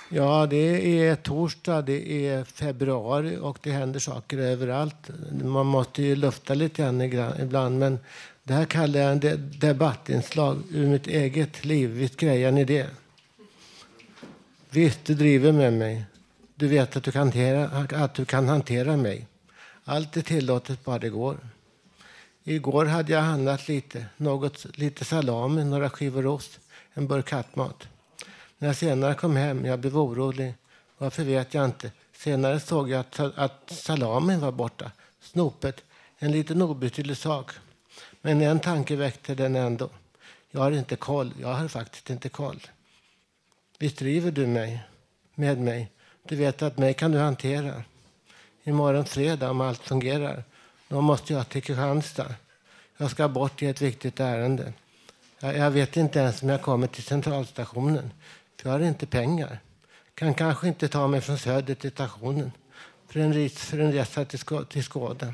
Ja, 0.10 0.48
det 0.50 1.00
är 1.00 1.16
torsdag, 1.16 1.82
det 1.82 2.28
är 2.28 2.44
februari 2.44 3.38
och 3.42 3.58
det 3.62 3.72
händer 3.72 4.00
saker 4.00 4.38
överallt. 4.38 5.10
Man 5.44 5.66
måste 5.66 6.04
ju 6.04 6.16
lufta 6.16 6.54
lite 6.54 6.82
grann 6.82 7.02
ibland, 7.42 7.80
men 7.80 8.00
det 8.44 8.54
här 8.54 8.66
kallar 8.66 9.00
jag 9.00 9.12
en 9.12 9.20
de 9.20 9.36
debattinslag 9.36 10.64
ur 10.72 10.88
mitt 10.88 11.08
eget 11.08 11.66
liv. 11.66 11.90
Visst 11.90 12.18
grejar 12.18 12.52
ni 12.52 12.64
det? 12.64 12.88
Visst, 14.70 15.06
du 15.06 15.16
driver 15.16 15.52
med 15.52 15.74
mig. 15.74 16.06
Du 16.56 16.68
vet 16.68 16.96
att 16.96 17.04
du 17.04 17.12
kan 17.12 17.22
hantera, 17.22 17.88
att 18.04 18.14
du 18.14 18.26
kan 18.26 18.48
hantera 18.48 18.98
mig. 18.98 19.28
Allt 19.84 20.18
är 20.18 20.22
tillåtet 20.22 20.86
bara 20.86 21.00
det 21.00 21.10
går. 21.10 21.38
Igår 22.44 22.86
hade 22.86 23.12
jag 23.12 23.22
handlat 23.22 23.68
lite, 23.68 24.06
något, 24.18 24.78
lite 24.78 25.06
salami, 25.06 25.64
några 25.64 25.90
skivor 25.90 26.26
ost, 26.26 26.60
en 26.94 27.08
burk 27.08 27.26
kattmat. 27.26 27.88
När 28.58 28.68
jag 28.68 28.76
senare 28.76 29.16
kom 29.16 29.36
hem, 29.36 29.66
jag 29.66 29.80
blev 29.80 29.98
orolig. 29.98 30.54
Varför 30.98 31.24
vet 31.24 31.54
jag 31.54 31.66
inte. 31.66 31.92
Senare 32.14 32.60
såg 32.60 32.90
jag 32.90 33.00
att, 33.00 33.20
att 33.20 33.72
salamin 33.72 34.40
var 34.40 34.52
borta. 34.52 34.92
Snopet, 35.22 35.84
en 36.18 36.32
liten 36.32 36.62
obetydlig 36.62 37.18
sak. 37.18 37.52
Men 38.22 38.42
en 38.42 38.60
tanke 38.60 38.96
väckte 38.96 39.36
den 39.36 39.56
ändå. 39.56 39.90
Jag 40.52 40.62
har 40.62 40.72
inte 40.72 40.96
koll. 40.96 41.34
Jag 41.42 41.54
har 41.54 41.68
faktiskt 41.68 42.10
inte 42.10 42.30
koll. 42.30 42.68
Visst 43.80 43.98
driver 43.98 44.32
du 44.32 44.48
mig 44.48 44.84
med 45.36 45.58
mig? 45.58 45.92
Du 46.24 46.36
vet 46.36 46.62
att 46.62 46.78
mig 46.78 46.94
kan 46.94 47.12
du 47.12 47.18
hantera. 47.18 47.84
Imorgon 48.64 49.06
fredag, 49.06 49.50
om 49.50 49.62
allt 49.62 49.82
fungerar, 49.82 50.44
då 50.88 51.02
måste 51.02 51.34
jag 51.34 51.50
till 51.50 51.62
Kristianstad. 51.62 52.36
Jag 52.98 53.12
ska 53.12 53.28
bort 53.28 53.62
i 53.62 53.66
ett 53.66 53.82
viktigt 53.82 54.20
ärende. 54.20 54.74
Jag, 55.40 55.58
jag 55.58 55.72
vet 55.72 55.98
inte 55.98 56.20
ens 56.20 56.42
om 56.42 56.50
jag 56.50 56.62
kommer 56.62 56.88
till 56.88 57.04
centralstationen. 57.04 58.12
För 58.58 58.70
jag 58.70 58.80
har 58.80 58.86
inte 58.86 59.06
pengar. 59.06 59.60
Kan 60.16 60.34
kanske 60.34 60.68
inte 60.68 60.88
ta 60.88 61.08
mig 61.08 61.22
från 61.22 61.38
Söder 61.38 61.76
till 61.76 61.92
stationen 61.92 62.52
för 63.08 63.20
en, 63.20 63.34
ris, 63.34 63.58
för 63.58 63.80
en 63.80 63.92
resa 63.92 64.26
till, 64.26 64.40
Skå, 64.40 64.64
till 64.64 64.84
Skåne. 64.84 65.34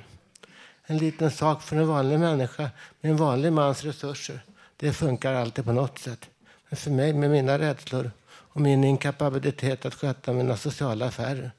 En 0.90 0.98
liten 0.98 1.32
sak 1.32 1.62
för 1.62 1.76
en 1.76 1.88
vanlig 1.88 2.20
människa 2.20 2.70
med 3.02 3.12
en 3.12 3.18
vanlig 3.18 3.54
mans 3.54 3.84
resurser. 3.84 4.40
Det 4.78 4.94
funkar 4.94 5.34
alltid 5.34 5.66
på 5.66 5.72
något 5.72 6.00
sätt. 6.00 6.30
Men 6.70 6.78
för 6.78 6.92
mig 6.92 7.14
med 7.14 7.30
mina 7.30 7.60
rädslor 7.60 8.12
och 8.28 8.62
min 8.62 8.84
inkapabilitet 8.84 9.86
att 9.86 9.94
sköta 9.94 10.34
mina 10.34 10.58
sociala 10.58 11.06
affärer. 11.06 11.52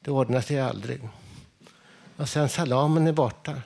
Det 0.00 0.10
ordnar 0.10 0.40
sig 0.40 0.60
aldrig. 0.60 1.08
Och 2.16 2.28
sen 2.28 2.48
salamen 2.48 3.06
är 3.06 3.12
borta. 3.12 3.62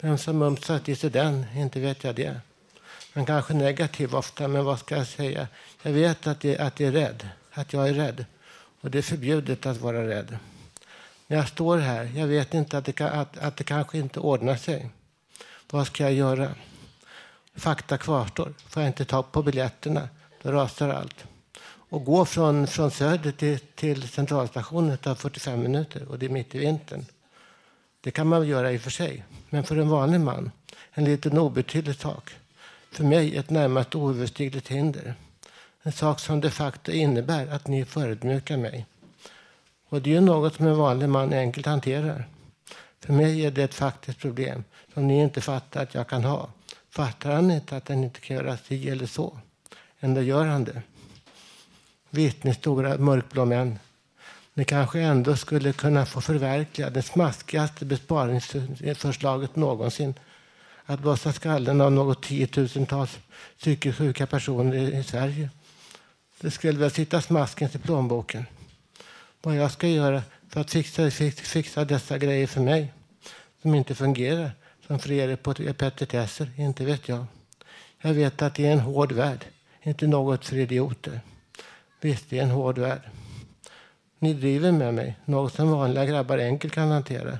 Vem 0.00 0.18
som 0.18 0.38
mumsat 0.38 0.88
i 0.88 0.96
sig 0.96 1.10
den, 1.10 1.46
inte 1.56 1.80
vet 1.80 2.04
jag 2.04 2.14
det. 2.14 2.40
Men 3.12 3.26
kanske 3.26 3.54
negativ 3.54 4.14
ofta. 4.14 4.48
Men 4.48 4.64
vad 4.64 4.78
ska 4.78 4.96
jag 4.96 5.06
säga? 5.06 5.48
Jag 5.82 5.92
vet 5.92 6.26
att, 6.26 6.40
det, 6.40 6.58
att, 6.58 6.76
det 6.76 6.84
är 6.84 6.92
rädd, 6.92 7.28
att 7.50 7.72
jag 7.72 7.88
är 7.88 7.94
rädd. 7.94 8.24
Och 8.80 8.90
det 8.90 8.98
är 8.98 9.02
förbjudet 9.02 9.66
att 9.66 9.80
vara 9.80 10.08
rädd. 10.08 10.38
När 11.26 11.36
jag 11.36 11.48
står 11.48 11.78
här, 11.78 12.12
jag 12.14 12.26
vet 12.26 12.54
inte 12.54 12.78
att 12.78 12.84
det, 12.84 12.92
kan, 12.92 13.08
att, 13.08 13.38
att 13.38 13.56
det 13.56 13.64
kanske 13.64 13.98
inte 13.98 14.20
ordnar 14.20 14.56
sig. 14.56 14.90
Vad 15.70 15.86
ska 15.86 16.02
jag 16.02 16.12
göra? 16.12 16.54
Fakta 17.54 17.98
kvarstår. 17.98 18.54
Får 18.68 18.82
jag 18.82 18.90
inte 18.90 19.04
tag 19.04 19.32
på 19.32 19.42
biljetterna, 19.42 20.08
då 20.42 20.52
rasar 20.52 20.88
allt. 20.88 21.24
Och 21.88 22.04
gå 22.04 22.24
från, 22.24 22.66
från 22.66 22.90
Söder 22.90 23.32
till, 23.32 23.58
till 23.58 24.08
centralstationen 24.08 24.98
tar 24.98 25.14
45 25.14 25.62
minuter 25.62 26.08
och 26.08 26.18
det 26.18 26.26
är 26.26 26.30
mitt 26.30 26.54
i 26.54 26.58
vintern. 26.58 27.06
Det 28.00 28.10
kan 28.10 28.26
man 28.26 28.48
göra 28.48 28.72
i 28.72 28.76
och 28.76 28.80
för 28.80 28.90
sig. 28.90 29.24
Men 29.50 29.64
för 29.64 29.76
en 29.76 29.88
vanlig 29.88 30.20
man, 30.20 30.50
en 30.92 31.04
liten 31.04 31.38
obetydlig 31.38 31.96
sak. 31.96 32.34
För 32.90 33.04
mig 33.04 33.36
ett 33.36 33.50
närmast 33.50 33.94
oöverstigligt 33.94 34.68
hinder. 34.68 35.14
En 35.82 35.92
sak 35.92 36.20
som 36.20 36.40
de 36.40 36.50
facto 36.50 36.92
innebär 36.92 37.46
att 37.46 37.68
ni 37.68 37.84
förödmjukar 37.84 38.56
mig. 38.56 38.86
Och 39.88 40.02
det 40.02 40.10
är 40.10 40.14
ju 40.14 40.20
något 40.20 40.54
som 40.54 40.66
en 40.66 40.76
vanlig 40.76 41.08
man 41.08 41.32
enkelt 41.32 41.66
hanterar. 41.66 42.28
För 43.00 43.12
mig 43.12 43.46
är 43.46 43.50
det 43.50 43.62
ett 43.62 43.74
faktiskt 43.74 44.18
problem 44.18 44.64
som 44.94 45.06
ni 45.06 45.20
inte 45.20 45.40
fattar 45.40 45.82
att 45.82 45.94
jag 45.94 46.08
kan 46.08 46.24
ha. 46.24 46.48
Fattar 46.90 47.32
han 47.32 47.50
inte 47.50 47.76
att 47.76 47.88
han 47.88 48.04
inte 48.04 48.20
kan 48.20 48.36
göra 48.36 48.56
si 48.56 48.88
eller 48.90 49.06
så? 49.06 49.38
Ändå 50.00 50.22
gör 50.22 50.44
han 50.44 50.64
det. 50.64 50.82
Visst, 52.10 52.44
ni 52.44 52.54
stora 52.54 52.98
mörkblå 52.98 53.44
män. 53.44 53.78
Ni 54.54 54.64
kanske 54.64 55.00
ändå 55.00 55.36
skulle 55.36 55.72
kunna 55.72 56.06
få 56.06 56.20
förverkliga 56.20 56.90
det 56.90 57.02
smaskigaste 57.02 57.84
besparingsförslaget 57.84 59.56
någonsin. 59.56 60.14
Att 60.84 61.00
blåsa 61.00 61.32
skallen 61.32 61.80
av 61.80 61.92
något 61.92 62.22
tiotusentals 62.22 63.18
psykiskt 63.58 63.98
sjuka 63.98 64.26
personer 64.26 64.76
i 64.76 65.02
Sverige. 65.02 65.50
Det 66.40 66.50
skulle 66.50 66.78
väl 66.78 66.90
sitta 66.90 67.20
smaskens 67.20 67.74
i 67.74 67.78
plånboken. 67.78 68.46
Vad 69.46 69.56
jag 69.56 69.72
ska 69.72 69.88
göra 69.88 70.22
för 70.48 70.60
att 70.60 70.70
fixa, 70.70 71.10
fixa 71.30 71.84
dessa 71.84 72.18
grejer 72.18 72.46
för 72.46 72.60
mig 72.60 72.92
som 73.62 73.74
inte 73.74 73.94
fungerar 73.94 74.50
som 74.86 74.98
för 74.98 75.12
er 75.12 75.36
på 75.36 75.54
petitesser, 75.54 76.50
inte 76.56 76.84
vet 76.84 77.08
jag. 77.08 77.26
Jag 78.00 78.14
vet 78.14 78.42
att 78.42 78.54
det 78.54 78.66
är 78.66 78.72
en 78.72 78.80
hård 78.80 79.12
värld, 79.12 79.44
inte 79.82 80.06
något 80.06 80.44
för 80.44 80.56
idioter. 80.56 81.20
Visst, 82.00 82.30
det 82.30 82.38
är 82.38 82.42
en 82.42 82.50
hård 82.50 82.78
värld. 82.78 83.00
Ni 84.18 84.34
driver 84.34 84.72
med 84.72 84.94
mig, 84.94 85.16
något 85.24 85.54
som 85.54 85.70
vanliga 85.70 86.04
grabbar 86.04 86.38
enkelt 86.38 86.74
kan 86.74 86.90
hantera. 86.90 87.38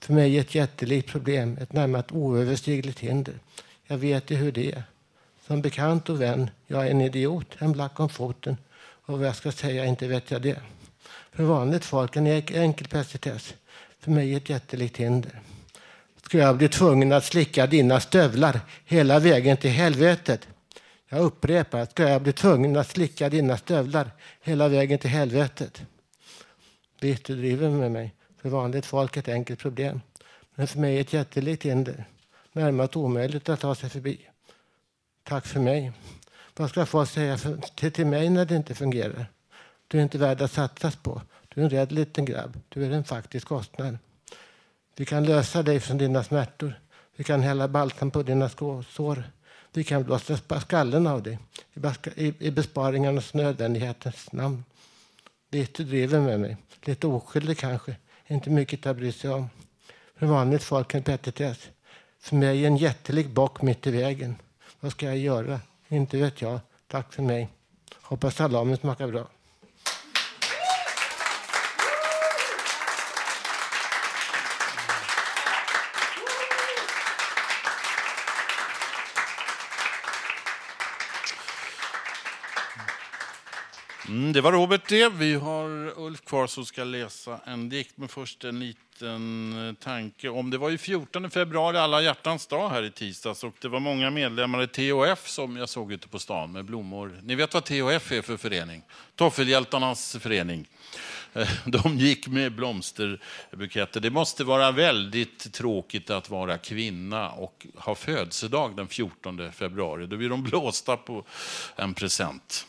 För 0.00 0.12
mig 0.12 0.36
är 0.36 0.40
ett 0.40 0.54
jättelikt 0.54 1.08
problem, 1.08 1.58
ett 1.60 1.72
närmast 1.72 2.12
oöverstigligt 2.12 2.98
hinder. 2.98 3.34
Jag 3.86 3.98
vet 3.98 4.30
ju 4.30 4.36
hur 4.36 4.52
det 4.52 4.72
är. 4.72 4.82
Som 5.46 5.62
bekant 5.62 6.08
och 6.08 6.20
vän, 6.20 6.50
jag 6.66 6.86
är 6.86 6.90
en 6.90 7.00
idiot, 7.00 7.56
en 7.58 7.72
black 7.72 8.00
om 8.00 8.08
foten. 8.08 8.56
Och 8.80 9.18
vad 9.18 9.28
jag 9.28 9.36
ska 9.36 9.52
säga, 9.52 9.84
inte 9.84 10.08
vet 10.08 10.30
jag 10.30 10.42
det. 10.42 10.60
För 11.32 11.42
vanligt 11.42 11.84
folk 11.84 12.16
en 12.16 12.26
enkel 12.26 12.88
petitess. 12.88 13.54
För 13.98 14.10
mig 14.10 14.34
ett 14.34 14.48
jättelikt 14.48 14.96
hinder. 14.96 15.40
Ska 16.26 16.38
jag 16.38 16.56
bli 16.56 16.68
tvungen 16.68 17.12
att 17.12 17.24
slicka 17.24 17.66
dina 17.66 18.00
stövlar 18.00 18.60
hela 18.84 19.18
vägen 19.18 19.56
till 19.56 19.70
helvetet? 19.70 20.48
Jag 21.08 21.20
upprepar, 21.20 21.86
ska 21.86 22.08
jag 22.08 22.22
bli 22.22 22.32
tvungen 22.32 22.76
att 22.76 22.88
slicka 22.88 23.28
dina 23.28 23.56
stövlar 23.56 24.10
hela 24.40 24.68
vägen 24.68 24.98
till 24.98 25.10
helvetet? 25.10 25.82
Visst, 27.00 27.24
du 27.24 27.36
driver 27.36 27.70
med 27.70 27.92
mig. 27.92 28.14
För 28.42 28.48
vanligt 28.48 28.86
folk 28.86 29.16
ett 29.16 29.28
enkelt 29.28 29.60
problem. 29.60 30.00
Men 30.54 30.66
för 30.66 30.78
mig 30.78 30.98
ett 30.98 31.12
jättelikt 31.12 31.62
hinder. 31.62 32.04
Närmast 32.52 32.96
omöjligt 32.96 33.48
att 33.48 33.60
ta 33.60 33.74
sig 33.74 33.90
förbi. 33.90 34.28
Tack 35.22 35.46
för 35.46 35.60
mig. 35.60 35.92
Vad 36.56 36.70
ska 36.70 36.86
folk 36.86 37.10
säga 37.10 37.38
för, 37.38 37.56
till, 37.74 37.92
till 37.92 38.06
mig 38.06 38.30
när 38.30 38.44
det 38.44 38.56
inte 38.56 38.74
fungerar? 38.74 39.26
Du 39.92 39.98
är 39.98 40.02
inte 40.02 40.18
värd 40.18 40.42
att 40.42 40.52
satsas 40.52 40.96
på. 40.96 41.22
Du 41.48 41.60
är 41.60 41.64
en 41.64 41.70
rädd 41.70 41.92
liten 41.92 42.24
grabb. 42.24 42.60
Du 42.68 42.84
är 42.84 42.90
en 42.90 43.04
faktisk 43.04 43.46
kostnad. 43.46 43.98
Vi 44.96 45.04
kan 45.04 45.24
lösa 45.24 45.62
dig 45.62 45.80
från 45.80 45.98
dina 45.98 46.24
smärtor. 46.24 46.80
Vi 47.16 47.24
kan 47.24 47.42
hälla 47.42 47.68
balsam 47.68 48.10
på 48.10 48.22
dina 48.22 48.48
sår. 48.48 49.24
Vi 49.72 49.84
kan 49.84 50.04
blåsa 50.04 50.60
skallen 50.60 51.06
av 51.06 51.22
dig 51.22 51.38
i 52.38 52.50
besparingarnas 52.50 53.34
nödvändighetens 53.34 54.32
namn. 54.32 54.64
Visst, 55.50 55.74
du 55.74 55.84
driver 55.84 56.20
med 56.20 56.40
mig. 56.40 56.56
Lite 56.84 57.06
oskyldig 57.06 57.58
kanske. 57.58 57.96
Inte 58.26 58.50
mycket 58.50 58.86
att 58.86 58.96
bry 58.96 59.12
sig 59.12 59.30
om. 59.30 59.50
För 60.16 60.26
vanligt 60.26 60.62
folk 60.62 60.94
en 60.94 61.02
petitess. 61.02 61.70
För 62.20 62.36
mig 62.36 62.66
en 62.66 62.76
jättelik 62.76 63.28
bock 63.28 63.62
mitt 63.62 63.86
i 63.86 63.90
vägen. 63.90 64.36
Vad 64.80 64.92
ska 64.92 65.06
jag 65.06 65.18
göra? 65.18 65.60
Inte 65.88 66.16
vet 66.16 66.42
jag. 66.42 66.60
Tack 66.86 67.12
för 67.12 67.22
mig. 67.22 67.48
Hoppas 68.02 68.34
salamin 68.34 68.76
smakar 68.76 69.08
bra. 69.08 69.28
Mm, 84.12 84.32
det 84.32 84.40
var 84.40 84.52
Robert 84.52 84.88
det. 84.88 85.08
Vi 85.08 85.34
har 85.34 85.98
Ulf 85.98 86.24
kvar 86.24 86.46
som 86.46 86.66
ska 86.66 86.84
läsa 86.84 87.40
en 87.44 87.68
dikt. 87.68 87.92
Men 87.96 88.08
först 88.08 88.44
en 88.44 88.60
liten 88.60 89.68
eh, 89.68 89.74
tanke. 89.74 90.28
Om 90.28 90.50
det 90.50 90.58
var 90.58 90.70
ju 90.70 90.78
14 90.78 91.30
februari, 91.30 91.78
alla 91.78 92.02
hjärtans 92.02 92.46
dag 92.46 92.68
här 92.68 92.82
i 92.82 92.90
tisdags 92.90 93.44
och 93.44 93.54
det 93.60 93.68
var 93.68 93.80
många 93.80 94.10
medlemmar 94.10 94.62
i 94.62 94.66
THF 94.66 95.28
som 95.28 95.56
jag 95.56 95.68
såg 95.68 95.92
ute 95.92 96.08
på 96.08 96.18
stan 96.18 96.52
med 96.52 96.64
blommor. 96.64 97.20
Ni 97.22 97.34
vet 97.34 97.54
vad 97.54 97.64
THF 97.64 98.12
är 98.12 98.22
för 98.22 98.36
förening? 98.36 98.82
Toffelhjältarnas 99.16 100.16
förening. 100.20 100.68
Eh, 101.32 101.48
de 101.66 101.98
gick 101.98 102.26
med 102.26 102.52
blomsterbuketter. 102.54 104.00
Det 104.00 104.10
måste 104.10 104.44
vara 104.44 104.70
väldigt 104.70 105.52
tråkigt 105.52 106.10
att 106.10 106.30
vara 106.30 106.58
kvinna 106.58 107.30
och 107.30 107.66
ha 107.74 107.94
födelsedag 107.94 108.76
den 108.76 108.88
14 108.88 109.52
februari. 109.52 110.06
Då 110.06 110.16
blir 110.16 110.28
de 110.28 110.42
blåsta 110.42 110.96
på 110.96 111.24
en 111.76 111.94
present. 111.94 112.66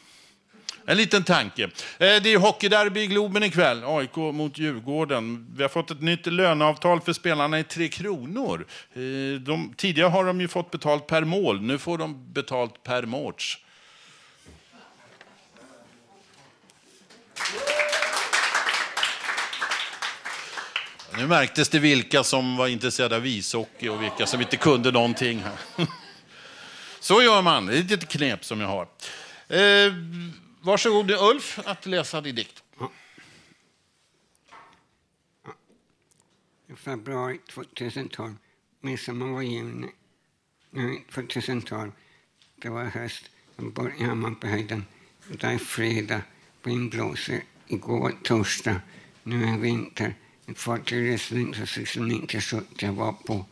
En 0.85 0.97
liten 0.97 1.23
tanke. 1.23 1.63
Eh, 1.63 1.69
det 1.97 2.33
är 2.33 2.37
hockeyderby 2.37 3.01
i 3.01 3.07
Globen 3.07 3.43
ikväll. 3.43 3.83
AIK 3.85 4.15
mot 4.15 4.57
Djurgården. 4.57 5.47
Vi 5.55 5.61
har 5.61 5.69
fått 5.69 5.91
ett 5.91 6.01
nytt 6.01 6.25
löneavtal 6.25 7.01
för 7.01 7.13
spelarna 7.13 7.59
i 7.59 7.63
Tre 7.63 7.87
Kronor. 7.87 8.65
Eh, 8.93 9.01
de, 9.41 9.73
tidigare 9.77 10.09
har 10.09 10.25
de 10.25 10.41
ju 10.41 10.47
fått 10.47 10.71
betalt 10.71 11.07
per 11.07 11.23
mål. 11.23 11.61
Nu 11.61 11.77
får 11.77 11.97
de 11.97 12.33
betalt 12.33 12.83
per 12.83 13.03
match. 13.03 13.57
Nu 21.17 21.27
märktes 21.27 21.69
det 21.69 21.79
vilka 21.79 22.23
som 22.23 22.57
var 22.57 22.67
intresserade 22.67 23.15
av 23.15 23.27
ishockey 23.27 23.89
och 23.89 24.03
vilka 24.03 24.25
som 24.25 24.41
inte 24.41 24.57
kunde 24.57 24.91
någonting. 24.91 25.43
Så 26.99 27.21
gör 27.21 27.41
man. 27.41 27.65
Det 27.65 27.75
är 27.75 27.79
ett 27.79 27.91
litet 27.91 28.09
knep 28.09 28.45
som 28.45 28.61
jag 28.61 28.67
har. 28.67 28.87
Eh, 29.47 29.93
Varsågod 30.65 31.11
Ulf 31.11 31.59
att 31.65 31.85
läsa 31.85 32.21
din 32.21 32.35
dikt. 32.35 32.63
I 36.67 36.75
februari 36.75 37.39
2012. 37.49 38.35
Midsommar 38.81 39.27
var 39.27 39.41
juni. 39.41 39.87
Nu 40.69 40.99
2012. 41.13 41.91
Det 42.55 42.69
var 42.69 42.83
höst. 42.83 43.29
Jag 43.55 43.73
bor 43.73 43.93
i 43.97 44.03
Hammarbyhöjden. 44.03 44.85
Det 45.27 45.47
är 45.47 45.57
fredag. 45.57 46.21
Vind 46.63 46.91
blåser. 46.91 47.43
Igår 47.67 48.15
torsdag. 48.23 48.81
Nu 49.23 49.43
är 49.45 49.57
vinter. 49.57 50.15
Ett 50.45 50.59
fartyg 50.59 51.13
reste 51.13 51.35
1969-1970. 51.35 52.63
jag 52.77 52.93
var 52.93 53.13
på 53.13 53.45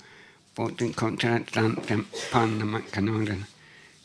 båten 0.55 0.93
kontra 0.93 1.35
Atlanten, 1.35 2.05
Panamakanalen. 2.31 3.45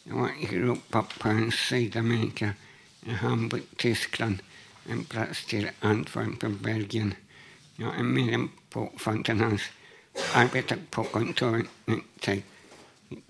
Jag 0.05 0.15
var 0.15 0.31
i 0.41 0.57
Europa, 0.57 1.07
på 1.19 1.29
en 1.29 1.53
Sydamerika, 1.53 2.55
Hamburg, 3.13 3.63
Tyskland, 3.77 4.39
en 4.89 5.05
plats 5.05 5.45
till 5.47 5.71
Antwerpen, 5.81 6.59
Belgien. 6.63 7.15
Jag 7.77 7.99
är 7.99 8.03
medlem 8.03 8.49
på 8.71 8.93
Fountain 8.97 9.59
arbetar 10.35 10.79
på 10.91 11.05
kontoret, 11.05 11.67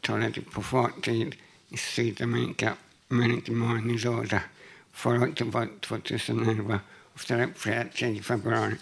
talade 0.01 0.41
på 0.41 0.63
fartyg 0.63 1.39
i 1.69 1.77
Sydamerika, 1.77 2.75
men 3.09 3.33
inte 3.33 3.53
morgon 3.53 3.91
i 3.91 3.99
lördag. 3.99 4.41
Förra 4.93 5.23
året 5.23 5.41
var 5.41 5.69
2011 5.81 6.81
och 7.13 7.21
fredag 7.21 7.89
3 7.95 8.23
februari. 8.23 8.75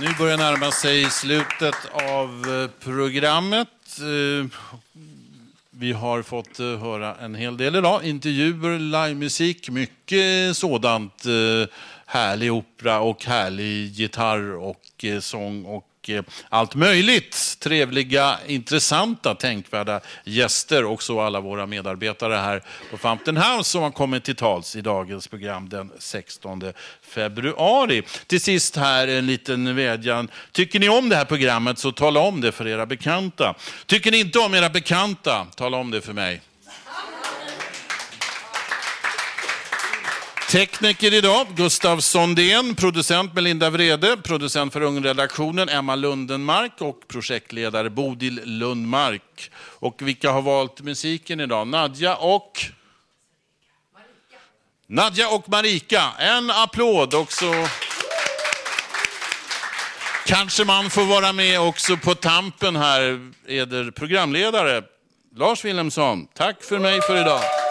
Nu 0.00 0.14
börjar 0.18 0.36
närma 0.36 0.70
sig 0.70 1.10
slutet 1.10 1.74
av 1.92 2.44
eh, 2.48 2.84
programmet. 2.84 3.68
Eh, 3.98 4.46
vi 5.70 5.92
har 5.92 6.22
fått 6.22 6.60
eh, 6.60 6.66
höra 6.66 7.14
en 7.14 7.34
hel 7.34 7.56
del 7.56 7.76
idag. 7.76 8.04
Intervjuer, 8.04 8.78
livemusik, 8.78 9.70
mycket 9.70 10.56
sådant. 10.56 11.24
Härlig 12.06 12.52
opera 12.52 13.00
och 13.00 13.24
härlig 13.24 13.86
gitarr 13.86 14.54
och 14.54 15.04
sång 15.20 15.64
och 15.64 15.86
och 16.02 16.10
eh, 16.10 16.22
allt 16.48 16.74
möjligt. 16.74 17.56
Trevliga, 17.60 18.38
intressanta, 18.46 19.34
tänkvärda 19.34 20.00
gäster 20.24 20.84
och 20.84 21.02
så 21.02 21.20
alla 21.20 21.40
våra 21.40 21.66
medarbetare 21.66 22.34
här 22.34 22.62
på 22.90 22.98
Fountain 22.98 23.36
House 23.36 23.70
som 23.70 23.82
har 23.82 23.90
kommit 23.90 24.24
till 24.24 24.36
tals 24.36 24.76
i 24.76 24.80
dagens 24.80 25.28
program 25.28 25.68
den 25.68 25.90
16 25.98 26.62
februari. 27.02 28.02
Till 28.26 28.40
sist 28.40 28.76
här 28.76 29.08
en 29.08 29.26
liten 29.26 29.76
vädjan. 29.76 30.28
Tycker 30.52 30.80
ni 30.80 30.88
om 30.88 31.08
det 31.08 31.16
här 31.16 31.24
programmet 31.24 31.78
så 31.78 31.92
tala 31.92 32.20
om 32.20 32.40
det 32.40 32.52
för 32.52 32.68
era 32.68 32.86
bekanta. 32.86 33.54
Tycker 33.86 34.10
ni 34.10 34.20
inte 34.20 34.38
om 34.38 34.54
era 34.54 34.70
bekanta, 34.70 35.46
tala 35.56 35.76
om 35.76 35.90
det 35.90 36.00
för 36.00 36.12
mig. 36.12 36.40
Tekniker 40.52 41.14
idag, 41.14 41.46
Gustav 41.56 42.00
Sondén, 42.00 42.74
producent 42.74 43.34
Melinda 43.34 43.70
Vrede, 43.70 44.16
producent 44.16 44.72
för 44.72 44.80
Ungredaktionen 44.80 45.68
Emma 45.68 45.94
Lundenmark 45.94 46.72
och 46.80 47.08
projektledare 47.08 47.90
Bodil 47.90 48.40
Lundmark. 48.44 49.50
Och 49.56 50.02
vilka 50.02 50.30
har 50.30 50.42
valt 50.42 50.80
musiken 50.80 51.40
idag? 51.40 51.66
Nadja 51.66 52.16
och? 52.16 52.52
Marika. 53.94 54.42
Nadja 54.86 55.28
och 55.28 55.48
Marika. 55.48 56.02
En 56.18 56.50
applåd 56.50 57.14
också. 57.14 57.52
Kanske 60.26 60.64
man 60.64 60.90
får 60.90 61.04
vara 61.04 61.32
med 61.32 61.60
också 61.60 61.96
på 61.96 62.14
tampen 62.14 62.76
här, 62.76 63.30
eder 63.46 63.90
programledare 63.90 64.82
Lars 65.36 65.64
Wilhelmsson. 65.64 66.26
Tack 66.34 66.62
för 66.62 66.78
mig 66.78 67.00
för 67.02 67.20
idag. 67.20 67.61